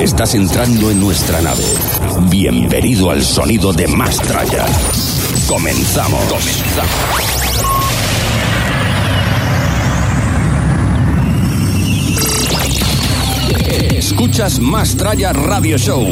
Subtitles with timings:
[0.00, 1.64] Estás entrando en nuestra nave.
[2.28, 4.66] Bienvenido al sonido de Mastraya.
[5.48, 6.22] Comenzamos.
[6.24, 7.26] Comenzamos.
[13.96, 16.04] Escuchas Mastraya Radio Show.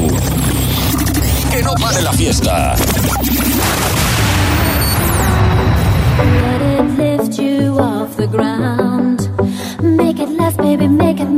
[1.53, 2.77] Que no pare la fiesta.
[6.97, 9.29] Lift you off the ground.
[9.83, 11.29] Make it last, baby, make it.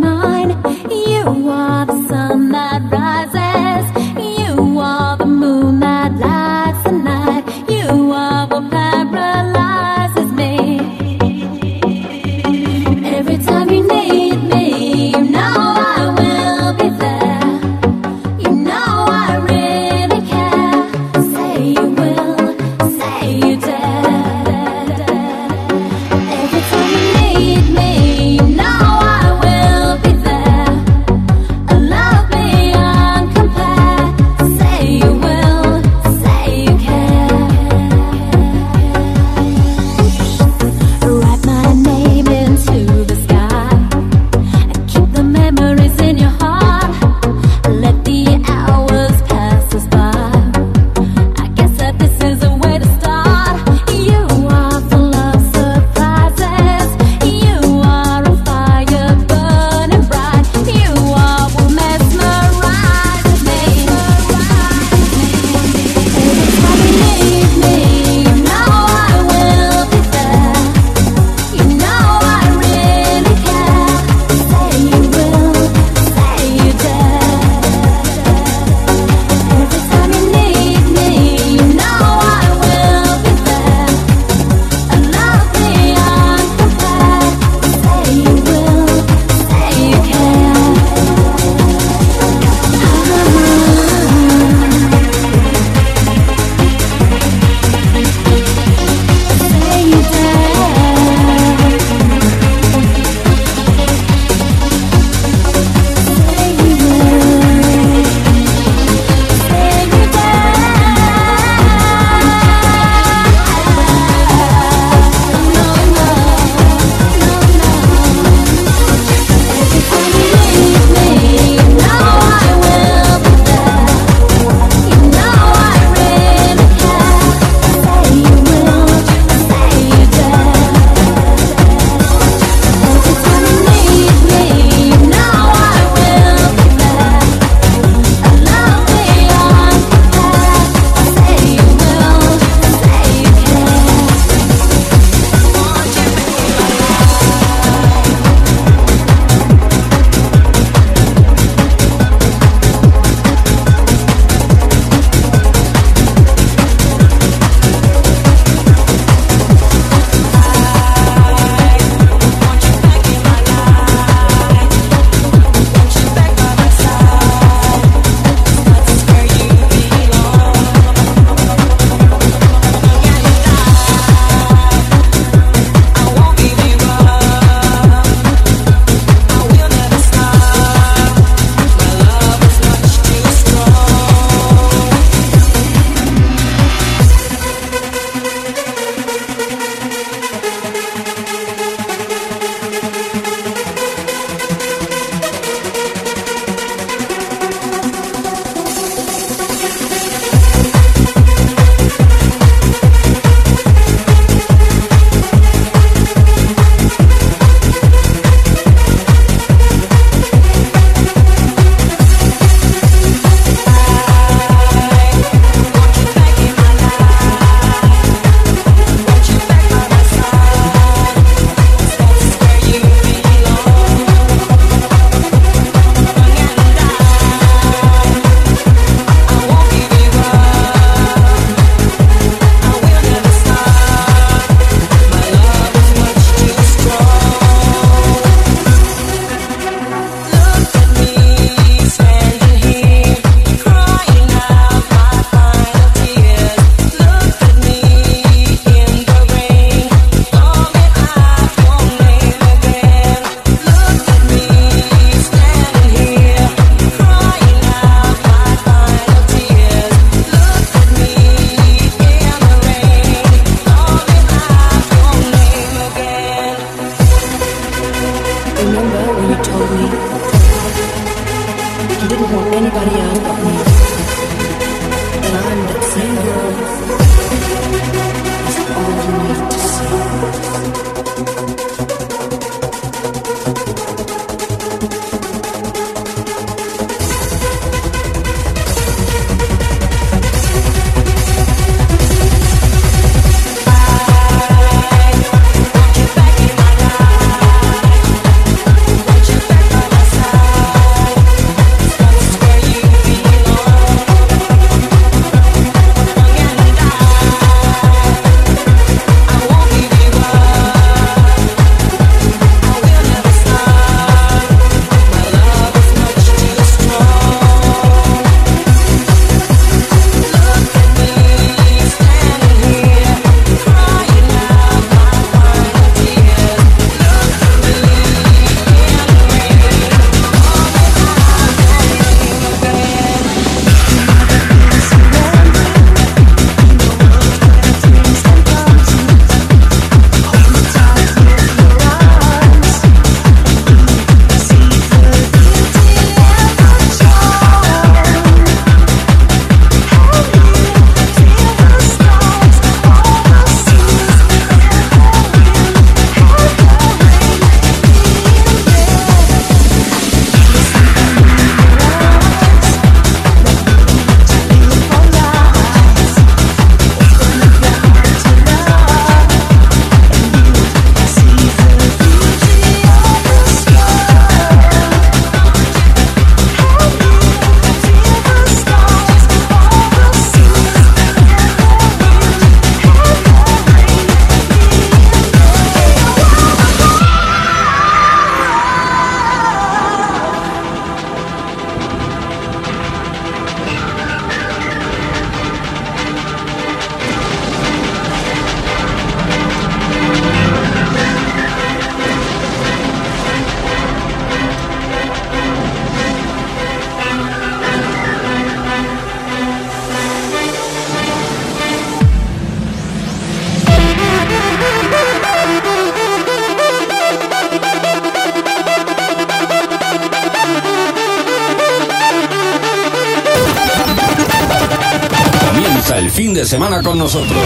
[426.17, 427.39] Fin de semana con nosotros.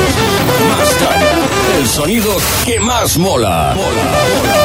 [0.69, 1.33] Más Tralla,
[1.77, 3.75] el sonido que más mola.
[3.75, 3.89] Mola,
[4.37, 4.59] mola.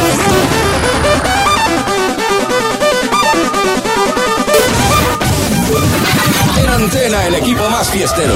[6.61, 8.35] En antena, el equipo más fiestero.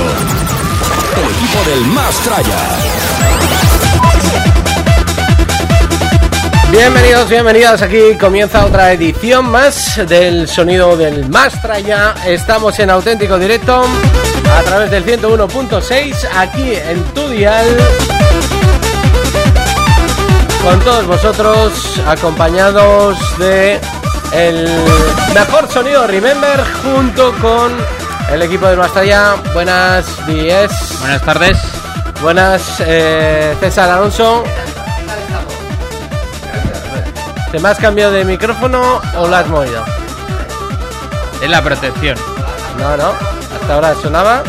[1.15, 2.57] El equipo del Más Tralla.
[6.71, 7.83] Bienvenidos, bienvenidas.
[7.83, 12.15] Aquí comienza otra edición más del sonido del Mastraya.
[12.25, 13.85] Estamos en auténtico directo
[14.57, 17.65] a través del 101.6 aquí en tu dial.
[20.63, 23.79] Con todos vosotros, acompañados de
[24.33, 24.69] el
[25.33, 27.71] mejor sonido Remember junto con
[28.31, 29.35] el equipo del Mastraya.
[29.53, 30.97] Buenas días.
[30.99, 31.57] Buenas tardes.
[32.21, 34.43] Buenas, eh, César Alonso.
[37.51, 39.83] ¿Te me has cambiado de micrófono o lo has movido?
[41.41, 42.17] Es la protección.
[42.77, 43.38] No, no.
[43.69, 44.43] Hasta ahora sonaba.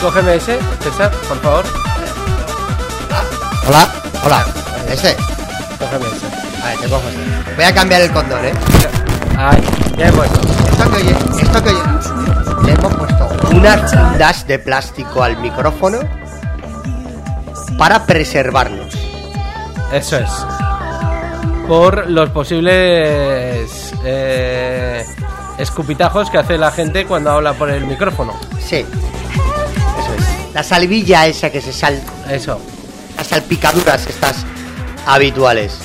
[0.00, 1.64] Cógeme ese, César, por favor.
[3.66, 3.88] Hola,
[4.24, 4.46] hola.
[4.88, 5.16] Este.
[5.80, 6.80] Cógeme ese.
[6.80, 7.54] Te cojo este.
[7.56, 8.52] Voy a cambiar el condor, ¿eh?
[9.36, 9.60] Ay,
[9.98, 10.40] ya he puesto.
[10.70, 12.66] Esto que oye, esto que oye.
[12.66, 15.98] Le hemos puesto unas fundas de plástico al micrófono
[17.76, 18.94] para preservarnos.
[19.92, 20.30] Eso es.
[21.66, 24.73] Por los posibles eh,
[25.58, 28.34] escupitajos que hace la gente cuando habla por el micrófono.
[28.60, 28.76] Sí.
[28.76, 30.54] Eso es.
[30.54, 32.00] La salivilla esa que se sal.
[32.30, 32.60] Eso.
[33.16, 34.44] Las salpicaduras estas
[35.06, 35.78] habituales.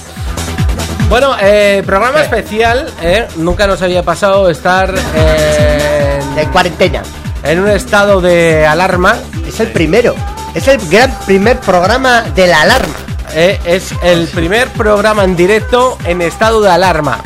[1.10, 2.92] Bueno, eh, programa especial.
[3.02, 7.02] eh, Nunca nos había pasado estar eh, De cuarentena.
[7.44, 9.18] en un estado de alarma.
[9.48, 10.16] Es el primero.
[10.54, 12.94] Es el gran primer programa de la alarma.
[13.34, 17.20] Eh, es el primer programa en directo en estado de alarma.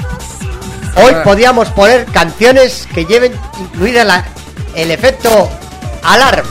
[0.95, 1.23] Hoy Ah.
[1.23, 4.25] podíamos poner canciones que lleven incluida la-
[4.75, 5.49] el efecto
[6.03, 6.49] alarma.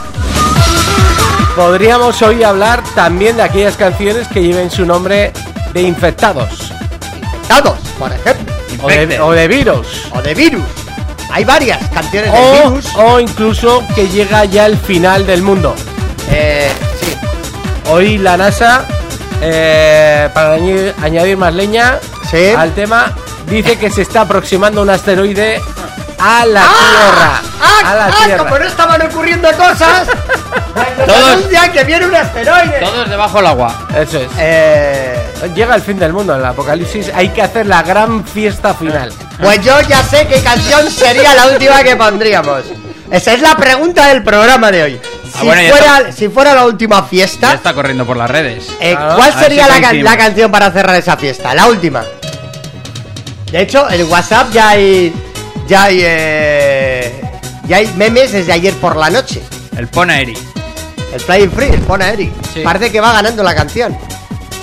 [1.56, 5.32] Podríamos hoy hablar también de aquellas canciones que lleven su nombre
[5.75, 6.72] de infectados
[7.49, 8.54] Dados, por ejemplo.
[8.82, 9.87] o de, o de virus.
[10.12, 10.62] O de virus.
[11.30, 12.87] Hay varias canciones de virus.
[12.96, 15.75] o incluso que llega ya el final del mundo.
[16.30, 16.70] Eh,
[17.00, 17.14] sí.
[17.90, 18.87] Hoy la NASA,
[19.42, 21.99] eh, para añadir, añadir más leña
[22.30, 22.50] Sí.
[22.56, 23.12] al tema,
[23.52, 25.61] dice que se está aproximando un asteroide
[26.18, 27.42] a la tierra.
[27.61, 27.80] ¡Ah!
[27.90, 28.25] a la ¡Ah!
[28.25, 28.44] tierra.
[28.44, 30.06] Como no estaban ocurriendo cosas,
[31.06, 32.78] Todos- que viene un asteroide.
[32.80, 33.87] Todos debajo del agua.
[33.97, 34.28] Eso es.
[34.38, 35.18] Eh,
[35.54, 37.11] Llega el fin del mundo, el apocalipsis.
[37.14, 39.12] Hay que hacer la gran fiesta final.
[39.42, 42.62] pues yo ya sé qué canción sería la última que pondríamos.
[43.11, 45.00] Esa es la pregunta del programa de hoy.
[45.25, 48.30] Si, Ah, bueno, ya fuera, si fuera la última Ya fiesta, está corriendo por las
[48.30, 48.68] redes.
[48.80, 48.97] eh.
[49.16, 51.54] ¿cuál sería si la, la canción para cerrar esa fiesta?
[51.54, 52.04] La última.
[53.52, 55.12] De hecho, en WhatsApp ya hay.
[55.68, 56.00] Ya hay.
[56.02, 57.21] eh,
[57.68, 59.40] ya hay memes desde ayer por la noche.
[59.76, 60.37] El Ponaeri.
[61.12, 62.32] El Flying Free, el Pona Eric.
[62.54, 62.61] Sí.
[62.64, 63.97] Parece que va ganando la canción.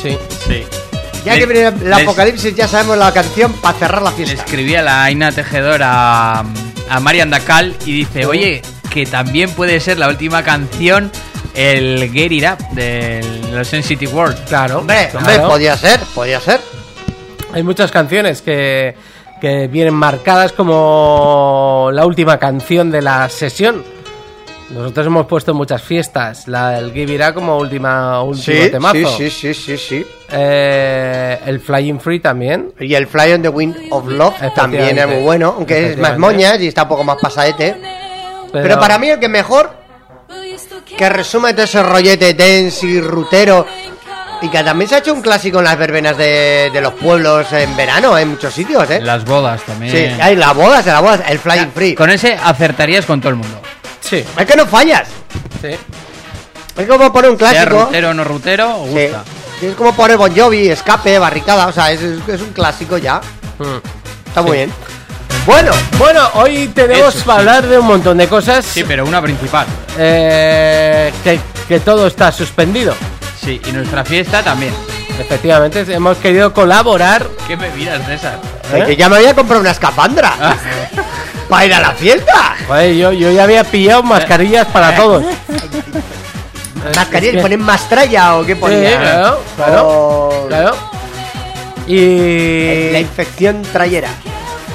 [0.02, 0.18] Sí.
[0.48, 0.64] Sí.
[1.24, 4.16] Ya Le- que viene el les- apocalipsis, ya sabemos la canción para cerrar la Le
[4.16, 4.36] fiesta.
[4.44, 6.46] escribí a la Aina Tejedora a,
[6.90, 11.12] a Marian Dacal y dice, oye, que también puede ser la última canción
[11.54, 14.46] el Get It Up de los Sensitive World.
[14.48, 14.80] Claro.
[14.80, 15.18] Hombre, claro.
[15.20, 16.62] hombre, podía ser, podía ser.
[17.54, 18.96] Hay muchas canciones que,
[19.42, 23.84] que vienen marcadas como la última canción de la sesión.
[24.70, 29.18] Nosotros hemos puesto muchas fiestas la del Give It Up como última, último Sí, temazo.
[29.18, 30.06] sí, sí, sí, sí, sí.
[30.32, 32.72] Eh, el Flying Free también.
[32.80, 36.20] Y el Fly on the Wind of Love también es muy bueno, aunque es más
[36.20, 37.76] moñas y está un poco más pasadete.
[38.52, 39.72] Pero, para mí el que mejor,
[40.98, 43.66] que resume todo ese rollete dense y rutero,
[44.42, 47.52] y que también se ha hecho un clásico en las verbenas de, de los pueblos
[47.54, 49.02] en verano, en muchos sitios, ¿eh?
[49.02, 49.92] Las bodas también.
[49.92, 51.96] Sí, hay las bodas, las bodas, el Flying Free.
[51.96, 53.62] Con ese acertarías con todo el mundo.
[54.02, 55.08] Sí, Es que no fallas.
[55.62, 55.70] sí.
[56.78, 57.86] Es como poner un Sea clásico.
[57.86, 59.10] rutero o no rutero, Sí.
[59.66, 63.20] Es como poner Bon Jovi, escape, barricada, o sea, es, es- es un clásico ya.
[63.58, 64.28] Mm.
[64.30, 64.58] Está muy Sí.
[64.58, 64.74] bien.
[65.46, 67.48] Bueno, Bueno, hoy tenemos Eso, para sí.
[67.50, 68.64] hablar de un montón de cosas.
[68.66, 69.68] Sí, pero una principal.
[69.98, 72.96] eh, que, que todo está suspendido.
[73.50, 74.72] Sí, y nuestra fiesta también.
[75.20, 77.26] Efectivamente, hemos querido colaborar.
[77.48, 78.36] ¿Qué bebidas de esas?
[78.72, 78.84] ¿eh?
[78.86, 80.56] que ya me había comprado una escapandra Ah.
[81.50, 82.56] para ir a la fiesta.
[82.68, 85.24] Joder, yo, yo ya había pillado mascarillas para todos.
[86.96, 87.32] ¿Mascarilla?
[87.32, 89.00] es que- ¿Ponen mastralla o qué Sí, ponía?
[89.00, 90.76] claro, claro, O- claro.
[91.88, 94.10] Y, La infección trayera.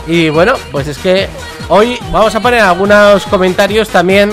[0.09, 1.29] y bueno, pues es que
[1.69, 4.33] hoy vamos a poner algunos comentarios también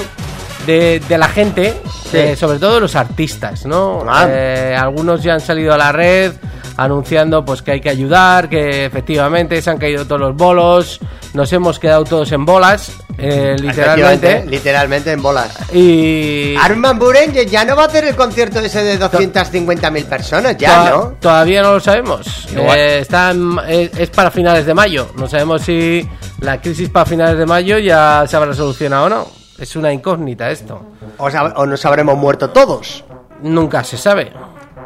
[0.65, 1.73] de, de la gente,
[2.11, 2.17] Sí.
[2.17, 4.03] eh, sobre todo los artistas, ¿no?
[4.07, 4.25] Ah.
[4.29, 6.33] Eh, algunos ya han salido a la red
[6.77, 10.99] anunciando pues que hay que ayudar, que efectivamente se han caído todos los bolos,
[11.33, 14.45] nos hemos quedado todos en bolas, eh, literalmente.
[14.47, 15.53] Literalmente en bolas.
[15.73, 20.89] Y Arman Buren ya no va a hacer el concierto ese de 250.000 personas, ya,
[20.89, 21.13] ¿no?
[21.19, 22.47] Todavía no lo sabemos.
[22.55, 25.11] Eh, está en- es, es para finales de mayo.
[25.17, 26.07] No sabemos si
[26.39, 29.40] la crisis para finales de mayo ya se habrá solucionado o no.
[29.57, 30.81] Es una incógnita esto.
[31.17, 33.03] O, o nos habremos muerto todos.
[33.41, 34.31] Nunca se sabe.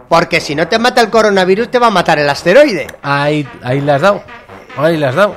[0.07, 2.88] Porque si no te mata el coronavirus, te va a matar el asteroide.
[3.01, 4.24] Ahí, ahí le has dado.
[4.77, 5.36] Ahí le has dado.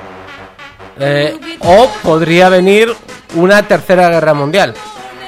[0.99, 2.93] Eh, o podría venir
[3.35, 4.73] una tercera guerra mundial.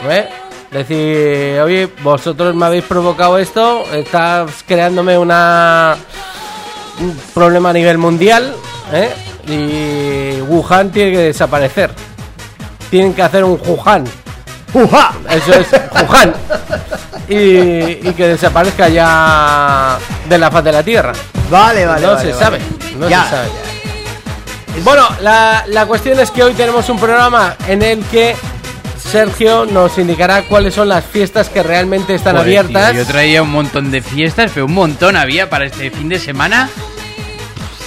[0.10, 0.28] ¿eh?
[0.70, 5.98] Decir, oye, vosotros me habéis provocado esto, estás creándome una
[7.00, 8.54] un problema a nivel mundial,
[8.94, 9.10] ¿eh?
[9.48, 11.92] y Wuhan tiene que desaparecer.
[12.92, 14.04] Tienen que hacer un Wuhan.
[14.74, 15.14] ¡Uja!
[15.30, 15.68] Eso es,
[16.08, 16.34] Wuhan.
[17.28, 17.36] Y,
[18.08, 19.98] y que desaparezca ya
[20.30, 21.14] de la faz de la Tierra.
[21.50, 22.06] Vale, vale.
[22.06, 22.44] no vale, se vale.
[22.44, 22.60] sabe,
[23.00, 23.50] no Ya, se sabe.
[24.84, 28.36] Bueno, la, la cuestión es que hoy tenemos un programa en el que
[28.98, 32.92] Sergio nos indicará cuáles son las fiestas que realmente están Joder, abiertas.
[32.92, 36.20] tío, yo traía un montón de fiestas, pero un montón había para este fin de
[36.20, 36.70] semana.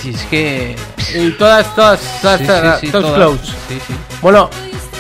[0.03, 0.77] Si es que.
[1.15, 3.17] Y todas, todas, todas, Sí, todas, sí, sí, todas todas.
[3.19, 3.53] close.
[3.69, 3.95] Sí, sí.
[4.21, 4.51] Bueno,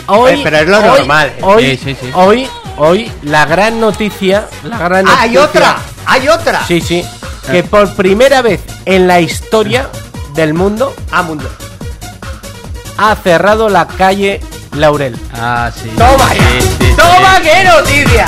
[0.06, 0.32] hoy.
[0.32, 1.32] Eh, pero es lo hoy- normal.
[1.42, 2.10] Hoy, Sí, sí, sí.
[2.14, 4.46] hoy, hoy, la gran noticia.
[4.62, 6.64] La gran Ah, hay otra, hay otra.
[6.66, 7.04] Sí, sí.
[7.50, 9.88] Que por primera vez en la historia
[10.34, 11.48] del mundo Ah, mundo.
[12.96, 14.40] ha cerrado la calle
[14.72, 15.16] Laurel.
[15.34, 15.90] Ah, sí.
[15.96, 16.94] Toma, Sí, sí, sí.
[16.96, 18.26] toma, qué noticia.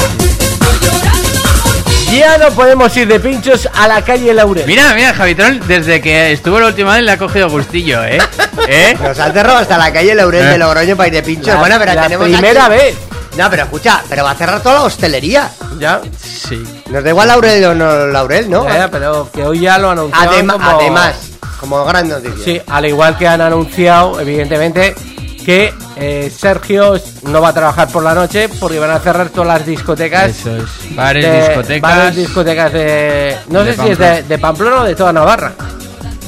[2.16, 4.66] Ya no podemos ir de pinchos a la calle Laurel.
[4.66, 8.18] Mira, mira, Javitron, desde que estuvo la última vez le ha cogido gustillo, ¿eh?
[8.68, 8.96] ¿Eh?
[9.02, 10.50] Nos han cerrado hasta la calle Laurel Eh.
[10.52, 11.48] de Logroño para ir de pinchos.
[11.48, 12.96] La- bueno, pero la tenemos primera aquí- vez.
[13.36, 15.50] No, pero escucha, pero va a cerrar toda la hostelería.
[15.78, 16.62] Ya, Sí.
[16.88, 18.66] Nos da igual Laurel o no Laurel, ¿no?
[18.66, 21.14] ya, pero que hoy ya lo anunciaron Adema- como- Además,
[21.60, 22.44] como gran noticia.
[22.44, 24.94] Sí, al igual que han anunciado, evidentemente,
[25.46, 29.46] que eh, Sergio no va a trabajar por la noche porque van a cerrar todas
[29.58, 30.30] las discotecas.
[30.40, 30.96] Eso es.
[30.96, 31.80] Bares, de- discotecas.
[31.96, 33.36] bares, discotecas de.
[33.48, 35.52] No de sé si es de, de Pamplona o de toda Navarra.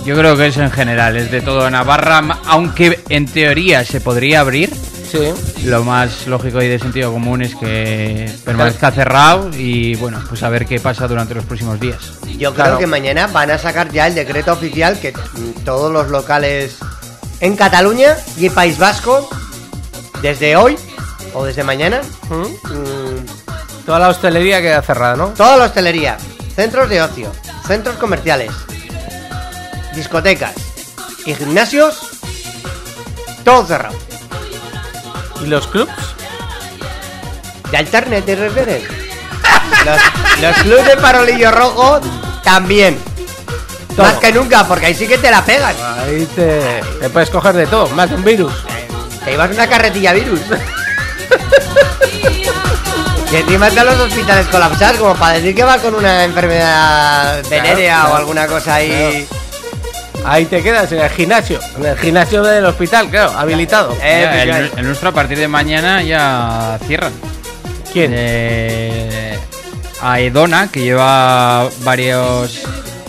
[0.04, 4.40] Yo creo que es en general, es de todo Navarra, aunque en teoría se podría
[4.40, 4.72] abrir.
[5.10, 5.32] Sí.
[5.64, 10.48] Lo más lógico y de sentido común es que permanezca cerrado y bueno, pues a
[10.50, 11.98] ver qué pasa durante los próximos días.
[12.38, 12.78] Yo creo Claro.
[12.78, 16.76] que mañana van a sacar ya el decreto oficial que mm, todos los locales
[17.40, 19.28] en Cataluña y País Vasco
[20.22, 20.78] desde hoy
[21.34, 22.72] o desde mañana, ¿Mm?
[22.74, 23.26] mm,
[23.86, 25.28] Toda la hostelería queda cerrada, ¿no?
[25.28, 26.18] toda la hostelería,
[26.54, 27.32] centros de ocio,
[27.66, 28.50] centros comerciales,
[29.94, 30.52] discotecas
[31.24, 32.00] y gimnasios,
[33.44, 33.96] todo cerrado.
[35.42, 35.92] ¿Y los clubs?
[37.70, 38.82] ¿De Alternet te refieres?
[39.84, 42.00] Los, los clubes de farolillo rojo
[42.42, 42.98] también.
[43.98, 44.06] Todo.
[44.06, 45.74] Más que nunca, porque ahí sí que te la pegan.
[45.98, 48.52] Ahí te, te puedes coger de todo, más de un virus.
[49.24, 50.40] Te llevas una carretilla virus.
[53.30, 57.96] Y encima están los hospitales colapsados, como para decir que va con una enfermedad venérea
[58.00, 58.14] claro.
[58.14, 59.26] o alguna cosa ahí.
[60.24, 63.94] Ahí te quedas en el gimnasio, en el gimnasio del hospital, claro, habilitado.
[64.02, 64.78] Eh, Ya, pues el, ya.
[64.80, 67.12] el nuestro a partir de mañana ya cierran.
[67.92, 68.12] ¿Quién?
[68.14, 69.38] Eh,
[70.00, 72.62] a Edona, que lleva varios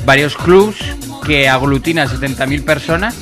[0.06, 0.78] varios clubs
[1.26, 3.16] que aglutina 70.000 personas.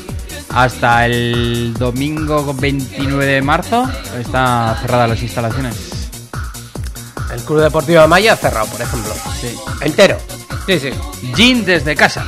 [0.54, 3.88] Hasta el domingo 29 de marzo
[4.20, 5.76] está cerradas las instalaciones.
[7.34, 9.14] El Club Deportivo Amaya cerrado, por ejemplo.
[9.42, 9.54] Sí.
[9.82, 10.18] Entero.
[10.66, 10.90] Sí, sí.
[11.36, 12.26] Gin desde casa.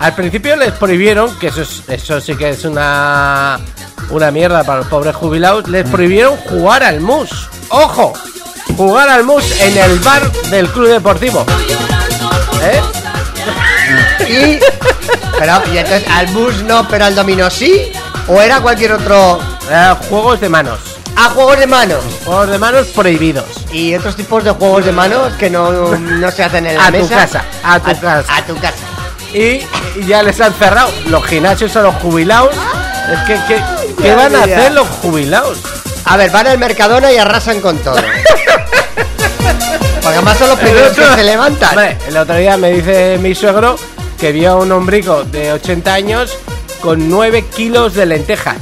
[0.00, 3.58] Al principio les prohibieron, que eso, es- eso sí que es una,
[4.10, 7.48] una mierda para los pobres jubilados, les prohibieron jugar al mus.
[7.68, 8.14] ¡Ojo!
[8.76, 11.44] Jugar al mus en el bar del Club Deportivo.
[12.62, 12.80] ¿Eh?
[14.28, 14.60] Y.
[15.38, 17.90] Pero, y entonces, al bus no, pero al dominó sí.
[18.28, 19.40] ¿O era cualquier otro.
[19.70, 20.78] Eh, juegos de manos.
[21.16, 22.02] A juegos de manos.
[22.24, 23.44] Juegos de manos prohibidos.
[23.72, 26.92] Y otros tipos de juegos de manos que no, no se hacen en la A
[26.92, 27.14] tu mesa.
[27.16, 28.36] casa, a tu casa.
[28.36, 28.76] A tu casa.
[29.32, 32.54] Y, y ya les han cerrado los gimnasios a los jubilados.
[33.12, 33.62] Es que, que-
[34.02, 35.58] ¿qué van a hacer los jubilados?
[36.04, 37.96] A ver, van al Mercadona y arrasan con todo.
[40.02, 41.70] Porque además son los primeros que se levantan.
[41.70, 43.76] Hombre, el otro día me dice mi suegro
[44.18, 46.36] que vio a un hombrico de 80 años
[46.80, 48.56] con 9 kilos de lentejas.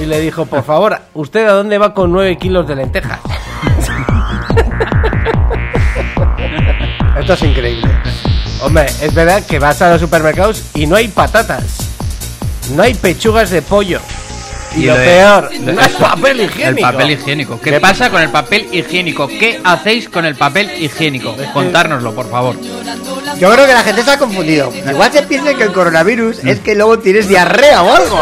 [0.00, 3.20] Y le dijo, por favor, ¿usted a dónde va con 9 kilos de lentejas?
[7.20, 7.90] Esto es increíble.
[8.62, 11.90] Hombre, es verdad que vas a los supermercados y no hay patatas.
[12.74, 14.00] No hay pechugas de pollo.
[14.76, 16.68] Y, Y lo, peor, lo- no papel higiénico.
[16.68, 17.60] El papel higiénico.
[17.60, 19.28] ¿Qué pasa con el papel higiénico?
[19.28, 21.36] ¿Qué hacéis con el papel higiénico?
[21.52, 22.56] Contárnoslo, por favor.
[23.38, 24.72] Yo creo que la gente se ha confundido.
[24.88, 28.20] Igual se piensa que el coronavirus es que luego tienes diarrea o algo.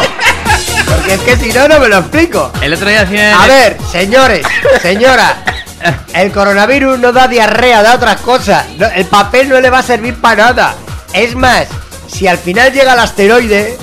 [0.87, 2.51] Porque es que si no, no me lo explico.
[2.61, 3.33] El otro día hacían...
[3.33, 4.45] A ver, señores,
[4.81, 5.43] señora,
[6.13, 8.65] el coronavirus no da diarrea, da otras cosas.
[8.77, 10.75] No, el papel no le va a servir para nada.
[11.13, 11.67] Es más,
[12.07, 13.77] si al final llega el asteroide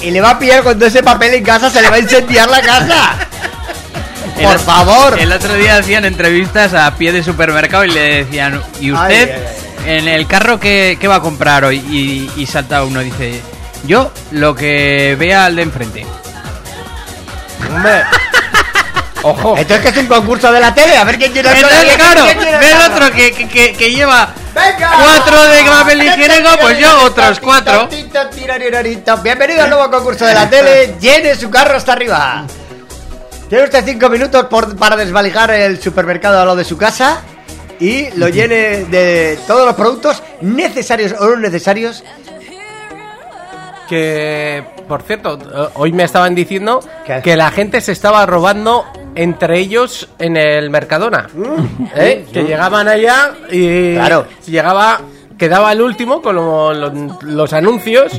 [0.00, 1.98] y le va a pillar con todo ese papel en casa, se le va a
[2.00, 3.16] incendiar la casa.
[4.38, 5.18] El- Por favor.
[5.18, 9.42] El otro día hacían entrevistas a pie de supermercado y le decían, ¿y usted Ay,
[9.86, 11.78] ay, en el carro qué, qué va a comprar hoy?
[11.78, 13.42] Y, y salta uno y dice,
[13.84, 16.06] yo lo que vea al de enfrente.
[17.74, 18.02] Hombre.
[19.22, 19.56] Ojo.
[19.56, 21.96] Esto es que es un concurso de la tele, a ver quién tiene el Entonces,
[21.96, 24.90] claro, ve el otro que- que lleva Venga.
[25.02, 27.88] cuatro de papel higiénico, pues yo otros cuatro.
[29.22, 30.96] Bienvenido al nuevo concurso de la tele.
[31.00, 32.44] Llene su carro hasta arriba.
[33.48, 37.22] Tiene usted cinco minutos por- para desvalijar el supermercado a lo de su casa
[37.80, 42.04] y lo llene de todos los productos necesarios o no necesarios.
[43.88, 47.22] Que, por cierto, eh, hoy me estaban diciendo ¿Qué?
[47.22, 48.84] que la gente se estaba robando
[49.18, 51.26] entre ellos en el Mercadona.
[51.96, 52.24] ¿Eh?
[52.32, 54.26] Que llegaban allá y Claro.
[54.46, 55.00] llegaba,
[55.36, 58.12] quedaba el último con lo- lo- los anuncios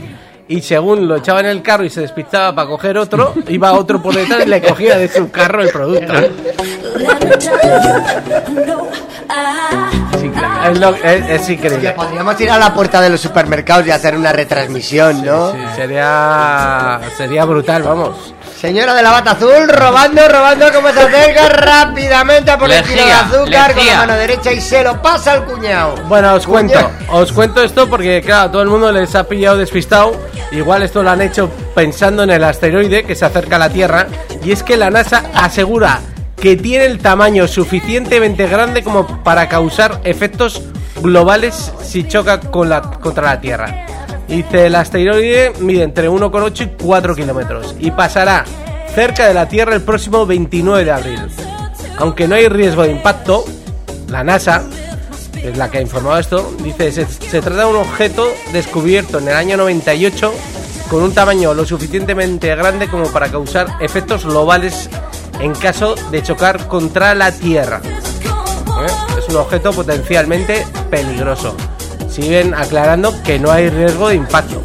[0.50, 4.02] y según lo echaba en el carro y se despistaba para coger otro, iba otro
[4.02, 6.14] por detrás y le cogía de su carro el producto.
[10.70, 11.92] Es, lo- es- es Que increíble.
[11.92, 15.54] podríamos ir a la puerta de los supermercados y hacer una retransmisión, ¿no?
[15.76, 18.34] Sería, sería brutal, vamos.
[18.60, 23.06] Señora de la bata azul, robando, robando, como se acerca rápidamente por el kilo de
[23.06, 25.96] Lejía, azúcar con la mano derecha y se lo pasa al cuñado.
[26.10, 30.12] Bueno, os cuento, os cuento esto porque claro, todo el mundo les ha pillado despistado.
[30.52, 34.08] Igual esto lo han hecho pensando en el asteroide que se acerca a la Tierra.
[34.44, 36.02] Y es que la NASA asegura
[36.36, 40.64] que tiene el tamaño suficientemente grande como para causar efectos
[41.02, 43.86] globales si choca con la, contra la Tierra.
[44.30, 48.46] Dice, el asteroide mide entre 1,8 y 4 kilómetros y pasará
[48.94, 51.20] cerca de la Tierra el próximo 29 de abril.
[51.98, 53.44] Aunque no hay riesgo de impacto,
[54.08, 54.64] la NASA
[55.44, 59.30] es la que ha informado esto, dice, se, se trata de un objeto descubierto en
[59.30, 60.32] el año 98
[60.90, 64.90] con un tamaño lo suficientemente grande como para causar efectos globales
[65.40, 67.82] en caso de chocar contra la Tierra.
[67.84, 69.18] ¿Eh?
[69.18, 71.56] Es un objeto potencialmente peligroso.
[72.12, 74.62] Siguen aclarando que no hay riesgo de impacto.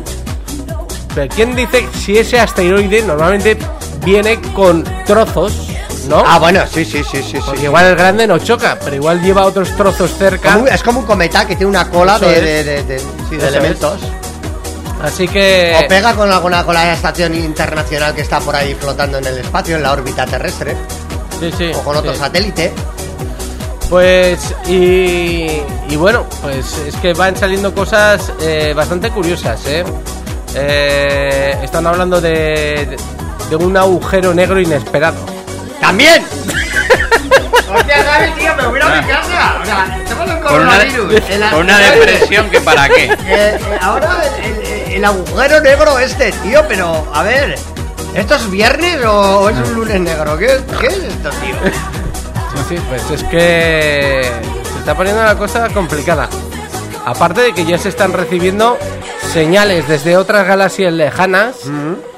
[1.14, 3.56] Pero ¿quién dice si ese asteroide normalmente
[4.04, 5.52] viene con trozos
[6.08, 6.22] ¿no?
[6.26, 7.38] Ah, bueno, sí, sí, sí, sí.
[7.44, 7.64] Porque sí.
[7.66, 10.52] igual el grande no choca, pero igual lleva otros trozos cerca.
[10.54, 12.42] Como es como un cometa que tiene una cola de, es.
[12.44, 13.52] de- de- de- sí, de Eso es.
[13.54, 14.00] elementos.
[15.02, 15.76] Así que.
[15.82, 19.38] O pega con alguna con la estación internacional que está por ahí flotando en el
[19.38, 20.76] espacio, en la órbita terrestre,
[21.40, 21.70] Sí, sí.
[21.74, 22.18] o con otro sí.
[22.18, 22.72] satélite.
[23.90, 29.84] Pues y, y bueno, pues es que van saliendo cosas eh, bastante curiosas, ¿eh?
[30.54, 32.96] Eh, Están hablando de,
[33.50, 35.18] de un agujero negro inesperado.
[35.80, 36.24] ¡También!
[37.76, 38.54] Hostia, ¿sabes, tío?
[38.56, 39.58] Me voy a mi casa.
[39.60, 41.22] O sea, estamos en Con una, coronavirus.
[41.52, 43.04] con una depresión que para qué.
[43.12, 47.56] Eh, eh, ahora el, el- el agujero negro este, tío, pero a ver,
[48.14, 50.38] ¿esto es viernes o es un lunes negro?
[50.38, 51.56] ¿Qué, qué es esto, tío?
[52.68, 54.22] Sí, sí, pues es que
[54.72, 56.28] se está poniendo la cosa complicada.
[57.06, 58.78] Aparte de que ya se están recibiendo
[59.32, 61.56] señales desde otras galaxias lejanas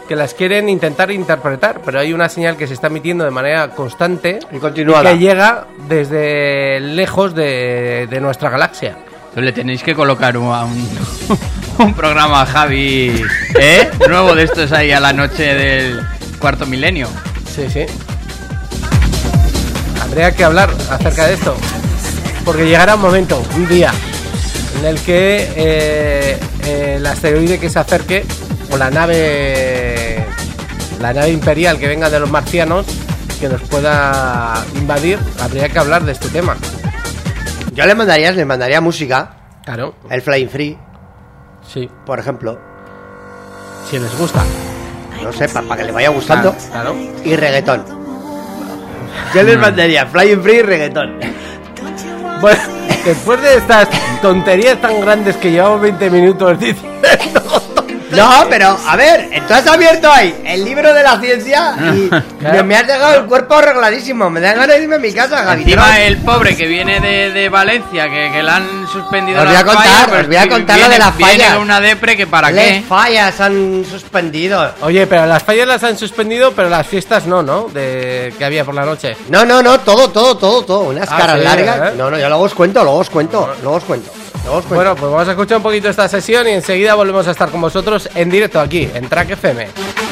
[0.08, 3.70] que las quieren intentar interpretar, pero hay una señal que se está emitiendo de manera
[3.70, 5.10] constante Y continuada.
[5.10, 8.96] que llega desde lejos de, de nuestra galaxia.
[9.30, 10.88] Entonces le tenéis que colocar un, un,
[11.78, 13.20] un programa a Javi,
[13.58, 13.90] ¿eh?
[14.08, 16.00] Nuevo de estos ahí a la noche del
[16.38, 17.08] cuarto milenio.
[17.52, 17.84] Sí, sí.
[20.06, 21.56] Habría que hablar acerca de esto.
[22.44, 23.92] Porque llegará un momento, un día,
[24.78, 28.24] en el que eh, eh, el asteroide que se acerque,
[28.70, 30.24] o la nave,
[31.00, 32.86] la nave imperial que venga de los marcianos,
[33.40, 36.56] que nos pueda invadir, habría que hablar de este tema.
[37.72, 39.32] Yo le mandaría, le mandaría música,
[39.64, 40.78] Claro, el Flying Free,
[41.66, 42.60] sí, por ejemplo.
[43.90, 44.44] si les gusta.
[45.22, 46.54] No sé, para que le vaya gustando.
[46.70, 46.94] Claro.
[47.24, 47.95] Y reggaetón.
[49.34, 51.18] Yo les mandaría Flying Free y reggaetón.
[52.40, 52.60] Bueno,
[53.04, 53.88] después de estas
[54.20, 57.42] tonterías tan grandes que llevamos 20 minutos diciendo,
[58.10, 62.56] No, pero a ver, entonces has abierto ahí el libro de la ciencia y Claro.
[62.58, 64.30] me, me has dejado el cuerpo arregladísimo.
[64.30, 65.62] Me da ganas de irme a mi casa, Gaby.
[65.62, 69.52] Encima el pobre que viene de, de Valencia, que, que le han suspendido Os voy
[69.54, 71.32] las a contar, fallas, pues os voy a vi- contar lo viene- de las viene
[71.32, 71.52] fallas.
[71.54, 72.82] con una depre que para Les qué.
[72.88, 74.74] fallas han suspendido.
[74.82, 77.68] Oye, pero las fallas las han suspendido, pero las fiestas no, ¿no?
[77.72, 79.16] De que había por la noche.
[79.28, 80.80] No, no, no, todo, todo, todo, todo.
[80.80, 81.92] Unas Ah, caras sí, largas.
[81.92, 81.94] ¿eh?
[81.96, 84.10] No, no, ya luego os cuento, luego os cuento, luego os cuento.
[84.68, 87.60] Bueno, pues vamos a escuchar un poquito esta sesión y enseguida volvemos a estar con
[87.60, 90.05] vosotros en directo aquí, en Track FM.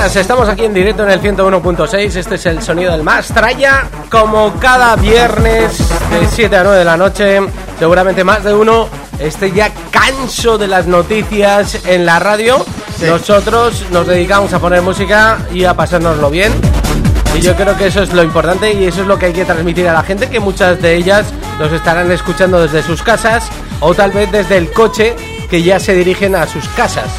[0.00, 3.86] Chicas, estamos aquí en directo en el 101.6, este es el sonido del más traya,
[4.10, 7.40] como cada viernes de 7 a 9 de la noche,
[7.78, 12.64] seguramente más de uno esté ya canso de las noticias en la radio,
[13.02, 16.52] nosotros nos dedicamos a poner música y a pasárnoslo bien,
[17.36, 19.44] y yo creo que eso es lo importante y eso es lo que hay que
[19.44, 21.26] transmitir a la gente, que muchas de ellas
[21.58, 25.14] nos estarán escuchando desde sus casas o tal vez desde el coche
[25.50, 27.10] que ya se dirigen a sus casas.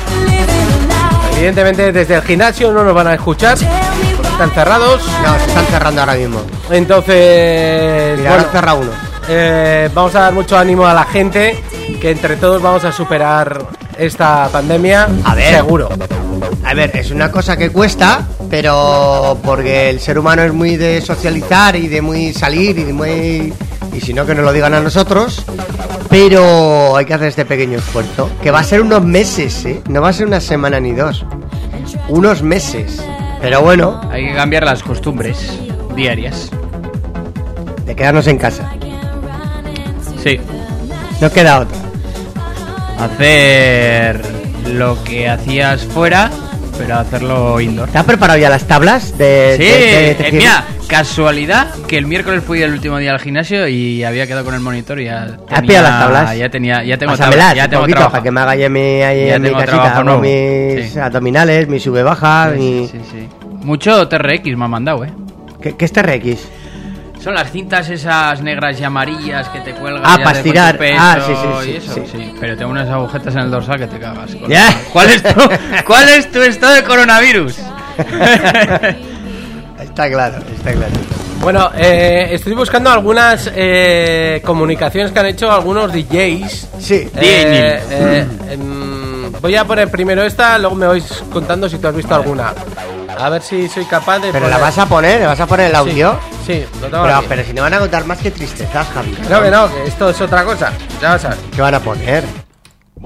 [1.46, 5.02] Evidentemente desde el gimnasio no nos van a escuchar, están cerrados.
[5.26, 6.40] No, se están cerrando ahora mismo.
[6.70, 8.92] Entonces, Mira, bueno, cerra uno.
[9.28, 11.60] eh, vamos a dar mucho ánimo a la gente,
[12.00, 13.60] que entre todos vamos a superar
[13.98, 15.08] esta pandemia.
[15.24, 15.56] A ver.
[15.56, 15.90] seguro.
[16.64, 21.02] A ver, es una cosa que cuesta, pero porque el ser humano es muy de
[21.02, 23.54] socializar y de muy salir y de muy...
[23.94, 25.44] Y si no, que nos lo digan a nosotros.
[26.08, 29.82] Pero hay que hacer este pequeño esfuerzo, que va a ser unos meses, ¿eh?
[29.88, 31.26] No va a ser una semana ni dos.
[32.12, 33.02] Unos meses.
[33.41, 35.52] Pero bueno, Hay que cambiar las costumbres
[35.95, 36.50] diarias.
[37.86, 38.69] de quedarnos en casa.
[40.24, 40.39] Sí.
[41.19, 41.78] No queda otra.
[43.00, 44.21] Hacer
[44.67, 46.30] lo que hacías fuera,
[46.78, 47.89] pero hacerlo indoor.
[47.89, 50.34] ¿Te has preparado ya las tablas de, Sí, de- de eh, tejer?
[50.34, 54.54] mira, casualidad que el miércoles fui el último día al gimnasio y había quedado con
[54.54, 56.38] el monitor y ya tenía, pillado las tablas?
[56.38, 58.12] Ya tenía, ya tengo Pásamelas tablas, ya tengo poquito trabajo.
[58.12, 61.00] para que me haga yo mi, ahí Ya en mi casita, trabajo hago mis Sí.
[61.00, 62.88] abdominales, mi sube baja, mi...
[62.88, 63.30] Sí, sí, sí.
[63.64, 65.14] Mucho TRX me han mandado, eh.
[65.62, 66.48] ¿Qué, qué es TRX?
[67.24, 70.80] Son las cintas esas negras y amarillas que te cuelgan Ah, ya para estirar.
[70.98, 72.02] Ah, sí, sí, y sí, eso, sí.
[72.12, 72.34] sí.
[72.40, 74.32] Pero tengo unas agujetas en el dorsal que te cagas.
[74.50, 74.74] Ya.
[74.92, 75.40] ¿Cuál es tu,
[75.86, 77.58] cuál es tu estado de coronavirus?
[79.92, 80.94] Está claro, está claro.
[81.42, 86.68] Bueno, eh, estoy buscando algunas eh, comunicaciones que han hecho algunos DJs.
[86.80, 87.10] Sí.
[87.16, 91.96] Eh, eh, em, voy a poner primero esta, luego me vais contando si tú has
[91.96, 92.54] visto alguna.
[93.18, 94.32] A ver si soy capaz de.
[94.32, 96.20] Pero poner- la vas a poner, ¿le vas a poner el Sí, audio?
[96.48, 97.26] Sí, lo tengo Pero, aquí.
[97.28, 99.18] pero si no van a contar más que tristezas, Javi.
[99.30, 100.72] No, que no, que esto es otra cosa.
[101.02, 101.38] Ya vas a ver.
[101.54, 102.24] ¿Qué van a poner?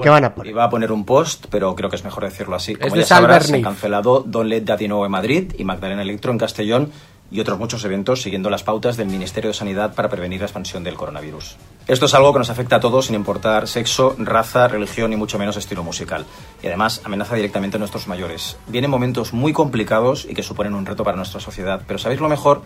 [0.02, 0.52] ¿Qué van a poner?
[0.52, 2.76] Iba a poner un post, pero creo que es mejor decirlo así.
[2.76, 6.02] Como de ya sabrás, se han cancelado Don Let Daddy Nuevo en Madrid y Magdalena
[6.02, 6.92] Electro en Castellón
[7.32, 10.84] y otros muchos eventos siguiendo las pautas del Ministerio de Sanidad para prevenir la expansión
[10.84, 11.58] del coronavirus.
[11.88, 15.40] Esto es algo que nos afecta a todos sin importar sexo, raza, religión y mucho
[15.40, 16.26] menos estilo musical.
[16.62, 18.58] Y además amenaza directamente a nuestros mayores.
[18.68, 22.30] Vienen momentos muy complicados y que suponen un reto para nuestra sociedad, pero ¿sabéis lo
[22.30, 22.62] mejor?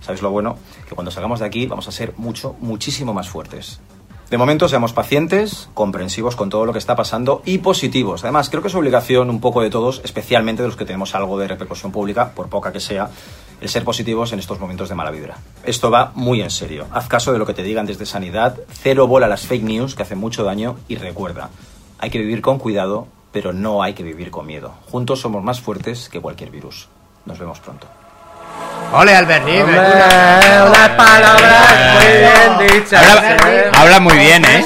[0.00, 0.58] ¿Sabéis lo bueno?
[0.88, 3.80] Que cuando salgamos de aquí vamos a ser mucho, muchísimo más fuertes.
[4.30, 8.24] De momento seamos pacientes, comprensivos con todo lo que está pasando y positivos.
[8.24, 11.38] Además, creo que es obligación un poco de todos, especialmente de los que tenemos algo
[11.38, 13.10] de repercusión pública, por poca que sea,
[13.60, 15.36] el ser positivos en estos momentos de mala vibra.
[15.62, 16.86] Esto va muy en serio.
[16.90, 20.02] Haz caso de lo que te digan desde sanidad, cero bola las fake news que
[20.02, 21.50] hacen mucho daño y recuerda,
[21.98, 24.72] hay que vivir con cuidado, pero no hay que vivir con miedo.
[24.90, 26.88] Juntos somos más fuertes que cualquier virus.
[27.26, 27.86] Nos vemos pronto.
[28.92, 32.12] Ole, Alberni, Hombre, unas palabras muy
[32.68, 33.02] bien dichas.
[33.04, 33.70] Habla, ¿eh?
[33.74, 34.64] habla muy bien, ¿eh?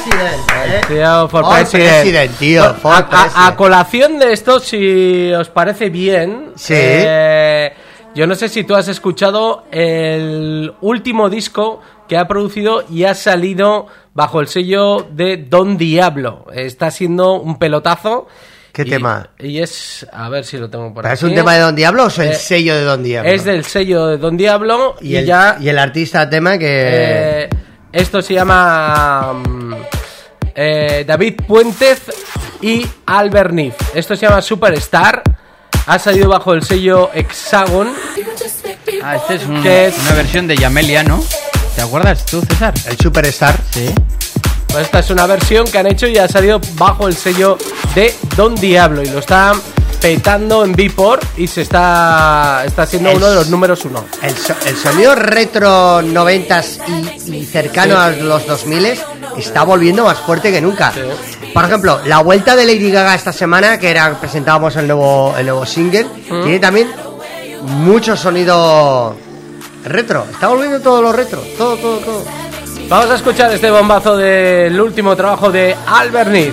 [0.86, 1.90] Tío, for president.
[2.02, 6.74] president, tío, for a, a- a colación de esto, si os parece bien, Sí.
[6.76, 7.72] eh,
[8.14, 13.14] yo no sé si tú has escuchado el último disco que ha producido y ha
[13.14, 16.44] salido bajo el sello de Don Diablo.
[16.52, 18.26] Está siendo un pelotazo.
[18.78, 19.28] ¿Qué Y- tema?
[19.40, 21.18] Y es, a ver si lo tengo por ¿Pero aquí.
[21.18, 23.28] ¿Es un tema de Don Diablo o es el Eh, sello de Don Diablo?
[23.28, 26.66] Es del sello de Don Diablo y, y el, ya y el artista tema que...
[26.68, 27.48] eh,
[27.90, 29.74] esto se llama mm,
[30.54, 32.02] eh, David Puentez
[32.62, 33.74] y Albert Nif.
[33.96, 35.24] Esto se llama Superstar.
[35.86, 37.88] Ha salido bajo el sello Hexagon.
[39.02, 39.98] Ah, este es, un- ¿Qué es?
[39.98, 41.20] una versión de Yamelia, ¿no?
[41.74, 42.74] ¿Te acuerdas tú, César?
[42.88, 43.56] El Superstar.
[43.70, 43.92] Sí.
[44.68, 47.56] Pues esta es una versión que han hecho y ha salido bajo el sello
[47.94, 49.02] de Don Diablo.
[49.02, 49.60] Y lo están
[50.00, 54.04] petando en Beatport y se está, está siendo uno de los números uno.
[54.22, 56.78] El, so- el sonido retro noventas
[57.26, 58.00] y, y cercano Sí.
[58.00, 58.98] a los 2000
[59.38, 60.92] está volviendo más fuerte que nunca.
[60.92, 61.00] Sí.
[61.52, 65.46] Por ejemplo, la vuelta de Lady Gaga esta semana, que era presentábamos el nuevo, el
[65.46, 66.42] nuevo single, Mm.
[66.44, 66.90] tiene también
[67.62, 69.16] mucho sonido
[69.84, 70.26] retro.
[70.30, 72.24] Está volviendo todo lo retro, todo, todo, todo.
[72.88, 76.52] Vamos a escuchar este bombazo del último trabajo de Albert are.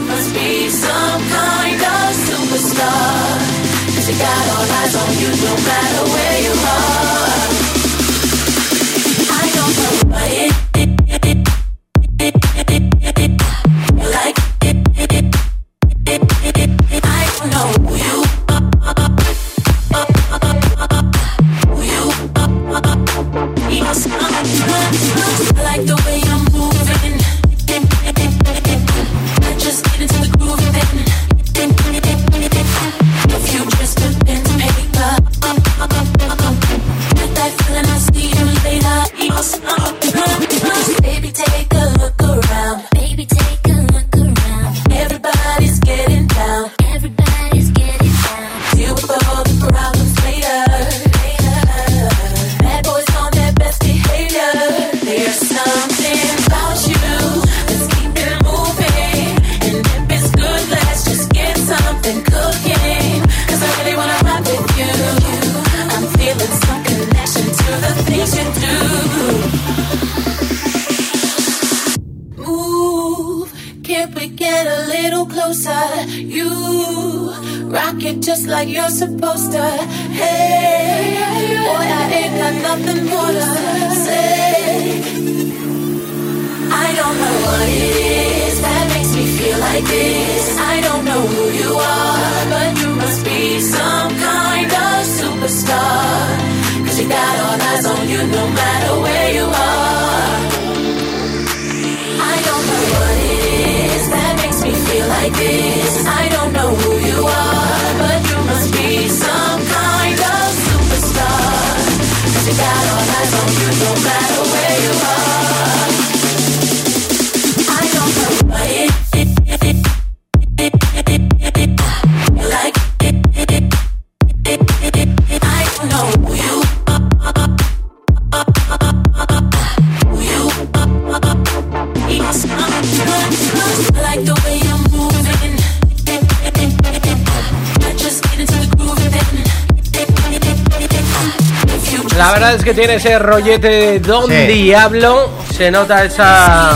[143.05, 144.35] Ese rollete de Don Sí.
[144.47, 145.29] Diablo.
[145.55, 146.73] Se nota esa,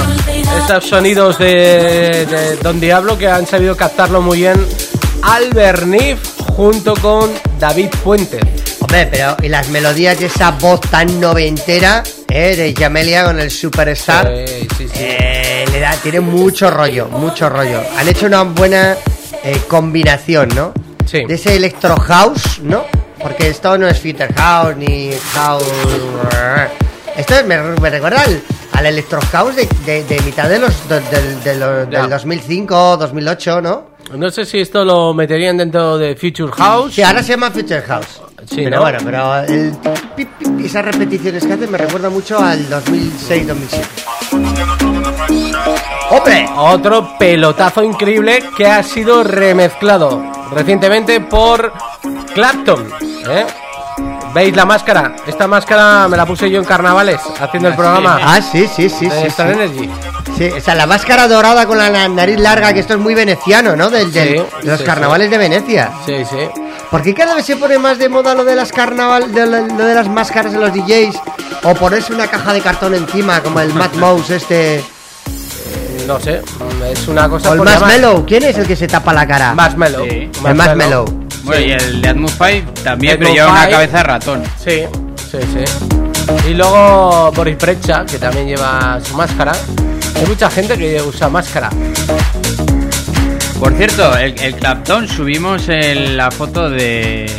[0.63, 4.63] esos sonidos de, de Don Diablo que han sabido captarlo muy bien
[5.23, 6.19] Albert Nif
[6.55, 8.39] junto con David Puente.
[8.79, 13.49] Hombre, pero y las melodías y esa voz tan noventera eh, de Jamelia con el
[13.49, 14.31] Superstar.
[14.47, 14.93] Sí, sí, sí.
[14.99, 17.81] eh, le da, tiene mucho rollo, mucho rollo.
[17.97, 18.95] Han hecho una buena
[19.43, 20.73] eh, combinación, ¿no?
[21.07, 21.25] Sí.
[21.25, 22.85] De ese electro house, ¿no?
[23.21, 25.63] Porque esto no es Future House ni House.
[27.17, 28.41] Esto es- me, me recuerda al,
[28.73, 32.01] al electro house de, de- de mitad de los, de- del- de los- Ya.
[32.01, 33.89] del 2005, 2008, ¿no?
[34.15, 36.93] No sé si esto lo meterían dentro de Future House.
[36.95, 38.21] Sí, ahora se llama Future House.
[38.49, 38.81] Sí, pero ¿no?
[38.83, 39.73] bueno, pero el
[40.15, 43.85] pip, pip, esas repeticiones que hace me recuerda mucho al 2006-2007.
[46.11, 46.49] ¡Hombre!
[46.57, 51.71] Otro pelotazo increíble que ha sido remezclado recientemente por
[52.33, 52.87] Clapton.
[53.27, 53.45] ¿Eh?
[54.33, 55.15] ¿Veis la máscara?
[55.25, 59.09] Esta máscara me la puse yo en carnavales haciendo el programa Ah, sí, sí, sí,
[59.09, 59.27] de sí.
[59.27, 59.53] Star sí.
[59.53, 59.89] Energy.
[60.37, 63.15] Sí, o sea, la máscara dorada con la na- nariz larga, que esto es muy
[63.15, 63.89] veneciano, ¿no?
[63.89, 65.89] Del, del- Sí, de los carnavales de Venecia.
[66.05, 66.37] Sí, sí.
[66.91, 69.65] ¿Por qué cada vez se pone más de moda lo de las carnaval, de lo,
[69.67, 71.15] lo de las máscaras de los DJs?
[71.63, 74.83] O ponerse una caja de cartón encima, como el Mad Mouse este.
[76.07, 76.41] No sé,
[76.91, 78.25] es una cosa O el Marshmallow.
[78.25, 79.53] ¿Quién es el que se tapa la cara?
[79.53, 80.05] Marshmallow.
[80.07, 80.29] Sí.
[80.45, 81.05] El Marshmallow.
[81.43, 84.43] Bueno, y el de Atmos 5 también, Atmos pero lleva una cabeza de ratón.
[84.63, 84.81] Sí,
[85.31, 86.49] sí, sí.
[86.49, 89.51] Y luego Boris Brecha, que también lleva su máscara.
[90.15, 91.69] Hay mucha gente que usa máscara.
[93.59, 97.29] Por cierto, el, el Clapton subimos el- la foto de,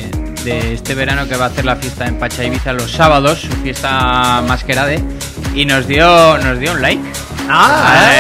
[0.45, 3.53] de este verano que va a hacer la fiesta en Pacha Ibiza los sábados, su
[3.63, 5.03] fiesta masquerade,
[5.55, 7.03] y nos dio nos dio un like.
[7.53, 8.11] Ah,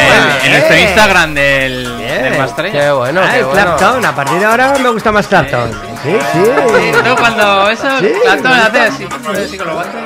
[0.42, 0.76] en, en nuestro.
[0.78, 2.72] Instagram del, del.
[2.72, 3.76] Qué bueno, Ah, qué el bueno.
[3.76, 4.04] Clapton.
[4.04, 5.70] A partir de ahora me gusta más Clapton.
[6.02, 6.40] Sí, sí.
[6.42, 7.16] Sí, ¿no?
[7.16, 9.08] Cuando eso, Sí, Clapton hace así,
[9.44, 10.00] así con los guantes.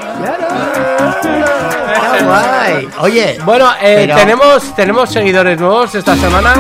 [1.95, 2.89] Está guay.
[2.99, 6.55] Oye, Bueno, eh, Pero- tenemos, tenemos seguidores nuevos esta semana.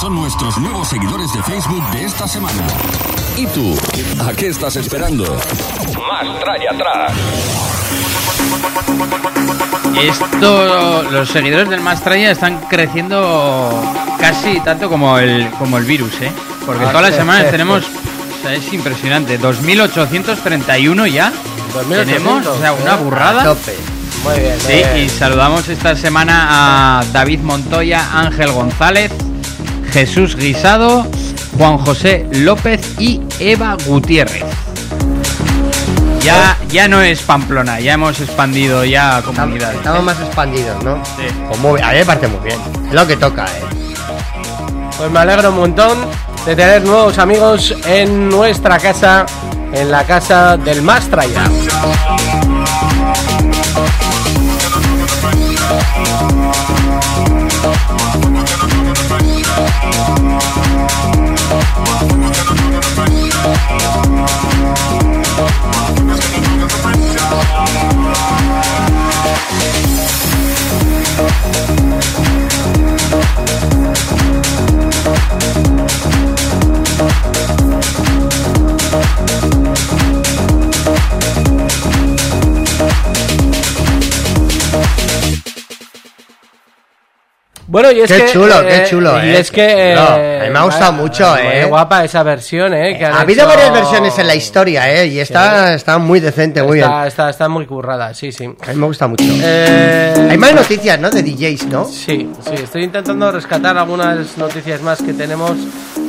[0.00, 2.62] Son nuestros nuevos seguidores de Facebook de esta semana.
[3.36, 3.76] ¿Y tú?
[4.26, 5.24] ¿A qué estás esperando?
[6.08, 7.12] Más tralla atrás.
[10.02, 13.70] Esto, los seguidores del Mastraya están creciendo
[14.18, 16.32] casi tanto como el, como el virus, ¿eh?
[16.64, 21.32] Porque Ah, todas las semanas tenemos, o sea, es impresionante, 2.831 ya
[21.74, 22.94] 2.800, tenemos, o sea, una ¿eh?
[22.94, 23.44] a burrada.
[23.44, 23.76] tope.
[24.24, 24.52] Muy bien.
[24.52, 24.96] muy Sí, bien.
[24.98, 26.46] y saludamos esta semana
[27.00, 29.10] a David Montoya, Ángel González,
[29.90, 31.06] Jesús Guisado,
[31.58, 34.44] Juan José López y Eva Gutiérrez.
[36.22, 39.76] Ya, ya no es Pamplona, ya hemos expandido ya Estamos, comunidades.
[39.78, 41.02] estamos más expandidos, ¿no?
[41.04, 41.22] Sí.
[41.48, 41.80] Pues muy.
[41.80, 42.60] A mí me parece muy bien.
[42.88, 43.64] Es lo que toca, ¿eh?
[44.98, 45.98] Pues me alegro un montón
[46.44, 49.24] de tener nuevos amigos en nuestra casa,
[49.72, 51.44] en la casa del Mastraya.
[87.70, 89.38] Bueno, y es Qué que, chulo, qué chulo, y eh.
[89.38, 91.64] es que No, eh, a mí me ha gustado vaya, mucho, muy eh.
[91.66, 92.98] guapa esa versión, eh.
[92.98, 95.06] que Ha habido hecho- varias versiones en la historia, ¿eh?
[95.06, 97.06] Y esta está muy decente, muy está, bien.
[97.06, 98.44] Está, está muy currada, sí, sí.
[98.66, 99.22] A mí me gusta mucho.
[99.24, 101.10] Eh, Hay más noticias, ¿no?
[101.10, 101.84] De DJs, ¿no?
[101.84, 105.52] Sí, sí, estoy intentando rescatar algunas noticias más que tenemos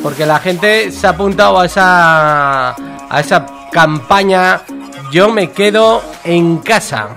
[0.02, 4.62] porque la gente se ha apuntado a esa a esa campaña
[5.12, 7.10] Yo me quedo en casa.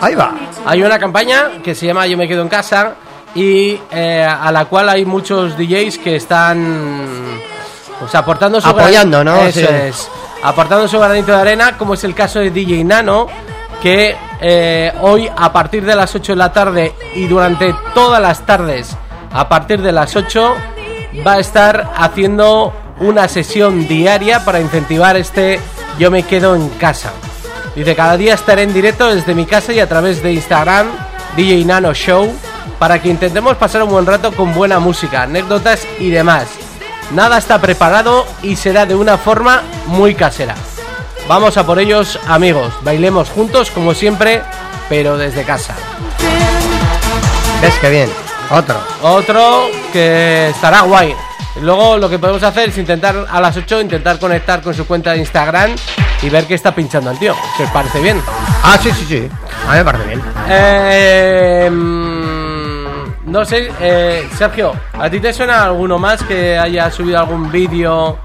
[0.00, 0.32] Ahí va.
[0.64, 2.94] Hay una campaña que se llama Yo me quedo en casa
[3.34, 7.06] y eh, a la cual hay muchos DJs que están
[7.98, 9.42] pues, aportando su Apoyando, gran- ¿no?
[9.42, 9.66] Eso Sí.
[9.68, 10.08] es.
[10.42, 13.26] Aportando su granito de arena, como es el caso de DJ Nano,
[13.82, 18.44] que eh, hoy a partir de las 8 de la tarde y durante todas las
[18.44, 18.96] tardes
[19.32, 20.54] a partir de las 8
[21.26, 25.60] va a estar haciendo una sesión diaria para incentivar este
[25.98, 27.12] Yo me quedo en casa.
[27.74, 30.86] Dice, cada día estaré en directo desde mi casa y a través de Instagram,
[31.36, 32.32] DJ Nano Show,
[32.84, 36.48] para que intentemos pasar un buen rato con buena música, anécdotas y demás.
[37.12, 40.54] Nada está preparado y será de una forma muy casera.
[41.26, 42.74] Vamos a por ellos, amigos.
[42.82, 44.42] Bailemos juntos, como siempre,
[44.90, 45.74] pero desde casa.
[47.62, 48.10] ¿Ves qué bien?
[48.50, 48.76] Otro.
[49.00, 51.14] Otro que estará guay.
[51.62, 55.12] Luego lo que podemos hacer es intentar a las 8 intentar conectar con su cuenta
[55.12, 55.74] de Instagram
[56.20, 57.34] y ver qué está pinchando el tío.
[57.58, 58.20] Os parece bien.
[58.62, 59.28] Ah, sí, sí, sí.
[59.66, 60.22] A mí me parece bien.
[60.50, 61.70] Eh,
[63.34, 68.16] no sé, eh, Sergio, ¿a ti te suena alguno más que haya subido algún vídeo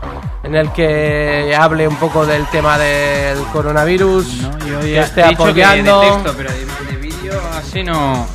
[0.43, 4.41] en el que hable un poco del tema del coronavirus?
[4.43, 6.01] No, yo que ya esté he dicho que apoyando.
[6.01, 8.27] de texto, pero de, de vídeo así no.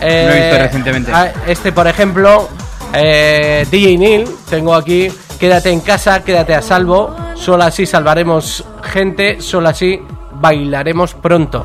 [0.00, 1.12] Eh, Lo he visto recientemente.
[1.12, 2.48] a- Este, por ejemplo,
[2.92, 9.40] eh, DJ Neil, tengo aquí, quédate en casa, quédate a salvo, solo así salvaremos gente,
[9.40, 10.00] solo así
[10.34, 11.64] bailaremos pronto.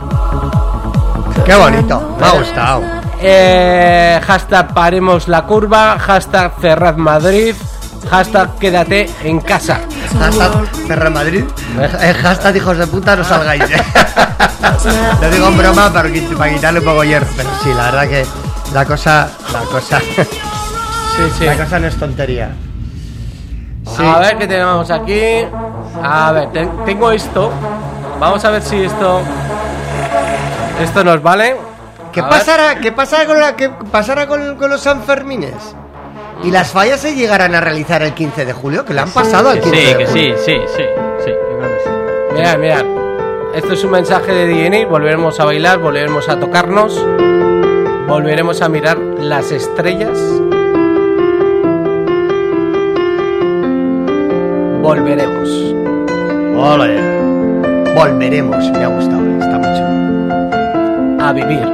[1.49, 2.15] Qué bonito.
[2.19, 2.81] Me ha gustado.
[3.19, 7.55] Eh, hashtag paremos la curva, hashtag cerrad Madrid,
[8.07, 9.79] hashtag quédate en casa.
[10.19, 10.51] Hashtag
[10.87, 11.43] Ferra Madrid.
[12.01, 13.63] Eh, hashtag hijos de puta, no salgáis.
[15.21, 17.25] Lo digo en broma para, para quitarle un poco hierro.
[17.35, 18.25] Pero sí, la verdad que
[18.71, 19.29] la cosa.
[19.51, 19.99] La cosa.
[19.99, 21.45] Sí, sí.
[21.45, 22.51] La cosa no es tontería.
[23.97, 24.05] Sí.
[24.05, 25.19] A ver qué tenemos aquí.
[26.03, 27.51] A ver, te- tengo esto.
[28.19, 29.21] Vamos a ver si esto.
[30.81, 31.55] Esto nos vale.
[32.11, 35.75] ¿Qué A pasará, ¿Qué pasará con, la, qué pasará con, con los Sanfermines?
[36.43, 38.85] ¿Y las fallas se llegarán a realizar el 15 de julio?
[38.85, 40.37] Que le han pasado al Que 15 sí, de que julio.
[40.37, 40.83] sí, sí, sí,
[41.25, 41.89] sí, yo creo que sí.
[42.35, 42.85] Mirad, mirad.
[43.53, 44.87] Esto es un mensaje de DNA.
[44.87, 46.95] Volveremos a bailar, volveremos a tocarnos.
[48.07, 50.17] Volveremos a mirar las estrellas.
[54.81, 55.49] Volveremos.
[56.57, 57.93] Ole.
[57.93, 58.71] Volveremos.
[58.71, 59.18] Me ha gustado.
[61.29, 61.67] A vivir.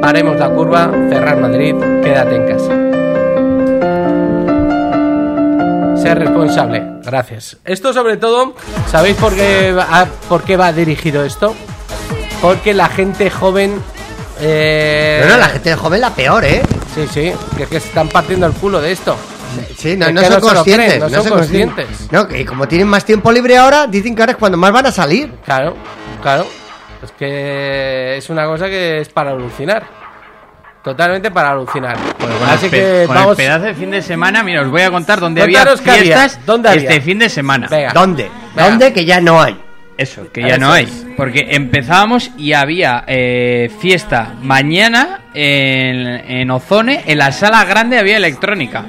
[0.00, 2.72] Paremos la curva, cerrar Madrid, quédate en casa.
[6.00, 7.56] Ser responsable, gracias.
[7.64, 8.54] Esto sobre todo,
[8.88, 11.54] ¿sabéis por qué va, por qué va dirigido esto?
[12.40, 13.74] Porque la gente joven...
[14.40, 16.62] eh, No, no, la gente joven la peor, ¿eh?
[16.94, 19.16] Sí, sí, que, que se están partiendo el culo de esto.
[19.76, 20.86] Sí, no, no son conscientes.
[20.86, 21.86] creen, no son son conscientes.
[22.10, 24.86] No, que como tienen más tiempo libre ahora, dicen que ahora es cuando más van
[24.86, 25.32] a salir.
[25.44, 25.76] Claro,
[26.22, 26.46] claro.
[27.02, 29.84] Es que es una cosa que es para alucinar.
[30.82, 31.96] Totalmente para alucinar.
[32.18, 33.32] Pues con Así que con vamos.
[33.32, 35.90] el pedazo de fin de semana, mira, os voy a contar dónde había Contaros qué
[35.90, 36.82] había, fiestas ¿dónde había?
[36.82, 37.66] este fin de semana.
[37.68, 37.92] Venga.
[37.92, 38.30] ¿Dónde?
[38.54, 38.70] Venga.
[38.70, 38.92] ¿Dónde?
[38.92, 39.60] Que ya no hay.
[39.98, 40.86] Eso, que ya no hay.
[41.16, 48.18] Porque empezábamos y había eh, fiesta mañana en, en Ozone, en la sala grande había
[48.18, 48.84] electrónica.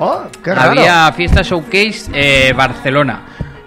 [0.00, 0.22] Oh.
[0.56, 3.22] Había fiesta showcase eh, Barcelona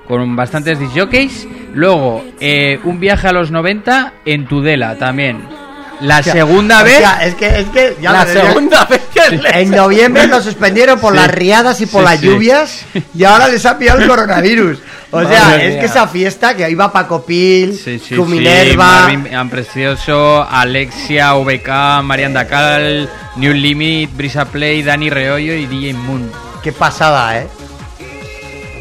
[0.08, 1.48] con bastantes disjockeys.
[1.74, 5.61] Luego eh, un viaje a los 90 en Tudela también.
[6.02, 6.98] La segunda O vez.
[6.98, 11.00] sea, es que, es que ya la segunda vez que le- En noviembre lo suspendieron
[11.00, 11.20] por Sí.
[11.20, 12.26] las riadas y por Sí, las sí.
[12.26, 12.86] lluvias
[13.16, 14.80] y ahora les ha pillado el coronavirus.
[15.12, 15.80] O sea, Madre es mía.
[15.82, 17.80] que esa fiesta que iba Paco Pil,
[18.16, 25.54] tu Minerva, Marvin Am Precioso, Alexia, VK, Marian Dacal, New Limit, Brisa Play, Dani Reollo
[25.54, 26.32] y DJ Moon.
[26.64, 27.48] qué pasada, ¿eh?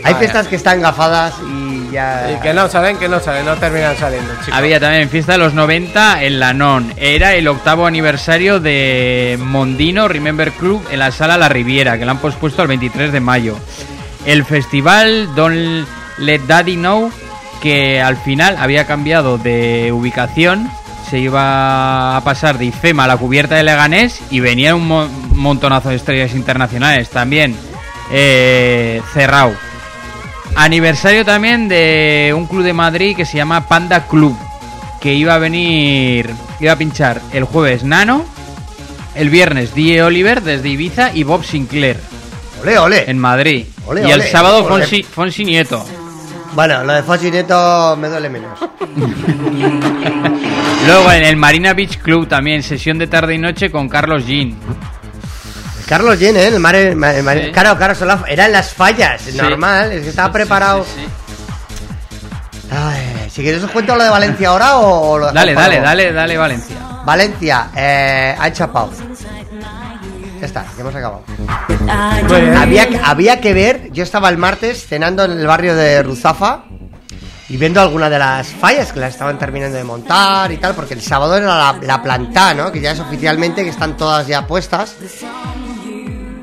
[0.03, 0.19] Hay Vaya.
[0.19, 2.31] fiestas que están gafadas y ya...
[2.37, 4.53] Y que no salen, que no salen, no terminan saliendo, chicos.
[4.53, 6.93] Había también fiesta de los 90 en la NON.
[6.97, 12.13] Era el octavo aniversario de Mondino Remember Club en la sala La Riviera, que la
[12.13, 13.57] han pospuesto al 23 de mayo.
[14.27, 15.87] El festival Don't
[16.19, 17.11] Let Daddy Know,
[17.63, 20.71] que al final había cambiado de ubicación,
[21.09, 25.09] se iba a pasar de IFEMA a la cubierta de Leganés y venía un mo-
[25.35, 27.57] montonazo de estrellas internacionales también
[28.13, 29.53] eh, cerrado.
[30.57, 34.37] Aniversario también de un club de Madrid que se llama Panda Club,
[35.01, 36.31] que iba a venir,
[36.61, 38.25] iba a pinchar el jueves Nano,
[39.15, 41.99] el viernes Die Oliver desde Ibiza y Bob Sinclair
[42.63, 43.11] Ole, ole.
[43.11, 43.67] en Madrid.
[43.87, 44.67] Ole, y el ole, sábado.
[44.67, 45.85] Fonsi, Fonsi Nieto.
[46.53, 48.59] Bueno, lo de Fossi Neto me duele menos.
[50.87, 54.55] Luego en el Marina Beach Club también, sesión de tarde y noche con Carlos Jean.
[55.91, 56.47] Carlos Yen, ¿eh?
[56.47, 57.51] El mar, el mar- el mar- Sí.
[57.53, 59.37] Claro, claro, son las- eran las fallas, Sí.
[59.37, 60.85] normal, es que estaba preparado.
[60.85, 61.07] sí, sí.
[62.73, 66.37] Ay, si quieres os cuento lo de Valencia ahora o, lo Dale, dale, dale, dale,
[66.39, 66.77] Valencia.
[67.05, 68.91] Valencia, eh, ha chapado.
[70.41, 71.23] Ya está, ya hemos acabado.
[72.61, 76.63] Había, que- había que ver, yo estaba el martes cenando en el barrio de Ruzafa
[77.49, 80.95] y viendo algunas de las fallas que las estaban terminando de montar y tal, porque
[80.95, 82.71] el sábado era la, la planta, ¿no?
[82.71, 84.95] Que ya es oficialmente que están todas ya puestas.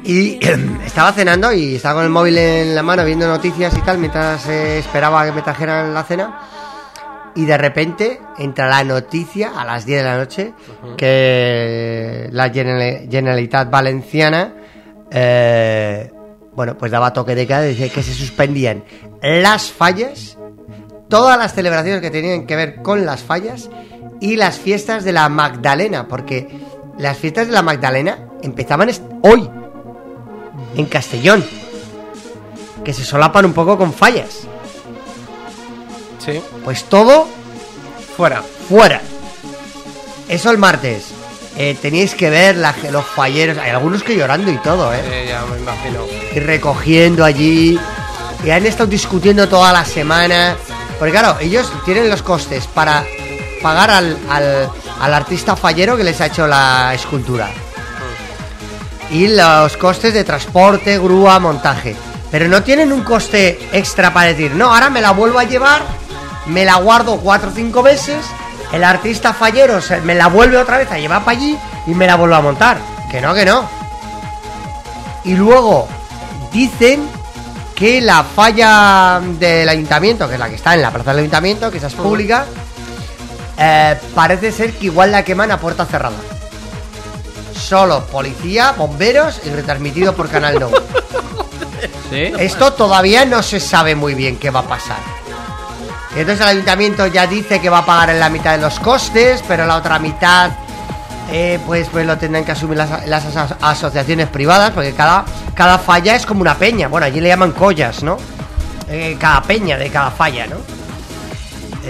[0.08, 0.40] Y
[0.86, 4.48] estaba cenando y estaba con el móvil en la mano viendo noticias y tal mientras
[4.48, 6.40] eh, esperaba que me trajeran la cena.
[7.36, 10.54] Y de repente entra la noticia a las 10 de la noche
[10.96, 14.54] que la General- Generalitat Valenciana,
[15.12, 16.10] eh,
[16.54, 18.84] bueno, pues daba toque de queda y decía que se suspendían
[19.22, 20.38] las fallas
[21.10, 23.70] todas las celebraciones que tenían que ver con las fallas
[24.22, 26.48] y las fiestas de la Magdalena, porque
[26.98, 28.90] las fiestas de la Magdalena empezaban
[29.22, 29.50] hoy
[30.78, 31.44] en Castellón,
[32.86, 34.48] que se solapan un poco con fallas.
[36.24, 37.28] Sí, Pues todo
[38.16, 38.44] fuera.
[38.70, 39.02] fuera.
[40.28, 41.06] Eso el martes.
[41.58, 45.00] Eh, teníais que ver la- los falleros, hay algunos que llorando y todo, ¿eh?
[45.04, 46.06] Eh, ya me imagino.
[46.36, 47.80] y recogiendo allí.
[48.46, 50.56] Y han estado discutiendo toda la semana.
[51.00, 53.04] Porque claro, ellos tienen los costes para
[53.64, 54.70] pagar al, al,
[55.00, 57.50] al artista fallero que les ha hecho la escultura.
[59.12, 61.96] Y los costes de transporte, grúa, montaje.
[62.30, 65.82] Pero no tienen un coste extra para decir, no, ahora me la vuelvo a llevar,
[66.48, 68.18] me la guardo cuatro o cinco veces,
[68.74, 72.06] el artista fallero se- me la vuelve otra vez a llevar para allí y me
[72.06, 72.78] la vuelvo a montar.
[73.10, 73.64] Que no, que no.
[75.24, 75.88] Y luego
[76.52, 77.08] dicen
[77.76, 81.72] que la falla del ayuntamiento, que es la que está en la plaza del ayuntamiento,
[81.72, 82.46] que esa es pública,
[83.58, 86.16] eh, parece ser que igual la queman a puerta cerrada.
[87.68, 90.70] Solo policía, bomberos y retransmitido por Canal No.
[92.10, 92.32] ¿Sí?
[92.40, 94.98] Esto todavía no se sabe muy bien qué va a pasar.
[96.16, 99.44] Entonces el ayuntamiento ya dice que va a pagar en la mitad de los costes,
[99.48, 100.52] pero la otra mitad
[101.30, 105.78] eh, pues, pues lo tendrán que asumir las, las aso- asociaciones privadas, porque cada, cada
[105.78, 106.88] falla es como una peña.
[106.88, 108.18] Bueno, allí le llaman collas, ¿no?
[108.90, 110.56] Eh, cada peña de cada falla, ¿no?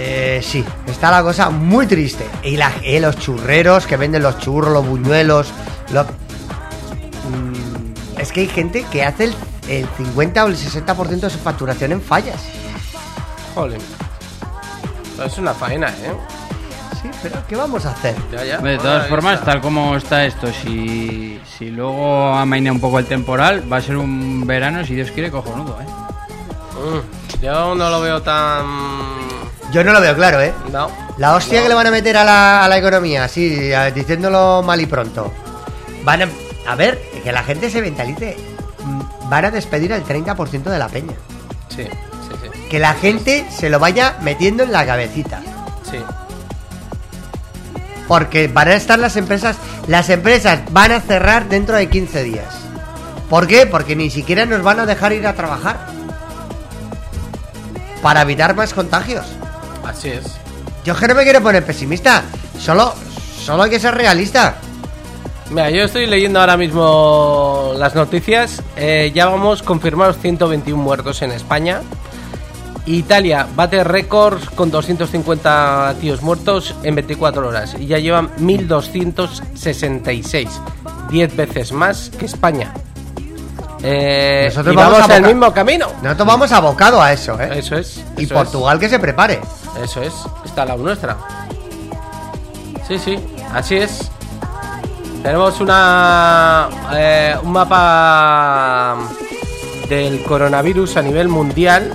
[0.00, 2.24] Eh, sí, está la cosa muy triste.
[2.44, 5.48] Y la, eh, los churreros que venden los churros, los buñuelos,
[5.92, 9.34] lo- Mm, es que hay gente que hace el,
[9.68, 12.40] el 50 o el 60% de su facturación en fallas.
[13.54, 13.80] Joder.
[15.26, 16.12] Es una faena, ¿eh?
[17.02, 18.14] Sí, pero ¿qué vamos a hacer?
[18.32, 18.58] Ya, ya.
[18.58, 19.52] De todas formas, está.
[19.52, 23.96] tal como está esto, si, si luego amaina un poco el temporal, va a ser
[23.96, 25.86] un verano, si Dios quiere, cojonudo, ¿eh?
[26.78, 28.64] Mm, yo no lo veo tan.
[29.72, 30.54] Yo no lo veo claro, ¿eh?
[30.72, 30.90] No.
[31.18, 34.62] La hostia que le van a meter a la, a la economía, así, a- diciéndolo
[34.62, 35.32] mal y pronto.
[36.04, 36.28] Van a,
[36.66, 38.36] a ver, que la gente se mentalice.
[38.84, 41.12] Mm, Van a despedir al 30% de la peña.
[41.68, 42.60] Sí, sí, sí.
[42.70, 45.40] Que la gente se lo vaya metiendo en la cabecita.
[45.90, 45.98] Sí.
[48.06, 49.56] Porque van a estar las empresas.
[49.86, 52.54] Las empresas van a cerrar dentro de 15 días.
[53.28, 53.66] ¿Por qué?
[53.66, 55.76] Porque ni siquiera nos van a dejar ir a trabajar.
[58.00, 59.26] Para evitar más contagios.
[59.88, 60.24] Así es.
[60.84, 62.22] Yo es que no me quiero poner pesimista.
[62.58, 62.94] Solo,
[63.44, 64.56] solo hay que ser realista.
[65.50, 68.62] Mira, yo estoy leyendo ahora mismo las noticias.
[68.76, 71.80] Eh, ya vamos confirmados 121 muertos en España.
[72.86, 80.48] Italia bate récords con 250 tíos muertos en 24 horas y ya llevan 1266,
[81.10, 82.72] 10 veces más que España.
[83.82, 85.88] Eh, Nosotros y vamos vamos, a boca- mismo camino.
[86.02, 87.58] Nosotros vamos abocado a eso, ¿eh?
[87.58, 88.00] Eso es.
[88.16, 89.38] y Portugal que se prepare.
[89.76, 90.14] Es, eso es.
[90.44, 91.16] Está la nuestra.
[92.86, 93.18] Sí, sí,
[93.54, 94.10] así es.
[95.22, 98.96] Tenemos una eh, un mapa
[99.88, 101.92] del coronavirus a nivel mundial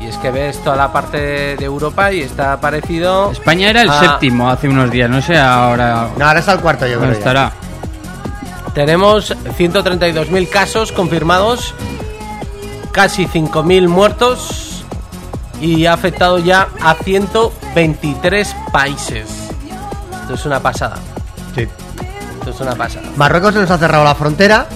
[0.00, 3.90] y es que ves toda la parte de Europa y está parecido España era el
[3.90, 7.12] a- séptimo hace unos días, no sé ahora No, ahora está el cuarto, yo creo.
[7.12, 7.18] ya.
[7.18, 7.52] estará.
[8.74, 11.74] Tenemos 132.000 casos confirmados,
[12.92, 14.65] casi 5.000 muertos
[15.60, 19.26] y ha afectado ya a 123 países.
[20.22, 20.96] Esto es una pasada.
[21.54, 21.66] Sí.
[22.38, 23.08] Esto es una pasada.
[23.16, 24.66] Marruecos nos ha cerrado la frontera.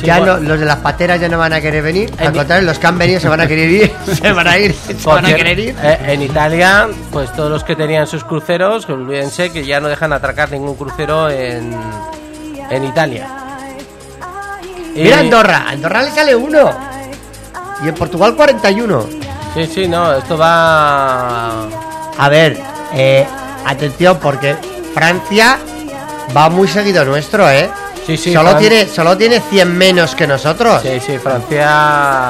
[0.00, 0.38] Sí, ya bueno.
[0.38, 2.12] no- los de las pateras ya no van a querer venir.
[2.18, 3.92] Al En- contrario, los que han venido se van a querer ir.
[4.20, 4.74] se van a ir.
[4.74, 5.76] Se van a querer ir.
[5.82, 10.12] eh, en Italia, pues todos los que tenían sus cruceros, olvídense que ya no dejan
[10.12, 11.74] atracar ningún crucero en,
[12.70, 13.28] en Italia.
[14.96, 15.64] Mira Y- Andorra.
[15.68, 16.70] Andorra le sale uno.
[17.84, 19.06] Y en Portugal 41.
[19.54, 21.66] Sí, sí, no, esto va...
[22.18, 22.58] A ver,
[22.92, 23.26] eh,
[23.66, 24.56] atención, porque
[24.94, 25.58] Francia
[26.36, 27.70] va muy seguido nuestro, ¿eh?
[28.06, 30.82] Sí, sí, solo, Fran- tiene, solo tiene 100 menos que nosotros.
[30.82, 31.66] Sí, sí, Francia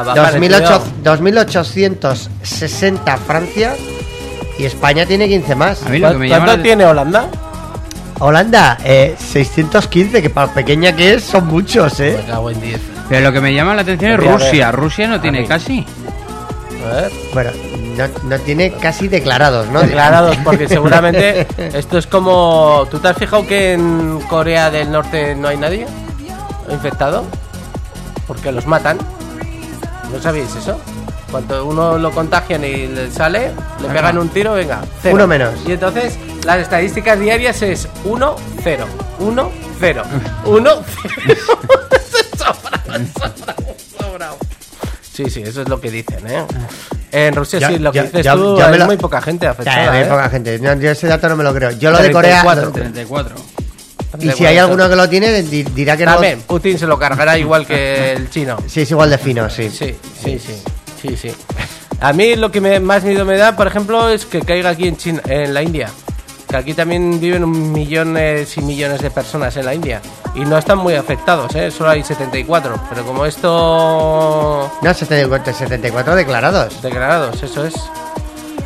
[0.06, 1.02] va 2800 parecido.
[1.02, 3.74] 2860 Francia
[4.58, 5.82] y España tiene 15 más.
[5.84, 7.26] A mí lo que me llama ¿Cuánto la- tiene Holanda?
[8.20, 12.24] Holanda, eh, 615, que para pequeña que es, son muchos, Me ¿eh?
[12.28, 12.80] cago en 10.
[13.08, 14.18] Pero lo que me llama la atención es.
[14.20, 14.70] Rusia.
[14.70, 15.84] Rusia no tiene casi.
[16.84, 17.12] A ver.
[17.32, 17.50] Bueno,
[17.96, 19.80] no, no tiene casi declarados, ¿no?
[19.80, 22.86] Declarados, porque seguramente esto es como...
[22.90, 25.86] ¿Tú te has fijado que en Corea del Norte no hay nadie
[26.70, 27.24] infectado?
[28.26, 28.98] Porque los matan.
[30.12, 30.78] ¿No sabéis eso?
[31.30, 33.50] Cuando uno lo contagian y le sale,
[33.82, 35.16] le pegan un tiro, venga, cero.
[35.16, 35.52] Uno menos.
[35.66, 38.86] Y entonces las estadísticas diarias es 1, 0,
[39.18, 39.50] 1,
[45.14, 46.44] Sí, sí, eso es lo que dicen, ¿eh?
[47.12, 49.46] En Rusia Ya- sí, lo que ya- dices ya- tú, hay lo- muy poca gente
[49.46, 49.92] Ya, afectada.
[49.92, 50.06] hay ¿eh?
[50.06, 50.58] poca gente.
[50.58, 51.70] No, yo ese dato no me lo creo.
[51.72, 52.40] Yo lo de Corea.
[52.42, 52.72] 34.
[52.72, 53.36] 34.
[54.20, 56.12] Y si hay alguno que lo tiene, di- dirá que no.
[56.14, 58.56] También, Putin se lo cargará igual que el chino.
[58.66, 59.70] Sí, es igual de fino, sí.
[59.70, 60.54] Sí, sí, sí.
[61.00, 61.32] Sí, sí.
[62.00, 64.88] A mí lo que me- más miedo me da, por ejemplo, es que caiga aquí
[64.88, 65.90] en China, en la India.
[66.54, 70.00] Que aquí también viven millones y millones de personas en la India.
[70.36, 71.68] Y no están muy afectados, ¿eh?
[71.72, 72.80] Solo hay 74.
[72.90, 74.70] Pero como esto...
[74.80, 76.80] No, 74, 74 declarados.
[76.80, 77.74] Declarados, eso es.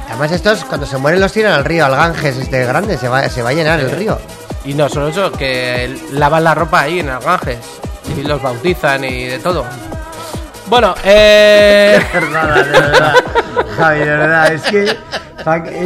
[0.07, 3.27] Además, estos cuando se mueren los tiran al río, al Ganges este grande, se va,
[3.31, 4.19] se va a llenar el río.
[4.67, 7.65] Y no solo eso, que lavan la ropa ahí en el Ganges.
[8.19, 9.65] Y los bautizan y de todo.
[10.69, 11.99] Bueno, eh...
[12.13, 13.15] verdad, de verdad.
[13.77, 14.97] Javi, de verdad, es que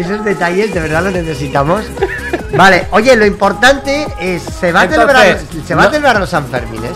[0.00, 1.84] esos detalles de verdad los necesitamos.
[2.56, 6.20] Vale, oye, lo importante es, se va a Entonces, celebrar, se va a no- celebrar
[6.20, 6.92] los Sanfermines.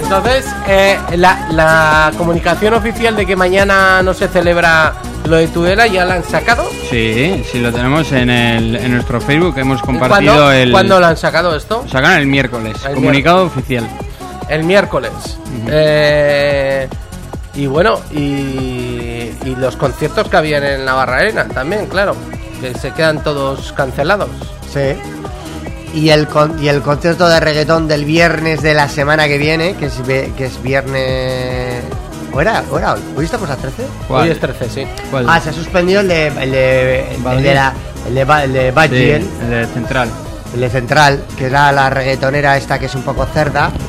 [0.00, 5.86] Entonces, eh, la, la comunicación oficial de que mañana no se celebra lo de Tudela
[5.86, 6.68] ya la han sacado.
[6.88, 9.58] Sí, sí, lo tenemos en, el, en nuestro Facebook.
[9.58, 10.70] Hemos compartido ¿Cuándo, el.
[10.70, 11.84] ¿Cuándo lo han sacado esto?
[11.90, 12.76] Sacan el miércoles.
[12.86, 13.88] El comunicado oficial.
[14.48, 15.10] El miércoles.
[15.68, 16.88] Eh,
[17.56, 22.14] y bueno, y, y los conciertos que habían en Navarra Arena también, claro.
[22.60, 24.28] Que se quedan todos cancelados.
[24.72, 24.94] Sí.
[25.94, 29.74] Y el, con- y el concierto de reggaetón del viernes de la semana que viene,
[29.76, 31.82] que es, ve- que es viernes...
[32.32, 33.00] ¿O era, o era hoy?
[33.16, 33.82] ¿Hoy estamos a 13?
[34.08, 34.24] ¿Cuál?
[34.24, 34.86] Hoy es 13, sí.
[35.10, 35.26] ¿Cuál?
[35.28, 37.72] Ah, se ha suspendido el de, el de, el de, la,
[38.06, 40.10] el de, Ba- el de Sí, Badgien, el de Central.
[40.52, 43.70] el de Central, que era la reggaetonera esta que es un poco cerda.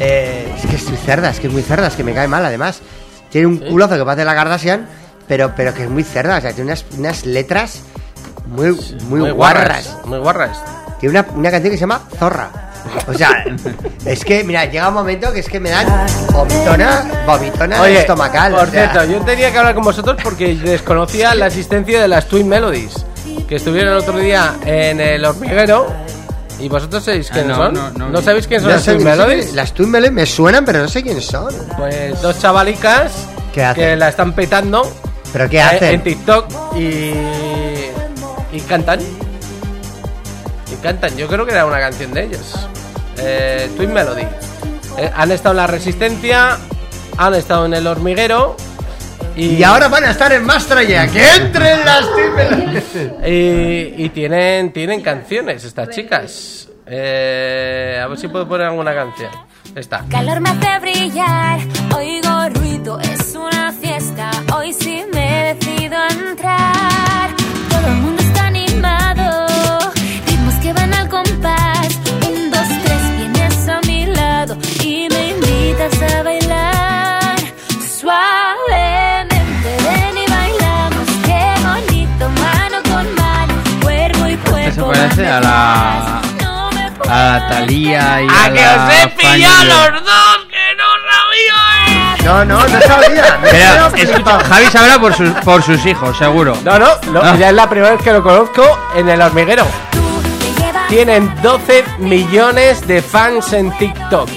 [0.00, 2.28] Eh, es que es muy cerda, es que es muy cerda, es que me cae
[2.28, 2.82] mal además.
[3.30, 4.86] Tiene un culozo que parece la Kardashian,
[5.26, 7.82] pero, pero que es muy cerda, o sea, tiene unas, unas letras
[8.46, 9.96] muy, muy, guarras.
[10.04, 10.62] Muy guarras.
[11.00, 12.50] Tiene una, una canción que se llama Zorra.
[13.06, 13.44] O sea,
[14.06, 15.86] es que, mira, llega un momento que es que me dan
[16.32, 18.52] vomitona, vomitona Oye, estomacal.
[18.52, 18.90] por o sea.
[18.90, 23.04] cierto, yo tenía que hablar con vosotros porque desconocía la asistencia de las Twin Melodies,
[23.46, 25.92] que estuvieron el otro día en el hormiguero.
[26.58, 27.74] ¿Y vosotros sabéis Ah, quiénes no, son?
[27.74, 28.08] no, no.
[28.10, 29.52] ¿No sabéis quiénes son las Twin Melodies?
[29.54, 31.52] Las Twin Melodies me suenan, pero no sé quiénes son.
[31.76, 33.12] Pues dos chavalicas
[33.52, 33.84] ¿Qué hacen?
[33.84, 34.82] que la están petando
[35.32, 35.94] ¿Pero qué eh, hacen?
[35.94, 36.46] en TikTok
[36.76, 37.12] y,
[38.56, 39.00] y cantan.
[39.00, 42.54] Y cantan, yo creo que era una canción de ellos.
[43.18, 44.26] Eh, Twin Melody.
[44.96, 46.58] Eh, han estado en la Resistencia,
[47.16, 48.56] han estado en el hormiguero.
[49.38, 51.06] Y, Y ahora van a estar en Mastraya.
[51.06, 52.06] ¡Que entren las
[53.26, 56.68] y, y tienen, tienen canciones estas chicas.
[56.86, 59.30] Eh, a ver si puedo poner alguna canción.
[59.74, 60.04] Esta.
[60.10, 61.60] Calor me hace brillar,
[61.94, 64.30] oigo ruido, es una fiesta.
[64.56, 67.30] Hoy sí me decido a entrar.
[67.68, 69.46] Todo el mundo está animado,
[70.26, 71.98] ritmos que van al compás.
[72.26, 76.47] Un, dos, tres, vienes a mi lado y me invitas a bailar.
[84.98, 86.68] Parece a la- No
[87.10, 90.46] A la Thalía y a, ¡A que la os he pillado los dos!
[90.50, 91.58] ¡Que no sabía!
[91.86, 92.24] eh!
[92.24, 93.38] No, no, no sabía.
[93.50, 94.40] Quedo escucha.
[94.44, 96.56] Javi sabrá por sus, por sus hijos, seguro.
[96.64, 97.36] No, no, no, Ah.
[97.38, 98.62] ya es la primera vez que lo conozco
[98.96, 99.66] en el hormiguero.
[100.88, 104.28] Tienen 12 millones de fans en TikTok.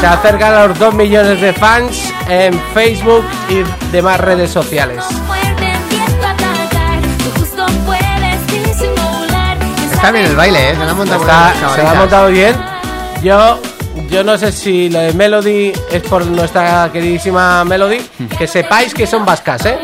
[0.00, 5.04] Se acercan a los 2 millones de fans en Facebook y demás redes sociales.
[9.98, 10.74] Está bien el baile, ¿eh?
[10.74, 12.56] Se la han montado Está- buenas se lo montado bien.
[13.20, 13.60] Yo,
[14.08, 17.98] yo no sé si lo de Melody es por nuestra queridísima Melody.
[18.38, 19.76] Que sepáis que son vascas, ¿eh?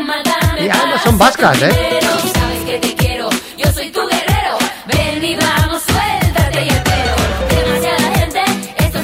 [0.57, 1.99] Y además son vascas, ¿eh?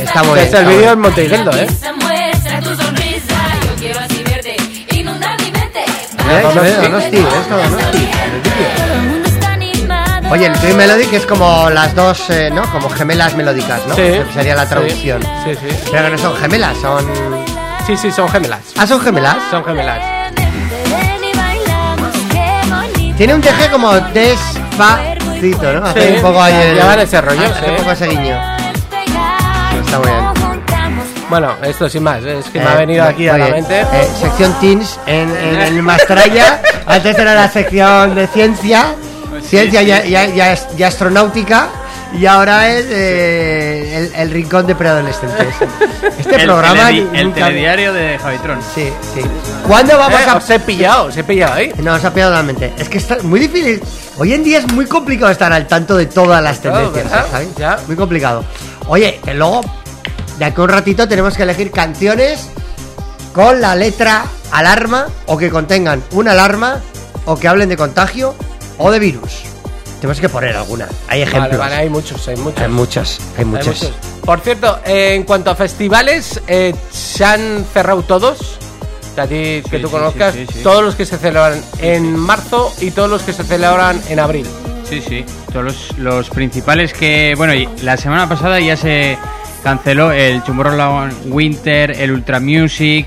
[0.01, 0.55] Está muy bien.
[0.55, 1.67] el vídeo en Monteigueldo, ¿eh?
[1.67, 1.67] Bien.
[6.29, 6.41] ¿Eh?
[6.41, 8.80] Donosti, Donosti, el vídeo.
[10.31, 12.61] Oye, el Twin Melody que es como las dos, eh, ¿no?
[12.71, 13.95] Como gemelas melódicas, ¿no?
[13.95, 14.01] Sí.
[14.01, 15.21] Que Sería la traducción.
[15.43, 15.75] Sí, sí.
[15.91, 17.05] Pero que no son gemelas, son...
[17.85, 18.59] Sí, sí, son gemelas.
[18.77, 19.35] Ah, son gemelas.
[19.49, 19.99] Son gemelas.
[23.17, 25.85] Tiene un teje como despacito, ¿no?
[25.87, 26.75] Hace Sí, un poco ahí el...
[26.75, 27.69] llevan ese rollo, Hace sí.
[27.71, 28.39] un poco ese guiño.
[29.85, 30.31] Está muy bien.
[31.29, 33.51] Bueno, esto sin más, es que me Eh, ha venido muy aquí a la bien.
[33.57, 33.81] mente.
[33.81, 36.61] Eh, sección Teens en, en el Mastraya.
[36.85, 38.95] Antes era la sección de ciencia.
[39.47, 41.67] Ciencia y, y- y- y astronáutica.
[42.13, 45.47] Y ahora es eh, el, el rincón de preadolescentes.
[46.19, 46.89] Este el, programa.
[46.91, 48.59] teledi- el telediario de Javitron.
[48.75, 49.21] Sí, sí.
[49.65, 50.35] ¿Cuándo vamos Eh, a.?
[50.35, 51.71] os he pillado, os he pillado ahí.
[51.77, 52.73] No, os ha pillado la mente.
[52.77, 53.81] Es que está muy difícil.
[54.17, 57.25] Hoy en día es muy complicado estar al tanto de todas las Claro, tendencias.
[57.31, 57.47] ¿sabes?
[57.57, 57.79] Ya.
[57.87, 58.43] Muy complicado.
[58.87, 59.61] Oye, que luego,
[60.37, 62.49] de aquí a un ratito, tenemos que elegir canciones
[63.33, 66.81] con la letra alarma o que contengan una alarma
[67.25, 68.35] o que hablen de contagio
[68.81, 69.43] o de virus.
[69.99, 70.85] Tenemos que poner alguna.
[71.07, 71.59] Hay Vale, ejemplos.
[71.59, 72.59] vale, hay muchos, hay muchos.
[72.61, 73.67] Hay muchas, hay Hay muchas.
[73.83, 73.91] muchos.
[74.25, 78.57] Por cierto, eh, en cuanto a festivales, eh, ¿se han cerrado todos?
[79.13, 79.33] Que a ti,
[79.69, 80.63] que Sí, tú sí, conozcas, sí, sí, sí.
[80.63, 84.47] todos los que se celebran en marzo y todos los que se celebran en abril.
[84.89, 85.23] Sí, sí.
[85.51, 87.33] Todos los, los principales que.
[87.37, 89.17] Bueno, y la semana pasada ya se
[89.63, 93.05] canceló el Tomorrowland Winter, el Ultra Music,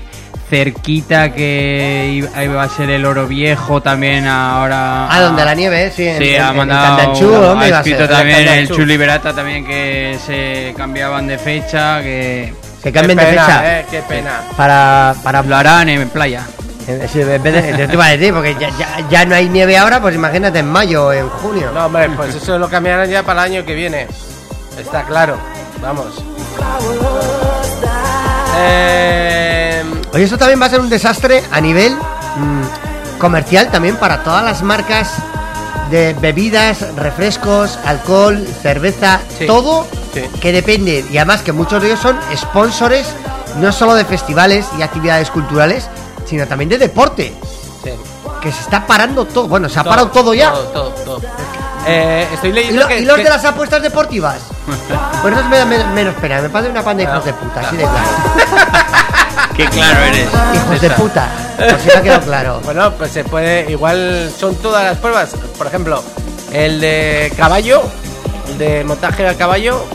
[0.49, 5.07] cerquita que iba a ser el Oro Viejo también ahora.
[5.09, 6.07] Ah, donde la nieve, sí.
[6.07, 6.97] en- Sí, en- ha en mandado.
[6.97, 8.09] Candanchú, ¿dónde ha iba a escrito ser?
[8.09, 8.75] también el Candanchú.
[8.75, 13.79] Chuli Berata también que se cambiaban de fecha, que Que cambien de fecha.
[13.79, 14.41] eh, qué pena.
[14.55, 16.45] Para, para lo harán en playa.
[16.87, 17.39] En vez de,
[17.87, 20.69] te iba a decir, porque ya, ya- ya no hay nieve ahora, pues imagínate en
[20.69, 21.71] mayo o en junio.
[21.73, 24.05] No, hombre, pues eso lo cambiarán ya para el año que viene.
[24.79, 25.35] Está claro.
[25.81, 26.23] Vamos.
[28.57, 29.83] Eh,
[30.15, 34.43] Oye, esto también va a ser un desastre a nivel mm, comercial también para todas
[34.43, 35.11] las marcas
[35.91, 40.21] de bebidas, refrescos, alcohol, cerveza, Sí, todo sí.
[40.41, 41.05] que depende.
[41.11, 43.07] Y además que muchos de ellos son sponsores
[43.57, 45.87] no solo de festivales y actividades culturales,
[46.25, 47.33] sino también de deporte.
[47.83, 47.91] sí.
[48.41, 49.47] Que se está parando todo.
[49.47, 50.51] Bueno, se ha parado todo ya.
[50.51, 51.21] Todo, todo, todo.
[51.87, 54.37] Eh, estoy ¿Y, leyendo lo- que, y los que- de las apuestas deportivas?
[55.21, 57.77] Pues esos me men- menos pena, me parece una panda de hijos de puta, así
[57.77, 57.97] de claro.
[59.55, 60.27] Qué claro eres.
[60.53, 62.61] Hijos de puta, por si no ha quedado claro.
[62.65, 63.71] Bueno, pues se puede.
[63.71, 65.31] Igual son todas las pruebas.
[65.57, 66.03] Por ejemplo,
[66.51, 67.83] el de caballo,
[68.49, 69.85] el de montaje a caballo.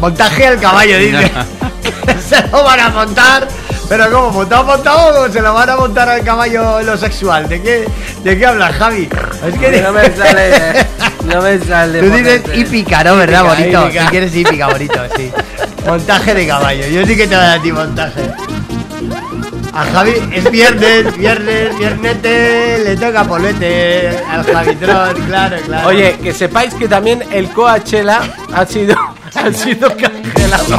[0.00, 1.30] Montaje al caballo, dice.
[2.28, 3.48] se lo van a montar.
[3.88, 4.30] Pero ¿cómo?
[4.32, 7.48] ¿Montado, montado o cómo se lo van a montar al caballo en lo sexual?
[7.48, 7.88] ¿De qué,
[8.24, 9.08] de qué hablas, Javi?
[9.46, 10.86] Es que No me sale.
[11.24, 12.00] No me sale.
[12.00, 13.16] Tú dices hípica, ¿no?
[13.16, 13.90] ¿Verdad, bonito?
[13.90, 15.32] Si quieres hípica, bonito, sí.
[15.86, 16.86] Montaje de caballo.
[16.88, 18.22] Yo sí que te voy a dar a ti montaje.
[19.72, 25.88] A Javi es viernes, viernes, viernete, le toca polvete al Javitron, claro, claro.
[25.88, 28.20] Oye, que sepáis que también el Coachella
[28.54, 28.96] ha sido,
[29.34, 30.76] ha sido cancelado.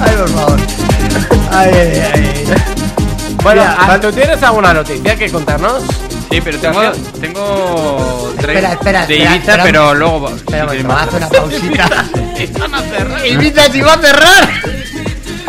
[0.00, 0.58] Ay, por favor.
[1.50, 2.44] Ay, ay, ay.
[3.42, 5.82] Bueno, Mira, ¿tú tienes alguna noticia que contarnos?
[6.30, 6.80] Sí, pero tengo,
[7.20, 9.62] tengo Espera, espera, de espera, Ibiza, espera.
[9.64, 10.28] pero luego.
[10.28, 11.08] si Espera, bueno, más.
[11.08, 12.04] haz una pausita.
[12.38, 13.26] Están a cerrar.
[13.26, 14.48] Ibiza si va a cerrar.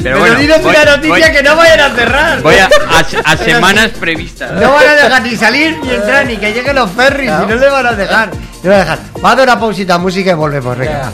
[0.03, 2.41] Pero Pero bueno, voy- una noticia voy- que no vayan a cerrar.
[2.43, 4.51] Voy a, a- a semanas previstas.
[4.53, 7.47] No van a dejar ni salir ni entrar ni que lleguen los ferries, Claro.
[7.47, 8.29] si no le van a dejar.
[8.63, 8.99] No van a dejar.
[9.23, 11.11] Va a dar una pausita a música y volvemos, venga.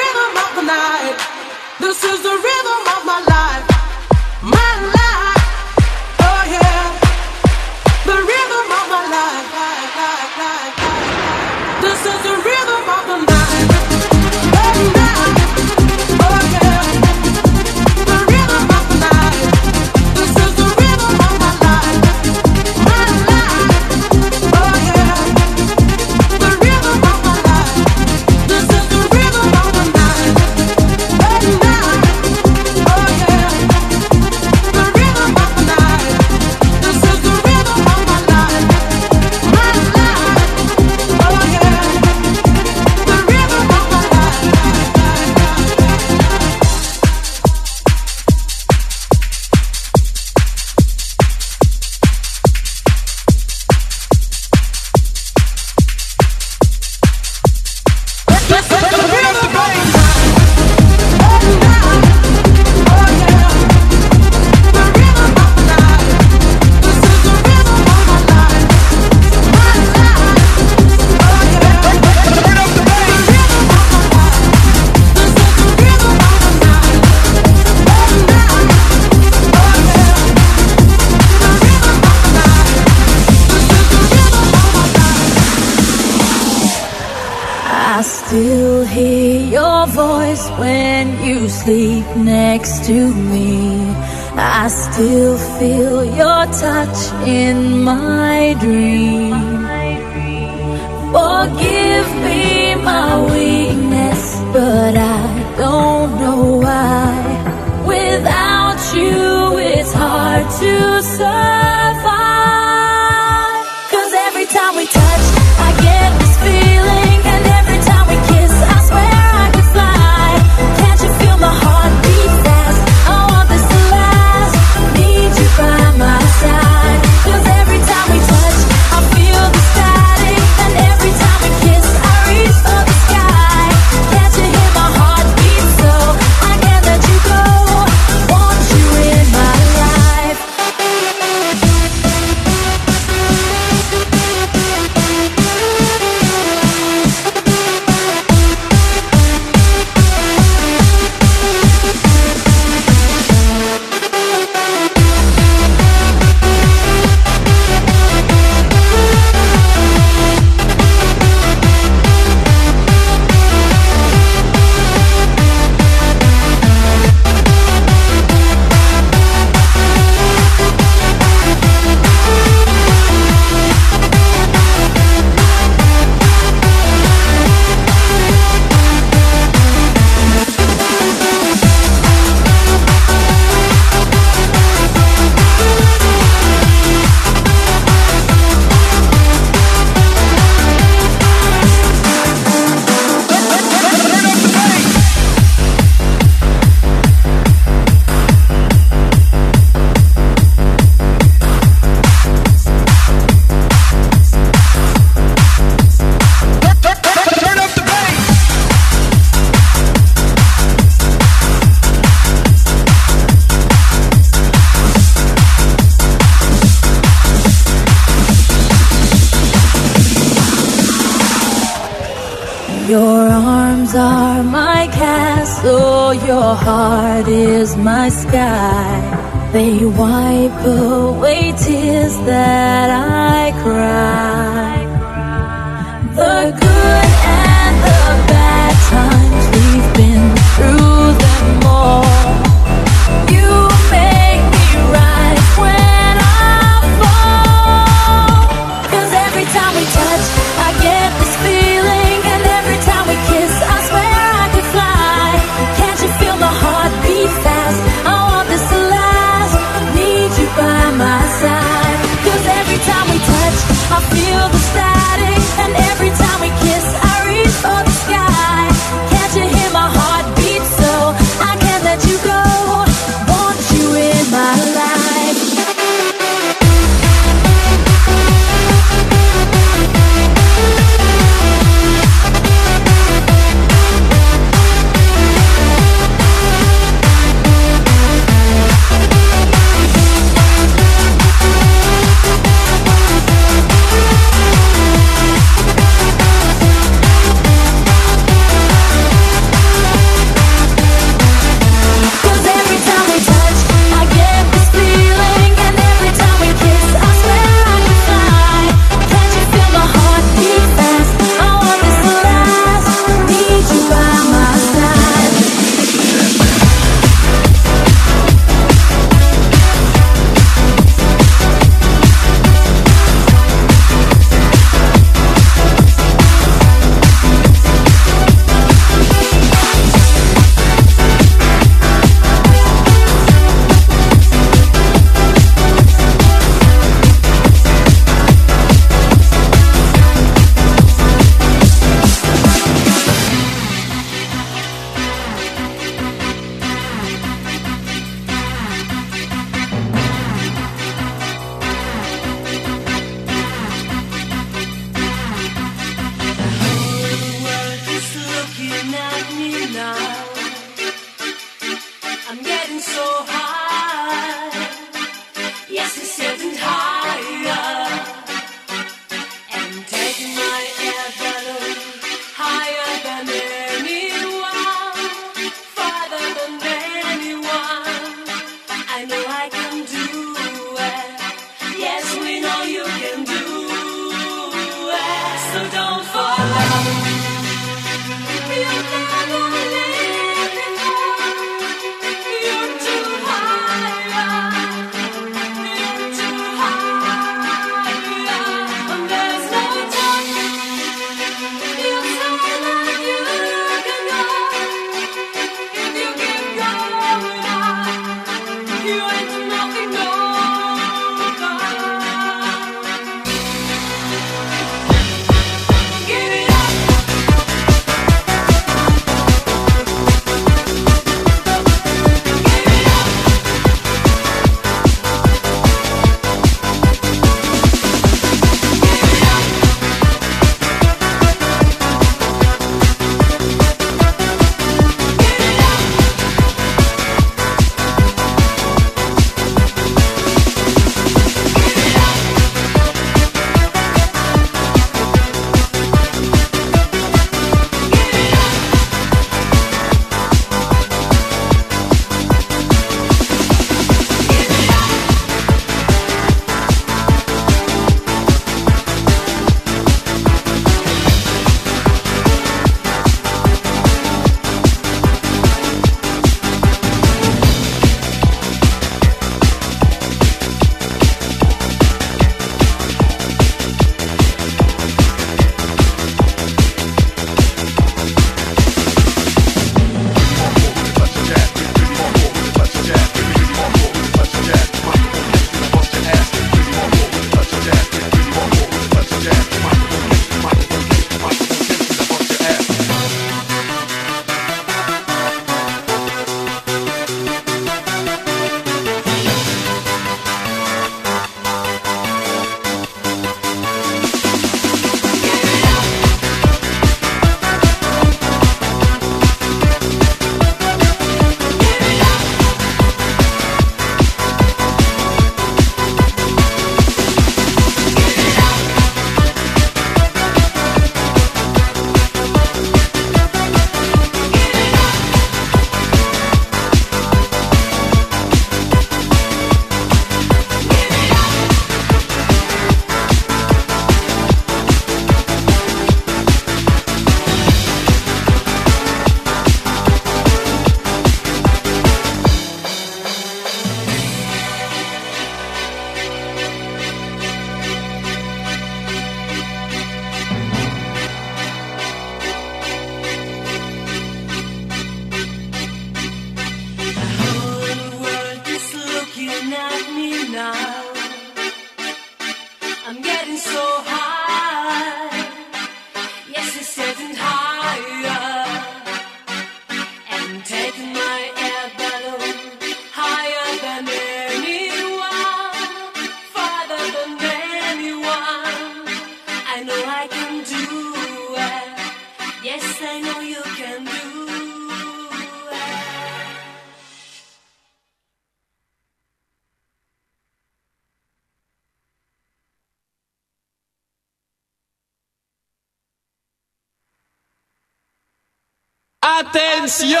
[599.20, 600.00] ¡Atención!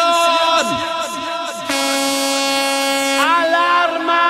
[3.20, 4.22] ¡Alarma!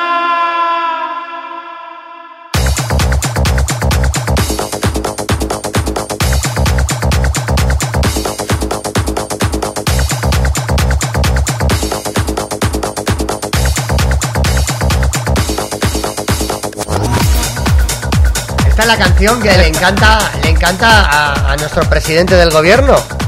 [18.67, 23.20] Esta es la canción que le encanta, le encanta a, a nuestro presidente del gobierno.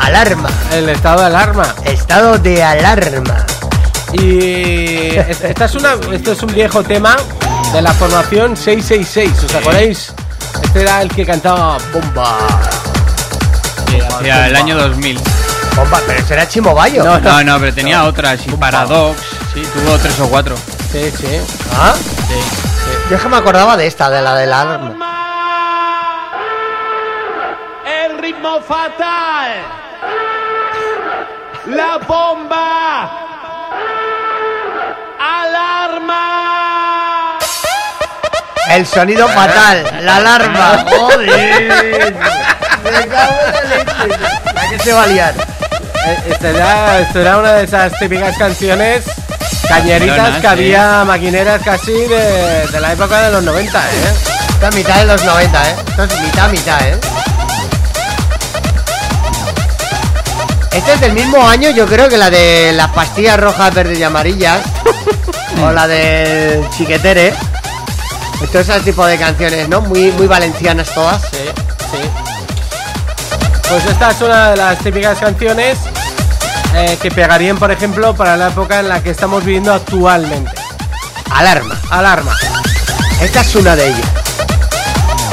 [0.00, 0.48] Alarma.
[0.72, 1.74] El estado de alarma.
[1.84, 3.46] Estado de alarma.
[4.12, 7.16] Y es- esta es una, esto es un viejo tema
[7.72, 9.44] de la formación 666.
[9.44, 10.12] ¿Os acordáis?
[10.64, 12.38] Este era el que cantaba Bomba.
[14.18, 15.20] Hacia el año 2000.
[15.76, 17.04] Bomba, pero ese era Chimo Bayo.
[17.04, 18.44] No, No, no, pero tenía otras.
[18.46, 19.20] Y Paradox.
[19.54, 20.56] Sí, tuvo tres o cuatro.
[20.92, 21.40] Sí, sí.
[21.78, 21.94] ¿Ah?
[21.96, 22.34] Sí.
[23.10, 24.94] Yo es que me acordaba de esta, de la de la alarma.
[27.86, 29.52] El ritmo fatal.
[31.66, 33.10] La bomba.
[35.20, 37.38] Alarma.
[38.70, 40.84] El sonido fatal, la alarma.
[40.88, 42.14] Joder.
[42.84, 44.08] Me cago en la leche.
[44.56, 45.34] ¿A qué se va a liar?
[46.06, 49.04] Eh, Esta era, esto era una de esas típicas canciones
[49.68, 50.46] cañeritas que sí.
[50.46, 53.82] había maquineras casi de, de la época de los 90, ¿eh?
[54.50, 55.74] Esta es mitad de los 90, ¿eh?
[55.88, 56.98] Esto es mitad, mitad, ¿eh?
[60.72, 64.02] Este es del mismo año, yo creo que la de las pastillas rojas, verdes y
[64.02, 64.60] amarillas.
[65.62, 67.34] o la del chiquetere.
[68.42, 69.80] Esto es el tipo de canciones, ¿no?
[69.82, 71.22] Muy, muy valencianas todas.
[71.22, 71.38] Sí,
[71.90, 72.08] sí.
[73.68, 75.78] Pues esta es una de las típicas canciones
[76.74, 80.52] eh, que pegarían, por ejemplo, para la época en la que estamos viviendo actualmente.
[81.30, 81.78] Alarma.
[81.90, 82.34] Alarma.
[83.20, 84.08] Esta es una de ellas.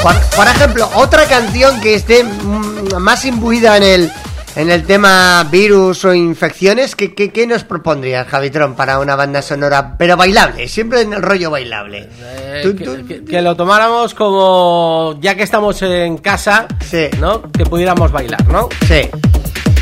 [0.02, 4.12] Por, por ejemplo, otra canción que esté mm, más imbuida en el,
[4.58, 9.40] en el tema virus o infecciones, ¿qué, qué, qué nos propondrías, Javitron, para una banda
[9.40, 10.66] sonora, pero bailable?
[10.68, 12.08] Siempre en el rollo bailable.
[12.20, 17.08] Eh, Tú- que, tú- que- que lo tomáramos como, ya que estamos en casa, Sí.
[17.20, 17.42] ¿no?
[17.52, 18.68] Que pudiéramos bailar, ¿no?
[18.86, 19.08] Sí,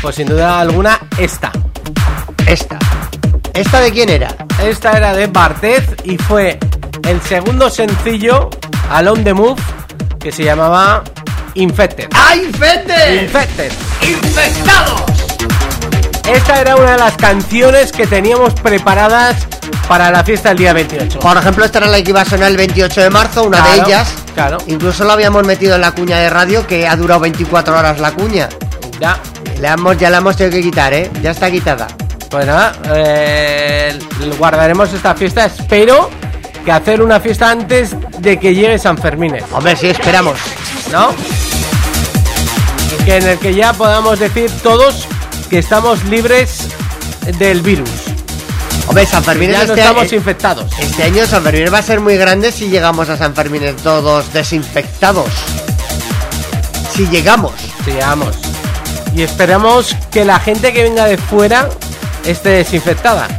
[0.01, 1.51] Pues sin duda alguna, esta.
[2.45, 2.77] esta.
[3.53, 4.35] ¿Esta de quién era?
[4.63, 6.59] Esta era de Bartez y fue
[7.07, 8.51] el segundo sencillo
[8.91, 9.59] al On The Move
[10.19, 11.03] que se llamaba
[11.61, 12.07] Infected.
[12.13, 13.23] ¡Ay, Infected!
[13.23, 13.71] Infected.
[14.01, 15.01] ¡Infectados!
[16.31, 19.35] Esta era una de las canciones que teníamos preparadas
[19.87, 21.19] para la fiesta del día 28.
[21.19, 23.77] Por ejemplo, esta era la que iba a sonar el 28 de marzo, una de
[23.79, 24.07] ellas.
[24.35, 24.57] claro.
[24.67, 28.11] Incluso la habíamos metido en la cuña de radio, que ha durado 24 horas la
[28.11, 28.49] cuña.
[28.99, 29.17] Ya,
[29.61, 31.09] La hemos, ya la hemos tenido que quitar, ¿eh?
[31.21, 31.87] Ya está quitada.
[32.29, 33.97] pues nada, eh,
[34.37, 35.45] guardaremos esta fiesta.
[35.45, 36.09] Espero
[36.65, 40.37] que hacer una fiesta antes de que llegue San Fermín, Hombre, sí, esperamos.
[40.91, 41.09] ¿no?
[43.07, 45.07] Que en el que ya podamos decir todos
[45.49, 46.67] que estamos libres
[47.39, 47.89] del virus.
[48.85, 50.73] Hombre, San Fermín Ya no este, estamos eh, infectados.
[50.77, 54.33] este año San Fermín va a ser muy grande si llegamos a San Fermín todos
[54.33, 55.29] desinfectados.
[56.93, 57.53] Si llegamos.
[57.85, 58.35] Sigamos.
[59.15, 61.69] Y esperamos que la gente que venga de fuera
[62.25, 63.29] esté desinfectada.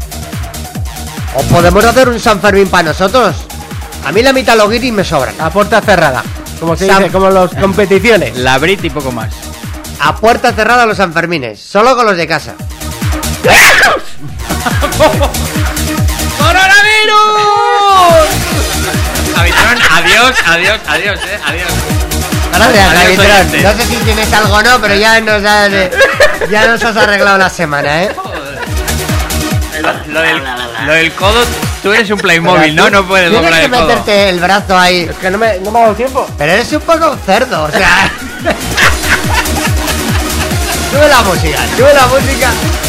[1.34, 3.36] O podemos hacer un San Fermín para nosotros.
[4.06, 5.38] A mí la mitad los guiris me sobran.
[5.38, 6.24] A puerta cerrada.
[6.58, 8.34] Como se dice, como las competiciones.
[8.34, 9.47] La Brit y poco más.
[10.00, 12.54] A puerta cerrada los Sanfermines, solo con los de casa.
[19.34, 21.68] Javitrón, adiós, adiós, adiós, eh, adiós.
[22.52, 23.62] Gracias, Adiós.
[23.62, 25.90] No sé si tienes algo o no, pero ya nos has, eh,
[26.50, 28.10] ya nos has arreglado la semana, ¿eh?
[30.08, 30.42] Lo del,
[30.86, 31.44] lo del codo,
[31.82, 32.90] tú eres un Playmobil, ¿no?
[32.90, 33.86] No puedes Tienes doblar que el codo.
[33.86, 35.06] meterte el brazo ahí.
[35.08, 36.26] Es que no me, no me ha dado tiempo.
[36.36, 38.10] Pero eres un poco cerdo, o sea.
[40.90, 42.87] sube la música, sube la música.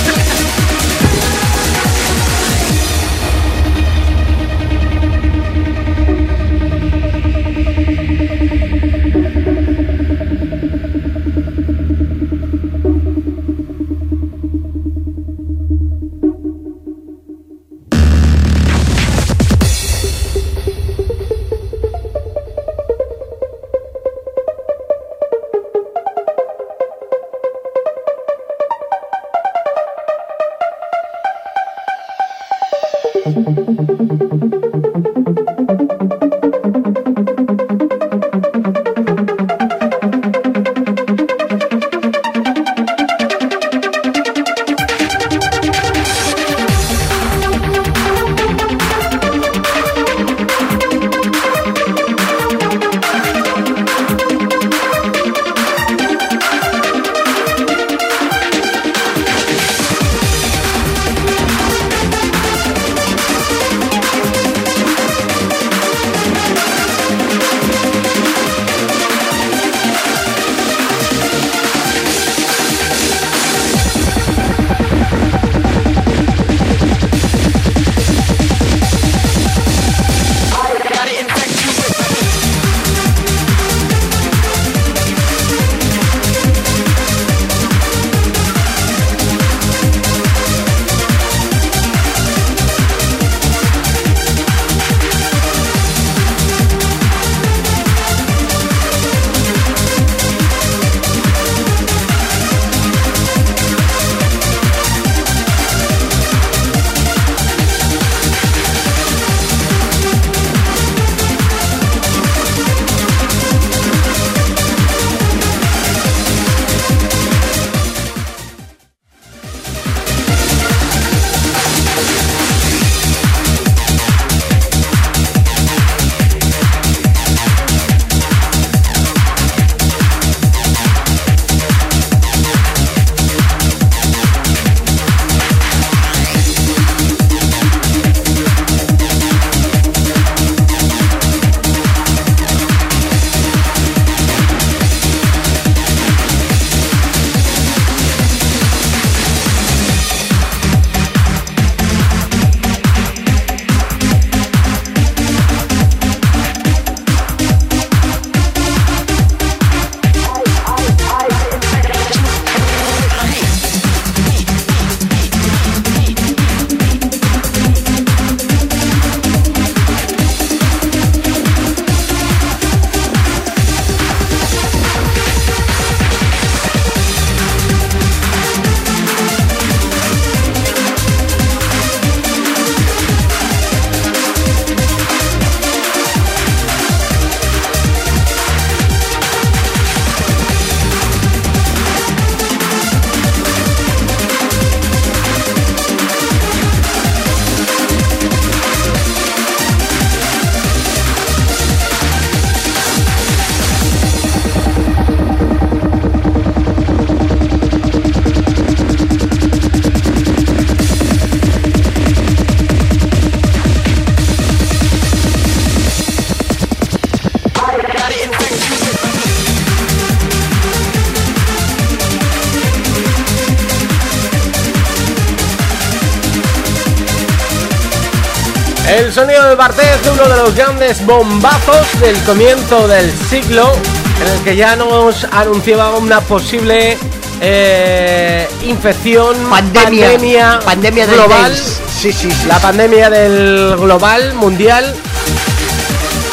[230.49, 233.71] Los grandes bombazos del comienzo del siglo,
[234.19, 236.97] en el que ya nos anunciaba una posible
[237.39, 240.07] eh, infección, Pandemia.
[240.07, 241.55] pandemia, Pandemia global.
[241.55, 242.47] Sí, sí, sí.
[242.47, 244.91] la pandemia del global, mundial.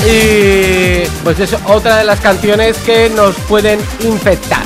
[0.06, 4.62] Y pues es otra de las canciones que nos pueden infectar.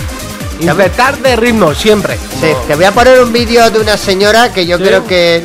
[0.60, 2.16] Infectar de ritmo, siempre.
[2.40, 5.44] Sí, te voy a poner un vídeo de una señora que yo creo que.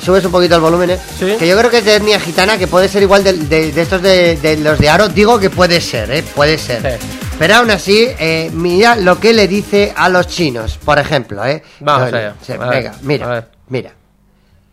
[0.00, 1.00] Subes un poquito el volumen, ¿eh?
[1.18, 1.36] Sí.
[1.38, 3.82] Que yo creo que es de etnia gitana, que puede ser igual de, de- de
[3.82, 5.08] estos de, de los de Aro.
[5.08, 6.22] Digo que puede ser, ¿eh?
[6.22, 6.98] Puede ser.
[7.00, 7.06] Sí.
[7.38, 11.62] Pero aún así, eh, mira lo que le dice a los chinos, por ejemplo, ¿eh?
[11.80, 12.34] Vamos No, allá.
[12.46, 13.50] ver, venga, a mira, ver.
[13.68, 13.94] mira.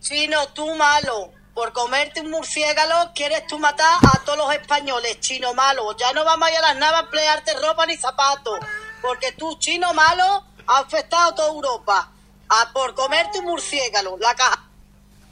[0.02, 1.32] Chino, tú malo.
[1.54, 5.96] Por comerte un murciélago quieres tú matar a todos los españoles, chino malo.
[5.98, 8.60] Ya no vamos a ir a las navas a emplearte ropa ni zapatos.
[9.02, 12.12] Porque tú, chino malo, has afectado a toda Europa.
[12.50, 14.18] A por comerte un murciélago.
[14.20, 14.67] La caja.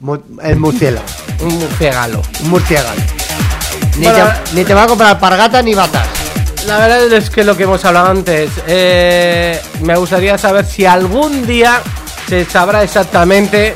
[0.00, 1.06] Mu- el murciélago.
[1.40, 2.22] Un murciélago.
[2.42, 3.00] Un murciélago.
[3.98, 6.06] Ni, Bueno, te, ni te va a comprar alpargatas ni batas.
[6.66, 11.46] La verdad es que lo que hemos hablado antes, eh, me gustaría saber si algún
[11.46, 11.80] día
[12.28, 13.74] se sabrá exactamente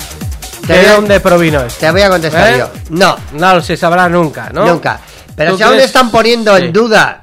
[0.66, 1.80] Te de dónde provino esto.
[1.80, 2.58] Te voy a contestar ¿Eh?
[2.58, 2.68] yo.
[2.90, 4.66] No, No se sabrá nunca, ¿no?
[4.66, 5.00] Nunca.
[5.36, 5.86] Pero ¿Tú si aún crees?
[5.86, 6.64] están poniendo Sí.
[6.64, 7.22] en duda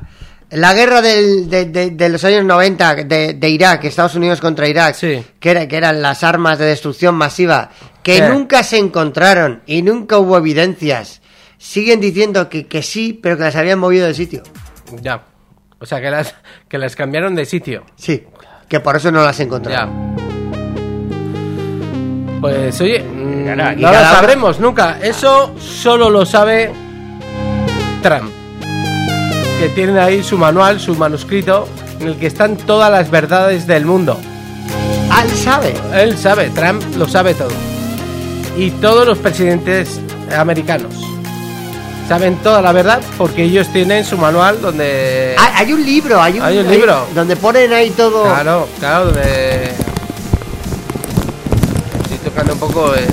[0.51, 4.67] la guerra del- de, de- de los años 90 de, de Irak, Estados Unidos contra
[4.67, 5.23] Irak, Sí.
[5.39, 7.69] que, era- que eran las armas de destrucción masiva,
[8.07, 8.23] que Sí.
[8.31, 11.21] nunca se encontraron y nunca hubo evidencias,
[11.57, 14.43] siguen diciendo que, que sí, pero que las habían movido del sitio.
[15.01, 15.23] Ya.
[15.77, 16.33] O sea, que las,
[16.69, 17.83] que las cambiaron de sitio.
[17.97, 18.23] Sí,
[18.69, 19.43] que por eso no las Ya.
[19.43, 20.15] encontraron.
[22.39, 24.99] Pues oye, mm, y no lo sabremos nunca.
[25.03, 26.71] Eso solo lo sabe
[28.01, 28.31] Trump.
[29.59, 31.67] Que tienen ahí su manual, su manuscrito,
[31.99, 34.17] en el que están todas las verdades del mundo.
[35.11, 35.73] Ah, él sabe.
[35.93, 37.49] Él sabe, Trump lo sabe todo.
[38.57, 39.99] Y todos los presidentes
[40.35, 40.93] americanos
[42.07, 45.35] saben toda la verdad porque ellos tienen su manual donde...
[45.37, 47.05] Ah, hay un libro, hay un, Hay un libro.
[47.13, 48.23] donde ponen ahí todo.
[48.23, 49.65] Claro, claro, donde...
[52.03, 53.05] Estoy tocando un poco eh,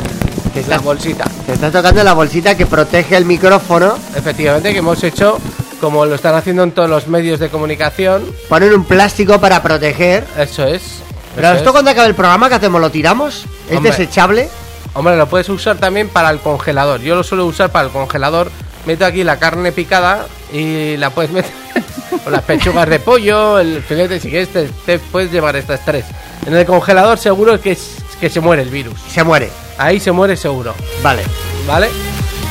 [0.68, 1.24] la bolsita.
[1.44, 3.98] Te está tocando la bolsita que protege el micrófono.
[4.14, 5.38] Efectivamente, que hemos hecho,
[5.80, 10.24] como lo están haciendo en todos los medios de comunicación, Ponen un plástico para proteger.
[10.38, 11.00] eso es.
[11.34, 11.72] Pero esto es.
[11.72, 12.80] cuando acabe el programa, ¿qué hacemos?
[12.80, 13.44] ¿Lo tiramos?
[13.68, 13.90] ¿Es Hombre.
[13.90, 14.48] desechable?
[14.94, 17.00] Hombre, lo puedes usar también para el congelador.
[17.00, 18.50] Yo lo suelo usar para el congelador.
[18.86, 21.50] Meto aquí la carne picada y la puedes meter.
[22.26, 26.04] o las pechugas de pollo, el filete, si quieres, te, te puedes llevar estas tres.
[26.46, 28.94] En el congelador seguro que, es- que se muere el virus.
[29.10, 29.50] Se muere.
[29.78, 30.74] Ahí se muere seguro.
[31.02, 31.22] Vale.
[31.66, 31.88] ¿Vale?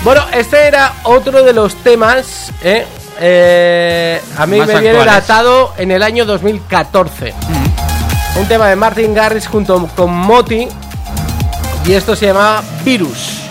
[0.03, 2.51] Bueno, este era otro de los temas.
[2.63, 2.85] ¿eh?
[3.21, 5.27] Eh, a mí Más me viene actuales.
[5.27, 7.33] datado en el año 2014.
[8.35, 10.67] Un tema de Martin Garrix junto con Moti.
[11.85, 13.42] Y esto se llama Virus.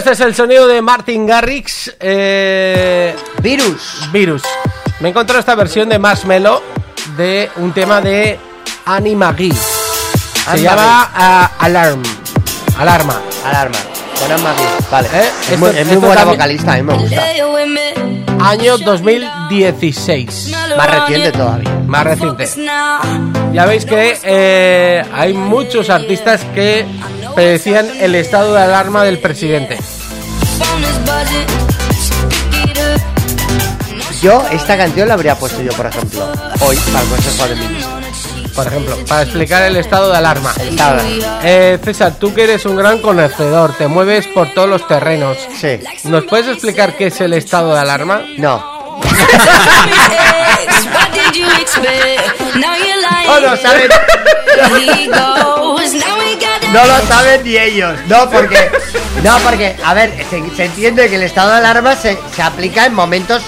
[0.00, 1.94] Este es el sonido de Martin Garrix.
[2.00, 4.08] eh, Virus.
[4.12, 4.42] Virus.
[5.00, 6.62] Me he encontrado esta versión de Marshmello
[7.16, 8.38] de un tema de
[8.86, 9.52] Anima Gui.
[9.52, 12.02] Se llama ah, Alarm.
[12.78, 13.20] Alarma.
[13.44, 13.76] Alarma.
[14.20, 14.64] Con Alma Gui.
[14.90, 15.08] Vale.
[15.12, 15.20] ¿Eh?
[15.42, 17.22] Es, Esto- muy, es muy esto buena también- vocalista, a mí me gusta.
[18.42, 20.50] Año 2016.
[20.78, 21.70] Más reciente todavía.
[21.86, 22.48] Más reciente.
[23.52, 26.86] Ya veis que eh, hay muchos artistas que
[27.34, 29.78] predecían el estado de alarma del presidente.
[34.22, 36.30] Yo esta canción la habría puesto yo, por ejemplo,
[36.60, 37.94] hoy para el Consejo de Ministros.
[38.54, 40.52] Por ejemplo, para explicar el estado de alarma.
[40.60, 41.40] Estado de alarma.
[41.42, 45.38] Eh, César, tú que eres un gran conocedor, te mueves por todos los terrenos.
[45.58, 45.80] Sí.
[46.04, 48.22] ¿Nos puedes explicar qué es el estado de alarma?
[48.36, 49.00] No.
[53.26, 53.88] No lo saben.
[56.40, 57.98] Got No lo saben ni ellos.
[58.06, 58.70] No, porque.
[59.22, 62.86] No, porque, a ver, se, se entiende que el estado de alarma se, se aplica
[62.86, 63.42] en momentos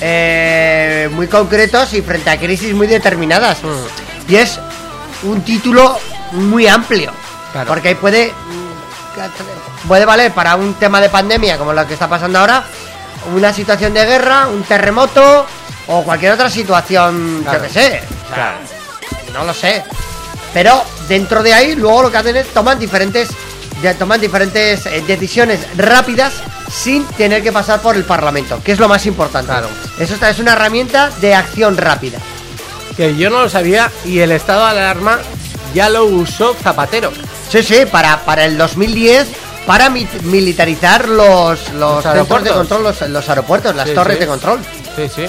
[0.00, 3.58] eh, muy concretos y frente a crisis muy determinadas.
[4.28, 4.58] Y es
[5.22, 5.98] un título
[6.32, 7.12] muy amplio.
[7.52, 7.68] Claro.
[7.68, 8.32] Porque ahí puede.
[9.86, 12.64] Puede valer para un tema de pandemia como lo que está pasando ahora,
[13.34, 15.46] una situación de guerra, un terremoto
[15.86, 17.58] o cualquier otra situación, Claro.
[17.58, 18.02] yo que sé.
[18.30, 18.54] O sea,
[19.34, 19.82] no lo sé.
[20.54, 23.28] Pero dentro de ahí, luego lo que hacen es toman diferentes,
[23.98, 26.32] toman diferentes eh, decisiones rápidas
[26.72, 29.50] sin tener que pasar por el Parlamento, que es lo más importante.
[29.50, 29.68] Claro.
[29.98, 32.18] Eso está- es una herramienta de acción rápida.
[32.96, 35.18] Que yo no lo sabía y el estado de alarma
[35.74, 37.12] ya lo usó Zapatero.
[37.50, 39.26] Sí, sí, para, para el 2010,
[39.66, 42.52] para mi- militarizar los, los, centros de aeropuertos.
[42.56, 44.20] control, los, los aeropuertos, las Sí, torres sí.
[44.20, 44.60] de control.
[44.96, 45.26] Sí, sí.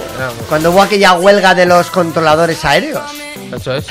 [0.48, 3.02] Cuando hubo aquella huelga de los controladores aéreos.
[3.54, 3.86] Eso es.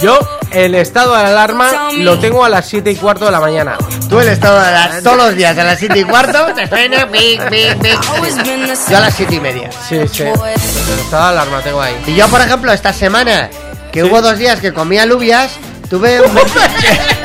[0.00, 0.18] Yo,
[0.50, 3.78] el estado de alarma lo tengo a las 7 y cuarto de la mañana.
[4.08, 7.08] Tú el estado de las, todos los días a las 7 y cuarto te suena
[7.10, 8.90] pic, pic, pic.
[8.90, 9.70] Yo a las 7 y media.
[9.88, 10.22] Sí, sí.
[10.24, 11.96] El estado de alarma tengo ahí.
[12.06, 13.50] Y yo, por ejemplo, esta semana,
[13.92, 15.52] que hubo dos días que comía alubias,
[15.88, 16.34] tuve un,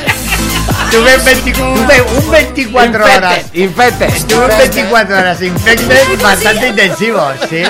[0.91, 3.45] tuve un, 20 tuve un 24 horas.
[3.53, 4.27] Infectes.
[4.27, 7.64] Tuve un 24 horas infectes bastante intensivos, sí.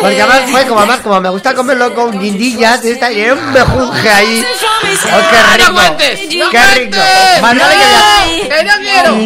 [0.00, 3.52] Porque además fue como además como me gusta comerlo con guindillas, esta, y era un
[3.52, 4.44] mejunje ahí.
[5.12, 6.50] ¡Oh, qué rico!
[6.50, 6.98] ¡Qué rico!
[7.40, 9.16] Más vale que, via- ¡Que no quiero!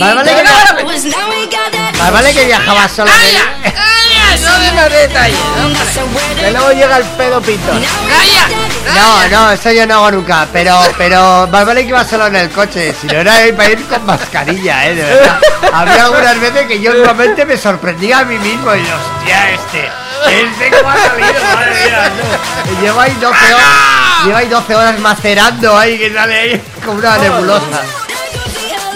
[0.00, 3.12] más vale que, via- más vale que viajaba sola.
[4.42, 5.38] ¡No de más detalles!
[6.38, 7.72] Que luego llega el pedo pito.
[8.94, 12.36] No, no, eso yo no hago nunca, pero, pero más vale que iba solo en
[12.36, 15.40] el coche, si no era para ir con mascarilla, eh, de verdad.
[15.72, 19.90] Había algunas veces que yo realmente me sorprendía a mí mismo y hostia, este,
[20.30, 22.12] este cómo ha salido, madre mía,
[22.94, 23.00] no.
[23.00, 27.82] Ahí 12 horas, lleva ahí 12 horas macerando ahí, que sale ahí como una nebulosa.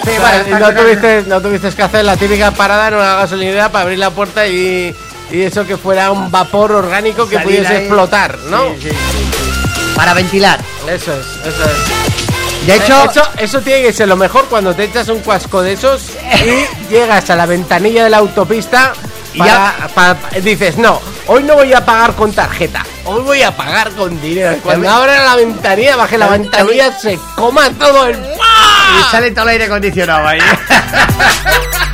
[0.03, 3.83] Sí, está no tuviste, no tuviste que hacer la típica parada en una gasolinera para
[3.83, 4.95] abrir la puerta y,
[5.31, 7.79] y eso que fuera un vapor orgánico que Salir pudiese ahí.
[7.85, 8.69] explotar, ¿no?
[8.79, 9.93] Sí, sí, sí.
[9.95, 10.59] Para ventilar.
[10.87, 12.67] Eso es, eso es.
[12.67, 15.61] De hecho, Eh, eso, eso tiene que ser lo mejor cuando te echas un cuasco
[15.61, 16.03] de esos
[16.45, 18.93] y llegas a la ventanilla de la autopista
[19.33, 23.55] Y para, para- dices, no, hoy no voy a pagar con tarjeta, hoy voy a
[23.55, 24.57] pagar con dinero.
[24.61, 28.17] Cuando abra la ventanilla, baje la ventanilla, se coma todo el...
[28.19, 30.39] Y sale todo el aire acondicionado ahí.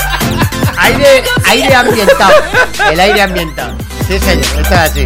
[0.77, 2.33] aire, aire ambientado.
[2.91, 3.73] El aire ambientado.
[4.07, 5.03] Sí, señor, esto es así.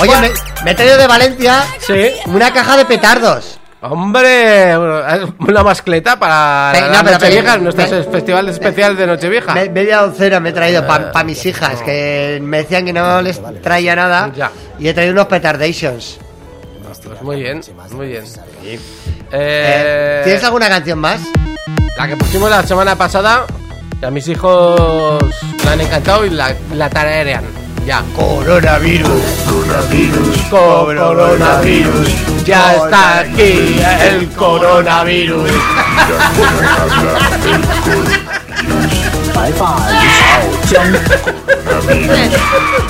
[0.00, 0.30] Oye, me,
[0.64, 2.10] me he traído de Valencia Sí.
[2.26, 3.58] una caja de petardos.
[3.80, 9.06] Hombre, una mascleta para Pe- la no, pero Nochevieja, pe- nuestro pe- festival especial de
[9.06, 9.54] Nochevieja.
[9.54, 13.40] Me- media docena me he traído para mis hijas, que me decían que no les
[13.62, 14.32] traía nada.
[14.34, 14.50] Ya.
[14.80, 16.18] Y he traído unos petardations.
[17.04, 17.60] Pues muy bien,
[17.92, 18.24] muy bien.
[18.64, 18.78] Eh,
[19.30, 21.20] Eh, ¿Tienes alguna canción más?
[21.96, 23.44] La que pusimos la semana pasada,
[24.02, 25.22] a mis hijos
[25.64, 27.44] la han encantado y la, la tararean.
[27.86, 28.02] Ya.
[28.14, 29.22] Coronavirus.
[30.50, 35.50] Coronavirus, ya está aquí el coronavirus.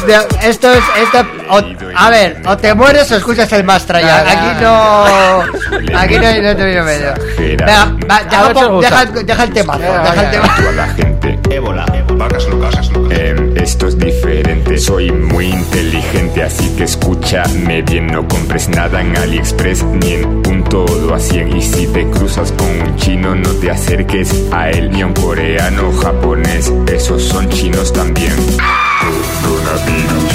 [0.06, 0.82] De- esto es.
[1.02, 1.62] Esto, o-
[1.96, 4.20] a ver, o te mueres o escuchas el más traya.
[4.20, 5.98] Aquí no.
[5.98, 7.14] Aquí no hay no te viene medio.
[7.38, 8.48] Venga, va, A
[8.80, 9.76] deja, el tema.
[9.78, 10.56] Deja el tema.
[10.74, 11.38] la gente.
[11.50, 11.84] Ébola,
[12.18, 12.90] vacas locas.
[13.10, 19.16] Em, esto es diferente, soy muy inteligente, así que escúchame bien, no compres nada en
[19.16, 21.56] AliExpress ni en un todo a 100.
[21.56, 25.14] Y si te cruzas con un chino, no te acerques a él, ni a un
[25.14, 28.34] coreano o japonés, esos son chinos también.
[29.42, 30.34] Coronavirus,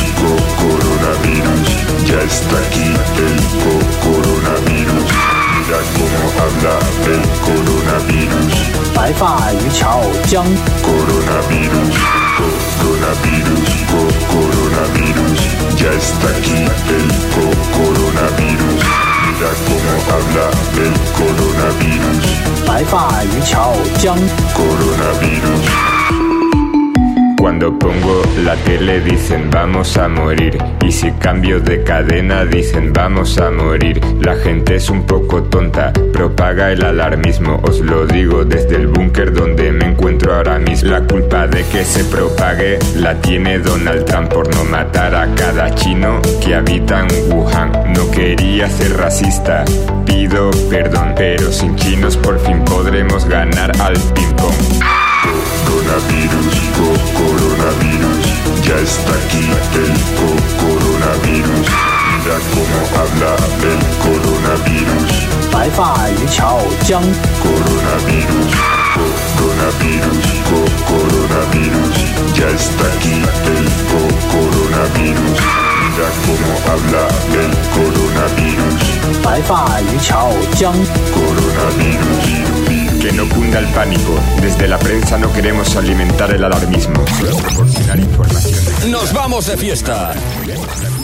[0.57, 1.69] coronavirus,
[2.07, 2.88] ya está aquí
[3.19, 3.38] el
[4.01, 5.03] coronavirus.
[6.14, 6.80] Mira cómo habla
[7.14, 8.53] el coronavirus.
[10.81, 11.95] Coronavirus,
[12.38, 15.40] coronavirus, co- coronavirus,
[15.76, 16.61] ya está aquí
[16.98, 18.84] el co- coronavirus.
[19.26, 20.49] Mira cómo habla
[20.85, 22.26] el coronavirus.
[24.53, 25.93] Coronavirus.
[27.44, 33.38] Cuando pongo la tele dicen vamos a morir y si cambio de cadena dicen vamos
[33.38, 33.99] a morir.
[34.22, 39.34] La gente es un poco tonta, propaga el alarmismo, os lo digo desde el búnker
[39.34, 40.90] donde me encuentro ahora mismo.
[40.90, 45.76] La culpa de que se propague la tiene Donald Trump por no matar a cada
[45.76, 47.74] chino que habita en Wuhan.
[47.94, 49.65] No quería ser racista,
[50.06, 55.03] pido perdón, pero sin chinos por fin podremos ganar al ping pong.
[55.88, 58.26] Coronavirus, co- coronavirus,
[58.64, 59.43] ya está aquí
[59.84, 61.68] el co- coronavirus.
[62.07, 63.35] Mira cómo habla
[63.68, 65.11] el coronavirus.
[67.43, 68.51] Coronavirus,
[68.95, 71.97] co- coronavirus, co- coronavirus,
[72.34, 73.19] ya está aquí
[73.55, 75.39] el co- coronavirus.
[75.84, 77.03] Mira cómo habla
[77.43, 78.84] el coronavirus.
[81.11, 82.62] Coronavirus.
[83.04, 84.18] Que no cunda el pánico.
[84.40, 88.66] Desde la prensa no queremos alimentar el alarmismo, solo proporcionar información.
[88.82, 90.14] de Nos vamos de fiesta.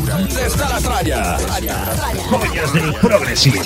[0.08, 1.38] ¿Dónde está la tralla?
[2.30, 3.62] Joyas del progresivo.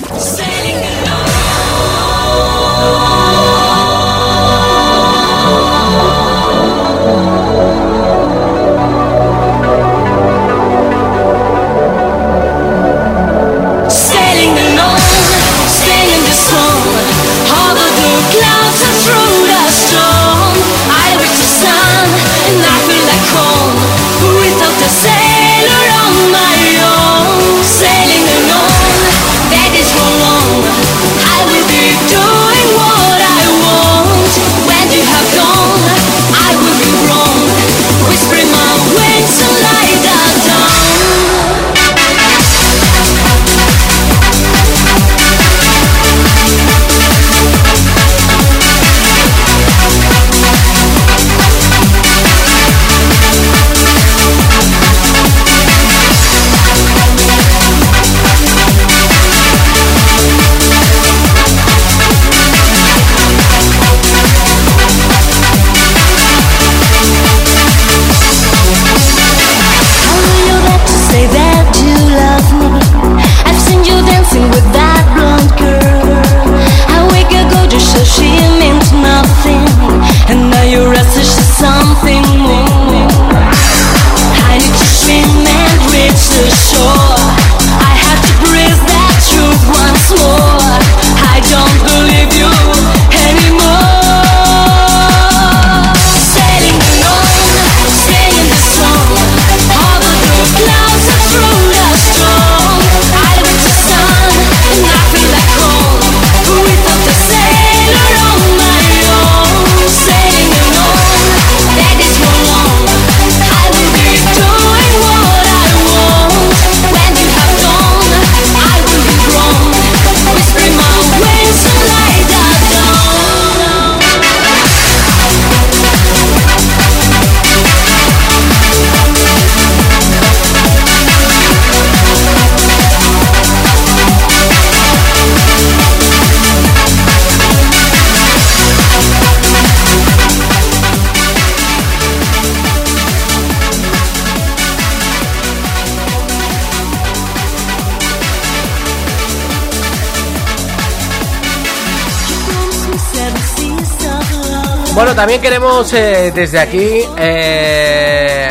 [155.16, 158.50] También queremos eh, desde aquí eh,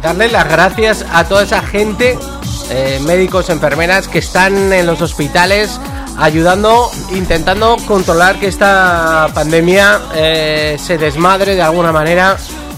[0.00, 2.16] darle las gracias a toda esa gente,
[2.70, 5.80] eh, médicos, enfermeras, que están en los hospitales
[6.16, 12.36] ayudando, intentando controlar que esta pandemia eh, se desmadre de alguna manera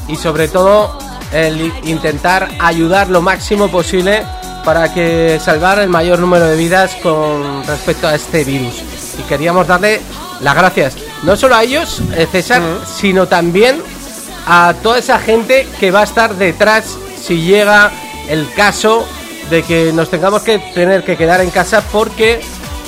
[0.09, 0.97] y sobre todo
[1.85, 4.25] intentar ayudar lo máximo posible
[4.65, 8.83] para que salvar el mayor número de vidas con respecto a este virus.
[9.19, 10.01] Y queríamos darle
[10.41, 12.63] las gracias, no solo a ellos, eh, César,
[12.97, 13.83] sino también
[14.47, 17.91] a toda esa gente que va a estar detrás si llega
[18.29, 19.07] el caso
[19.51, 22.41] de que nos tengamos que tener que quedar en casa porque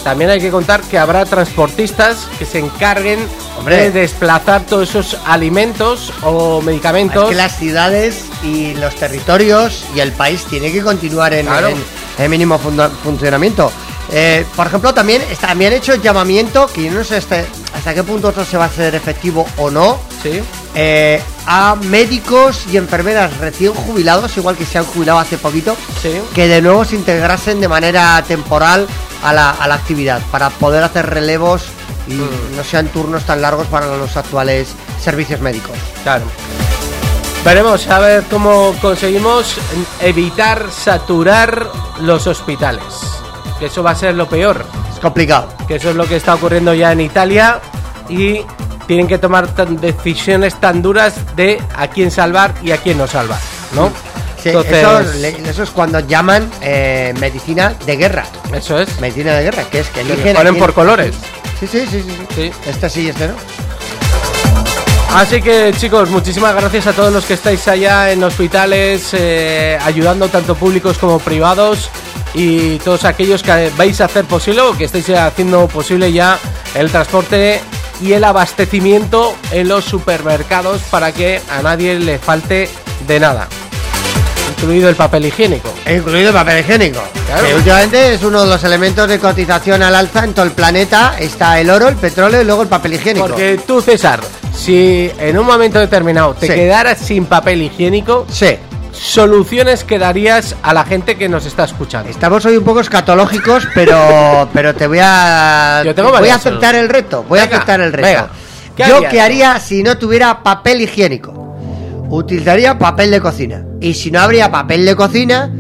[0.04, 3.18] también hay que contar que habrá transportistas que se encarguen
[3.66, 7.24] de desplazar todos esos alimentos o medicamentos.
[7.24, 11.68] Es que las ciudades y los territorios y el país tiene que continuar en, Claro.
[11.68, 11.84] en-
[12.24, 13.70] en mínimo funcionamiento.
[14.12, 17.44] Eh, por ejemplo, también también hecho el llamamiento, que yo no sé hasta,
[17.80, 20.40] hasta qué punto esto se va a hacer efectivo o no, Sí.
[20.74, 26.12] eh, a médicos y enfermeras recién jubilados, igual que se han jubilado hace poquito, Sí.
[26.34, 28.86] que de nuevo se integrasen de manera temporal
[29.22, 31.62] a la, a la actividad, para poder hacer relevos
[32.06, 32.56] y Mm.
[32.56, 34.68] no sean turnos tan largos para los actuales
[35.02, 35.76] servicios médicos.
[36.02, 36.24] Claro.
[37.44, 39.54] Veremos a ver cómo conseguimos
[40.00, 41.70] evitar saturar
[42.00, 42.82] los hospitales.
[43.60, 44.64] Que eso va a ser lo peor.
[44.92, 45.48] Es complicado.
[45.68, 47.60] Que eso es lo que está ocurriendo ya en Italia
[48.08, 48.40] y
[48.88, 53.38] tienen que tomar decisiones tan duras de a quién salvar y a quién no salvar,
[53.74, 53.92] ¿no?
[54.42, 58.24] Sí, Entonces- eso, es cuando llaman eh, medicina de guerra.
[58.52, 58.98] Eso es.
[59.00, 60.34] Medicina de guerra, que es que eligen.
[60.34, 61.14] ponen por colores.
[61.60, 62.50] Sí, sí, sí, sí, sí.
[62.66, 63.34] Este sí este no.
[65.14, 70.28] Así que chicos, muchísimas gracias a todos los que estáis allá en hospitales, eh, ayudando
[70.28, 71.90] tanto públicos como privados
[72.32, 76.38] y todos aquellos que vais a hacer posible o que estáis haciendo posible ya
[76.74, 77.60] el transporte
[78.00, 82.68] y el abastecimiento en los supermercados para que a nadie le falte
[83.06, 83.48] de nada,
[84.56, 85.74] incluido el papel higiénico.
[85.86, 87.00] Incluido el papel higiénico.
[87.26, 87.46] Claro.
[87.46, 91.16] Que últimamente es uno de los elementos de cotización al alza en todo el planeta.
[91.18, 93.26] Está el oro, el petróleo y luego el papel higiénico.
[93.26, 94.20] Porque tú, César,
[94.54, 96.52] si en un momento determinado te Sí.
[96.54, 98.56] quedaras sin papel higiénico, Sí.
[98.92, 102.10] soluciones que darías a la gente que nos está escuchando.
[102.10, 105.82] Estamos hoy un poco escatológicos, pero, pero te voy a.
[105.84, 107.24] Yo tengo voy a aceptar el reto.
[107.28, 108.06] Voy Venga, a aceptar el reto.
[108.06, 108.28] venga.
[108.76, 111.32] ¿Qué Yo qué haría si no tuviera papel higiénico.
[112.08, 113.64] Utilizaría papel de cocina.
[113.80, 115.50] Y si no habría papel de cocina,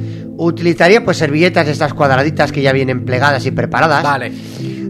[0.46, 4.02] utilizaría pues servilletas de estas cuadraditas que ya vienen plegadas y preparadas.
[4.02, 4.32] Vale.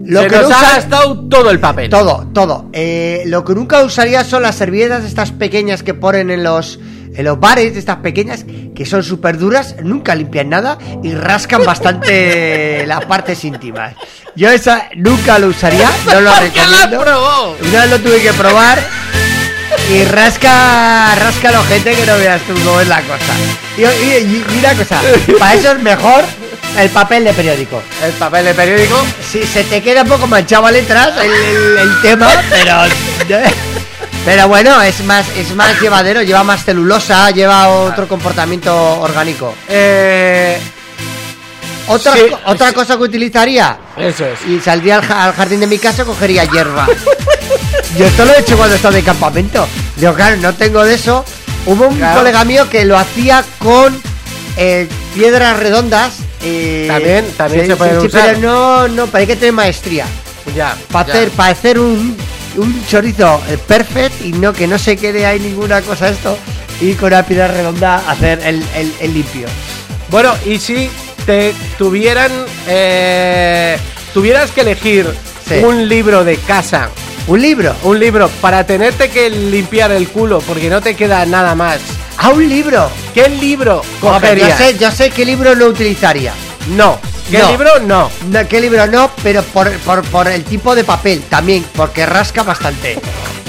[0.04, 1.90] Lo Se que nos no ha gastado todo el papel.
[1.90, 2.70] Todo, todo.
[2.72, 6.78] Eh, lo que nunca usaría son las servilletas estas pequeñas que ponen en los
[7.12, 12.84] en los bares, estas pequeñas que son súper duras, nunca limpian nada y rascan bastante
[12.86, 13.94] las partes íntimas.
[14.36, 17.00] Yo esa nunca lo usaría, no lo recomiendo.
[17.68, 18.78] Una vez lo tuve que probar
[19.90, 23.34] y rasca, rasca la gente que no veas tú cómo es la cosa.
[23.76, 25.00] Y, y- y una cosa,
[25.38, 26.24] para eso es mejor
[26.78, 27.82] el papel de periódico.
[28.04, 28.96] El papel de periódico.
[29.30, 33.44] Sí, se te queda un poco manchado a letras el, el- el tema, pero.
[34.22, 39.54] Pero bueno, es más, es más llevadero, lleva más celulosa, lleva otro comportamiento orgánico.
[39.66, 40.60] Eh,
[41.88, 42.74] Otra, Sí, co- otra sí.
[42.74, 44.38] cosa que utilizaría, eso es.
[44.46, 46.86] y saldría al, ja- al jardín de mi casa, cogería hierba.
[47.96, 49.66] Yo esto lo he hecho cuando estaba de campamento.
[49.98, 51.24] Yo, claro, no tengo de eso.
[51.66, 52.18] Hubo un Claro.
[52.20, 54.00] colega mío que lo hacía con
[54.56, 56.14] eh, piedras redondas.
[56.42, 58.34] eh, También- también se sí, usar.
[58.34, 60.06] Pero no, no, pero hay que tener maestría.
[60.56, 60.74] Ya.
[60.90, 62.16] Para hacer, para hacer un,
[62.56, 66.36] un chorizo eh, perfect y no que no se quede ahí ninguna cosa esto.
[66.80, 69.46] Y con una piedra redonda hacer el, el- el limpio.
[70.08, 70.90] Bueno, y si
[71.26, 72.30] te tuvieran.
[72.66, 73.76] eh,
[74.14, 75.06] tuvieras que elegir
[75.48, 75.56] Sí.
[75.64, 76.88] un libro de casa.
[77.26, 77.74] Un libro.
[77.84, 81.80] Un libro para tenerte que limpiar el culo porque no te queda nada más.
[82.18, 82.90] ¡A un libro!
[83.14, 86.32] ¿Qué libro yo sé, yo sé qué libro no utilizaría.
[86.76, 86.98] No.
[87.30, 87.48] ¿Qué No.
[87.50, 87.70] libro?
[87.80, 88.10] No.
[88.30, 89.10] No, ¿Qué libro no?
[89.22, 92.98] Pero por, por- por el tipo de papel también, porque rasca bastante.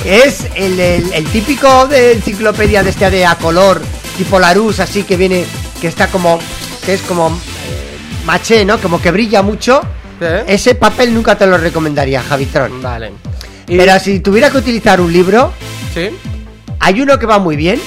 [0.06, 3.82] Es el, el- el típico de enciclopedia de este de a color,
[4.18, 5.46] tipo Larousse, así que viene,
[5.82, 6.40] que está como,
[6.86, 8.80] que es como eh, maché, ¿no?
[8.80, 9.82] Como que brilla mucho.
[10.22, 10.44] ¿Eh?
[10.48, 12.82] Ese papel nunca te lo recomendaría, Javitron.
[12.82, 13.12] Vale.
[13.72, 15.54] Y- Pero si tuviera que utilizar un libro,
[15.94, 16.10] ¿Sí?
[16.80, 17.80] hay uno que va muy bien.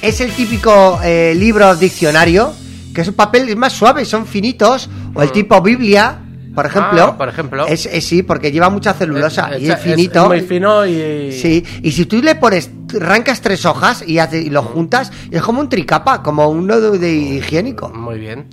[0.00, 2.52] Es el típico eh, libro diccionario,
[2.94, 6.18] que es un papel más suave, son finitos, o el tipo Biblia,
[6.54, 7.02] por ejemplo.
[7.12, 7.66] Ah, por ejemplo.
[7.66, 10.22] Es, es- sí, porque lleva mucha celulosa Es- y es finito.
[10.22, 11.30] es muy fino y.
[11.32, 15.42] Sí, y si tú le pones, arrancas tres hojas y, hace- y lo juntas, es
[15.42, 17.90] como un tricapa, como uno de, de higiénico.
[17.90, 18.46] Muy bien.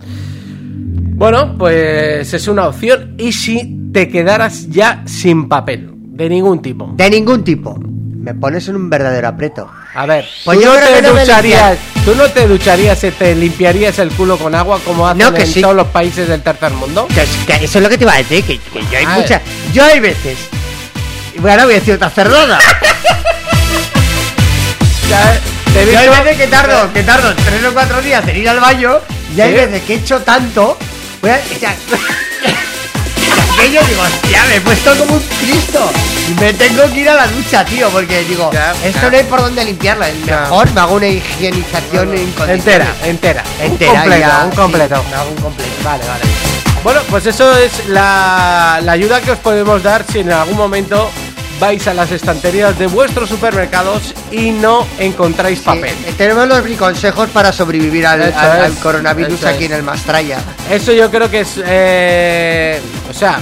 [1.16, 3.16] Bueno, pues es una opción.
[3.18, 5.93] ¿Y si te quedaras ya sin papel?
[6.16, 6.90] De ningún tipo.
[6.96, 7.76] De ningún tipo.
[7.80, 9.70] me pones en un verdadero aprieto.
[9.96, 13.36] A ver, Pues tú yo no te no ducharías, tú no te ducharías y te
[13.36, 15.62] limpiarías el culo con agua como hacen No, que en sí.
[15.62, 17.08] todos los países del tercer mundo.
[17.14, 19.06] Que, es- que eso es lo que te iba a decir, que, que yo hay
[19.06, 19.42] Ah, muchas.
[19.74, 20.38] Yo hay veces.
[21.40, 22.60] Bueno, voy a decir otra cerrada.
[25.10, 25.38] Ya,
[25.74, 28.60] te Yo hay veces que tardo, que tardo tres o cuatro días en ir al
[28.60, 29.00] baño.
[29.36, 29.56] Y hay ¿Sí?
[29.56, 30.78] veces que he hecho tanto.
[31.22, 31.36] Voy a.
[31.56, 31.76] O sea,
[33.58, 35.92] que yo digo, hostia, me he puesto como un Cristo.
[36.30, 37.90] Y me tengo que ir a la ducha, tío.
[37.90, 39.10] Porque digo, Ya, esto ya.
[39.12, 40.08] no hay por dónde limpiarla.
[40.26, 42.50] Mejor me hago una higienización en condiciones.
[42.50, 45.04] entera, entera, Entera, un completo, ya, un sí, completo.
[45.10, 45.72] me hago un completo.
[45.84, 46.24] Vale, vale.
[46.84, 51.10] Bueno, pues eso es la, la ayuda que os podemos dar si en algún momento
[51.64, 55.96] vais a las estanterías de vuestros supermercados y no encontráis papel.
[56.18, 59.72] Tenemos los consejos para sobrevivir al, coronavirus eso aquí es.
[59.72, 60.40] en el Mastraya.
[60.70, 63.40] Eso yo creo que es, eh, o sea,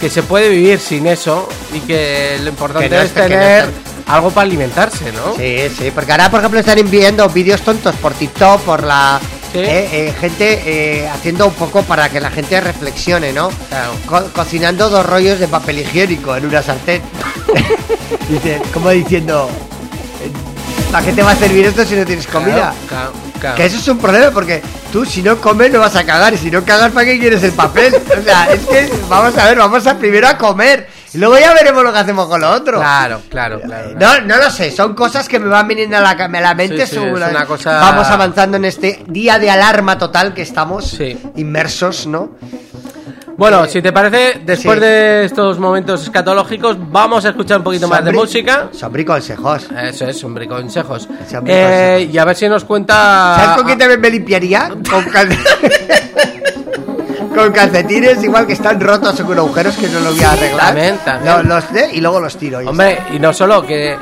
[0.00, 3.66] que se puede vivir sin eso y que lo importante Que no es no tener
[4.06, 5.34] algo para alimentarse, ¿no?
[5.36, 9.20] Sí, sí, porque ahora, por ejemplo, están enviando vídeos tontos por TikTok, por la.
[9.52, 9.58] Sí.
[9.58, 13.50] eh, eh, gente eh, haciendo un poco para que la gente reflexione, ¿no?
[13.68, 13.92] Claro.
[14.06, 17.02] Co- cocinando dos rollos de papel higiénico en una sartén.
[18.30, 19.50] Dice, como diciendo,
[20.90, 22.54] ¿para qué te va a servir esto si no tienes comida?
[22.54, 23.56] Claro, claro, claro.
[23.56, 24.62] Que eso es un problema porque
[24.92, 27.42] tú si no comes no vas a cagar y si no cagas ¿para qué quieres
[27.42, 27.94] el papel?
[27.94, 31.52] O sea, es que vamos a ver, vamos a primero a comer y luego ya
[31.54, 32.78] veremos lo que hacemos con lo otro.
[32.78, 33.90] Claro, claro, claro.
[33.98, 36.86] No, no lo sé, son cosas que me van viniendo a la, a la mente
[36.86, 40.42] Sí, sí, según es una cosa- vamos avanzando en este día de alarma total que
[40.42, 41.18] estamos Sí.
[41.36, 42.30] inmersos, ¿no?
[43.34, 44.84] Bueno, si te parece, después sí.
[44.84, 48.68] de estos momentos escatológicos, vamos a escuchar un poquito más de música.
[48.72, 49.68] Sombrí consejos.
[49.82, 51.08] Eso es, consejos.
[51.30, 52.14] Sombrí Eh, consejos.
[52.14, 53.36] y a ver si nos cuenta.
[53.40, 54.68] ¿Sabes con qué también me limpiaría?
[54.68, 55.04] Con,
[57.34, 60.66] con calcetines igual que están rotos o con agujeros que no los voy a arreglar.
[60.66, 62.60] También, los de- y luego los tiro.
[62.62, 63.96] y Hombre, y no solo que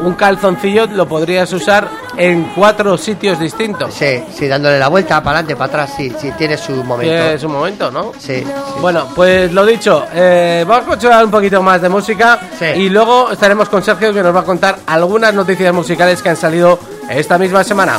[0.00, 3.92] un calzoncillo lo podrías usar en cuatro sitios distintos.
[3.94, 7.12] Sí, sí, dándole la vuelta para adelante, para atrás, sí, sí, tiene su momento.
[7.12, 8.12] Es un momento, ¿no?
[8.18, 8.46] Sí, sí.
[8.80, 12.66] Bueno, pues lo dicho, eh, vamos a escuchar un poquito más de música Sí.
[12.76, 16.36] y luego estaremos con Sergio que nos va a contar algunas noticias musicales que han
[16.36, 16.78] salido
[17.08, 17.96] esta misma semana.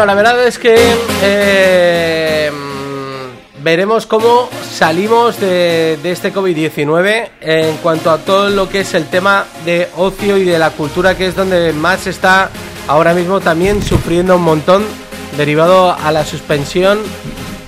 [0.00, 0.74] Bueno, la verdad es que
[1.22, 2.50] eh,
[3.62, 9.08] veremos cómo salimos de, de este COVID-19 en cuanto a todo lo que es el
[9.08, 12.48] tema de ocio y de la cultura, que es donde más está
[12.88, 14.86] ahora mismo también sufriendo un montón
[15.36, 17.00] derivado a la suspensión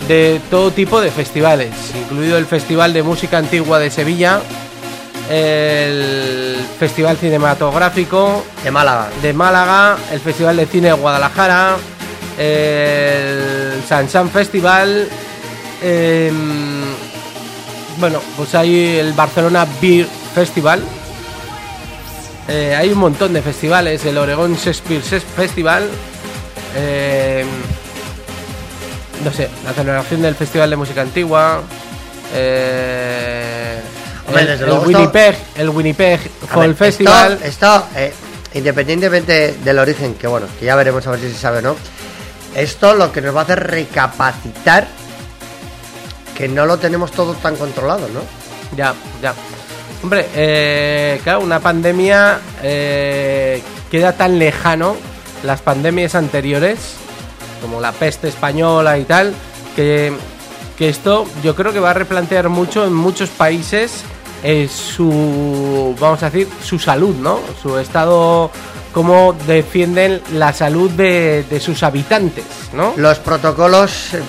[0.09, 4.41] de todo tipo de festivales, incluido el Festival de Música Antigua de Sevilla,
[5.31, 9.11] el Festival Cinematográfico De Málaga.
[9.21, 11.77] de Málaga, el Festival de Cine de Guadalajara,
[12.39, 15.09] el Sansan Festival,
[15.83, 16.83] em,
[17.99, 20.83] bueno, pues hay el Barcelona Beer Festival,
[22.49, 25.89] eh, hay un montón de festivales, el Oregon Shakespeare Festival,
[26.77, 27.47] em,
[29.25, 31.63] no sé, la celebración del Festival de Música Antigua,
[32.35, 33.81] eh,
[34.27, 37.33] Hombre, el, el Winnipeg, el Winnipeg Fall ver, Festival.
[37.43, 38.13] Esto, esto, eh,
[38.55, 41.77] independientemente del origen, que bueno, que ya veremos a ver si se sabe o no,
[42.55, 44.87] esto lo que nos va a hacer recapacitar
[46.37, 48.21] que no lo tenemos todo tan controlado, ¿no?
[48.77, 49.35] Ya, ya.
[50.03, 54.97] Hombre, eh, claro, una pandemia eh, queda tan lejano
[55.43, 56.95] las pandemias anteriores,
[57.61, 59.35] como la peste española y tal,
[59.77, 60.13] que
[60.77, 64.03] que esto yo creo que va a replantear mucho en muchos países
[64.43, 67.39] eh, su, vamos a decir, su salud, ¿no?
[67.63, 68.51] Su estado,
[68.93, 72.95] cómo defienden la salud de, de sus habitantes, ¿no?
[72.97, 74.21] Los protocolos eh,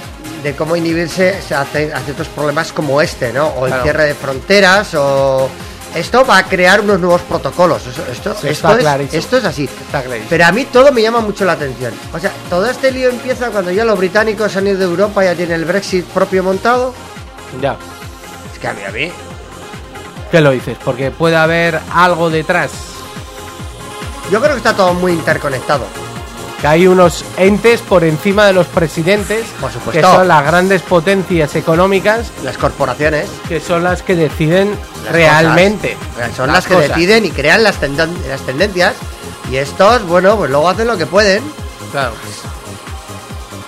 [0.43, 3.47] de cómo inhibirse a ciertos problemas como este, ¿no?
[3.47, 3.83] O el Claro.
[3.83, 5.49] cierre de fronteras, o...
[5.95, 7.83] Esto va a crear unos nuevos protocolos.
[7.85, 9.65] Esto, Sí, esto, está es, esto es así.
[9.65, 10.03] Está.
[10.27, 11.93] Pero a mí todo me llama mucho la atención.
[12.11, 15.35] O sea, todo este lío empieza cuando ya los británicos han ido de Europa, ya
[15.35, 16.95] tienen el Brexit propio montado.
[17.61, 17.77] Ya.
[18.51, 19.11] Es que a mí, a mí,
[20.31, 20.77] ¿Qué lo dices?
[20.83, 22.71] Porque puede haber algo detrás.
[24.31, 25.85] Yo creo que está todo muy interconectado.
[26.61, 29.91] Que hay unos entes por encima de los presidentes, Por supuesto.
[29.91, 34.73] que son las grandes potencias económicas, Las corporaciones que son las que deciden
[35.03, 35.97] Las realmente.
[36.15, 36.35] cosas.
[36.37, 36.89] son las, que cosas.
[36.89, 38.93] deciden y crean las, tenden- las tendencias.
[39.51, 41.43] Y estos, bueno, pues luego hacen lo que pueden.
[41.91, 42.13] Claro.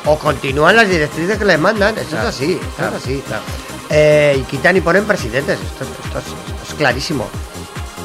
[0.05, 1.97] O continúan las directrices que les mandan.
[1.97, 3.23] Eso Claro, es así, eso claro, es así.
[3.27, 3.43] claro.
[3.89, 5.59] Eh, y quitan y ponen presidentes.
[5.59, 7.27] Esto, esto es, esto es clarísimo.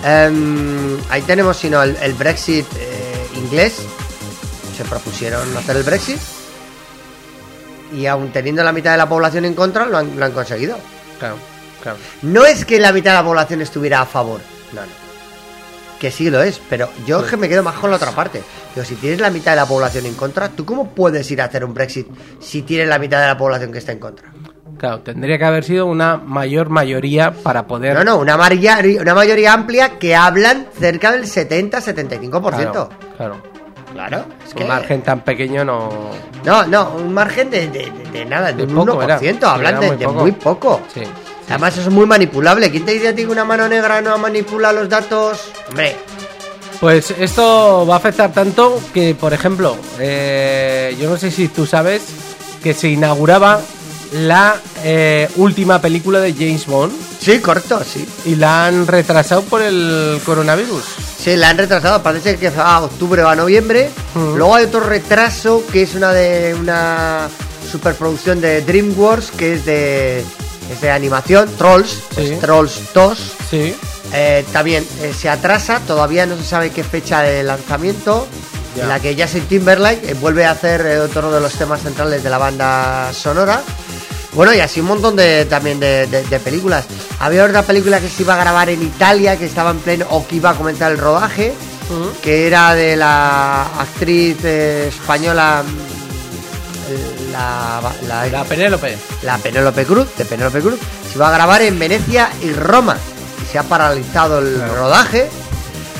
[0.04, 3.82] Em, ahí tenemos, sino el, el Brexit eh, inglés.
[4.76, 6.18] Se propusieron hacer el Brexit.
[7.92, 10.78] Y aún teniendo la mitad de la población en contra, lo han, lo han conseguido.
[11.18, 11.36] Claro,
[11.82, 11.98] claro.
[12.22, 14.40] No es que la mitad de la población estuviera a favor.
[14.72, 15.00] No, no.
[15.98, 18.42] Que sí lo es, pero yo que me quedo más con la otra parte.
[18.74, 21.46] Digo, si tienes la mitad de la población en contra, ¿tú cómo puedes ir a
[21.46, 22.06] hacer un Brexit
[22.40, 24.32] si tienes la mitad de la población que está en contra?
[24.80, 27.94] Claro, tendría que haber sido una mayor mayoría para poder.
[27.98, 32.40] No, no, una mayoría, una mayoría amplia que hablan cerca del 70-75%.
[32.40, 33.36] Claro, claro.
[33.92, 34.62] Claro, es que...
[34.62, 35.90] Un margen tan pequeño no.
[36.44, 39.04] No, no, un margen de, de- nada, de, De un poco, 1%.
[39.04, 39.18] era.
[39.18, 40.20] Sí, hablan era de muy de poco.
[40.20, 40.80] muy poco.
[40.94, 41.02] Sí.
[41.48, 42.70] Además, eso es muy manipulable.
[42.70, 45.50] ¿Quién te dice a ti que una mano negra no manipula los datos?
[45.68, 45.96] Hombre,
[46.78, 51.66] Pues esto va a afectar tanto que, por ejemplo, eh, yo no sé si tú
[51.66, 52.02] sabes
[52.62, 53.60] que se inauguraba
[54.12, 58.06] la eh, última película de James Bond sí, correcto, sí.
[58.24, 60.82] y la han retrasado por el coronavirus.
[61.22, 63.90] Sí, la han retrasado, parece que a octubre o a noviembre.
[64.14, 67.28] Luego hay otro retraso que es una de una
[67.70, 70.24] superproducción de DreamWorks que es de
[70.72, 72.22] es de animación, Trolls, Sí.
[72.22, 73.18] es Trolls 2.
[73.50, 73.74] Sí,
[74.12, 78.26] Eh, también eh, se atrasa, todavía no se sabe qué fecha de lanzamiento.
[78.76, 78.84] Ya.
[78.84, 82.38] En la que Justin Timberlake vuelve a hacer otro de los temas centrales de la
[82.38, 83.62] banda sonora.
[84.32, 86.84] Bueno, y así un montón de también de, de- de películas.
[87.18, 90.26] Había otra película que se iba a grabar en Italia, que estaba en pleno, o
[90.26, 91.52] que iba a comenzar el rodaje,
[92.22, 98.96] que era de la actriz eh, española, mm, la, la, la Penélope.
[99.22, 100.78] la Penélope Cruz, de Penélope Cruz,
[101.10, 102.96] se iba a grabar en Venecia y Roma.
[103.42, 104.76] Y se ha paralizado el Claro.
[104.76, 105.28] rodaje.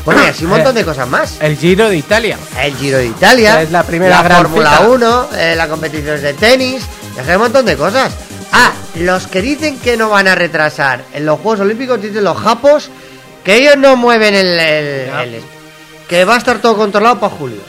[0.05, 1.35] Bueno, y así un montón de cosas más.
[1.41, 2.39] El Giro de Italia.
[2.63, 4.89] El Giro de Italia, Es la primera la gran Fórmula cita.
[4.89, 6.83] 1, eh, las competiciones de tenis,
[7.17, 8.13] y así un montón de cosas.
[8.53, 12.37] Ah, los que dicen que no van a retrasar en los Juegos Olímpicos, dicen los
[12.39, 12.91] japos,
[13.45, 15.23] que ellos no mueven el, el- Ya.
[15.23, 15.43] el-
[16.09, 17.61] que va a estar todo controlado para julio.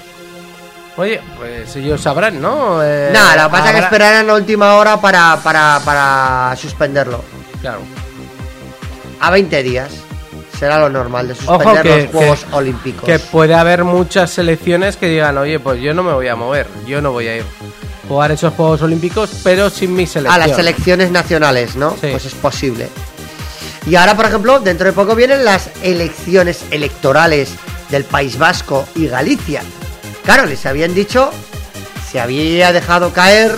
[0.98, 2.84] Oye, pues ellos sabrán, ¿no?
[2.84, 7.24] Eh, Nada, lo que pasa es que esperarán la última hora para, para, para suspenderlo.
[7.62, 7.80] Claro.
[9.20, 9.92] A 20 días.
[10.62, 13.04] Será lo normal de suspender Ojo que, los Juegos que- Olímpicos.
[13.06, 16.68] que puede haber muchas selecciones que digan, oye, pues yo no me voy a mover,
[16.86, 20.40] yo no voy a ir a jugar esos Juegos Olímpicos, pero sin mi a selección.
[20.48, 21.98] las selecciones nacionales, ¿no?
[22.00, 22.10] Sí.
[22.12, 22.90] Pues es posible.
[23.88, 27.54] Y ahora, por ejemplo, dentro de poco vienen las elecciones electorales
[27.90, 29.64] del País Vasco y Galicia.
[30.24, 31.32] Claro, les habían dicho,
[32.12, 33.52] se había dejado caer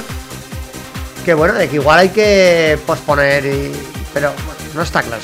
[1.25, 3.71] que bueno, de que igual hay que posponer, y-
[4.13, 5.21] pero bueno, no está claro.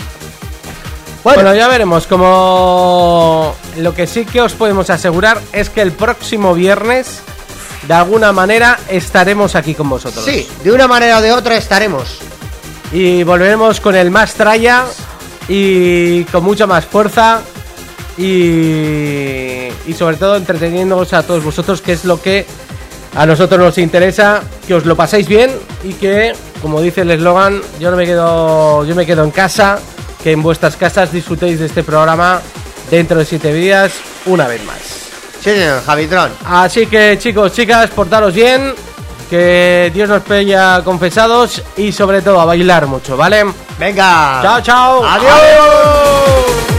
[1.23, 6.53] Bueno, ya veremos como lo que sí que os podemos asegurar es que el próximo
[6.53, 7.19] viernes
[7.87, 10.23] de alguna manera estaremos aquí con vosotros.
[10.23, 12.19] Sí, de una manera o de otra estaremos.
[12.91, 14.85] Y volveremos con el más tralla
[15.47, 17.41] y con mucha más fuerza
[18.17, 22.45] y, y sobre todo entreteniéndoos a todos vosotros, que es lo que
[23.15, 25.51] a nosotros nos interesa, que os lo paséis bien
[25.83, 29.79] y que, como dice el eslogan, yo no me quedo, yo me quedo en casa,
[30.23, 32.41] que en vuestras casas disfrutéis de este programa
[32.89, 33.93] dentro de siete días
[34.25, 34.79] una vez más.
[35.41, 36.31] Sí, señor, Javitron.
[36.45, 38.73] Así que chicos, chicas, portaros bien,
[39.29, 43.45] que Dios nos pella confesados y sobre todo a bailar mucho, ¿vale?
[43.79, 44.39] Venga.
[44.41, 45.05] Chao, chao.
[45.05, 46.78] Adiós.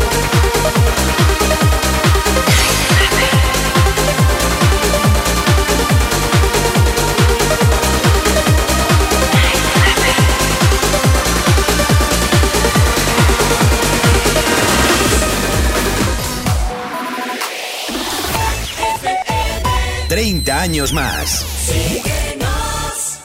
[20.60, 21.59] Años más.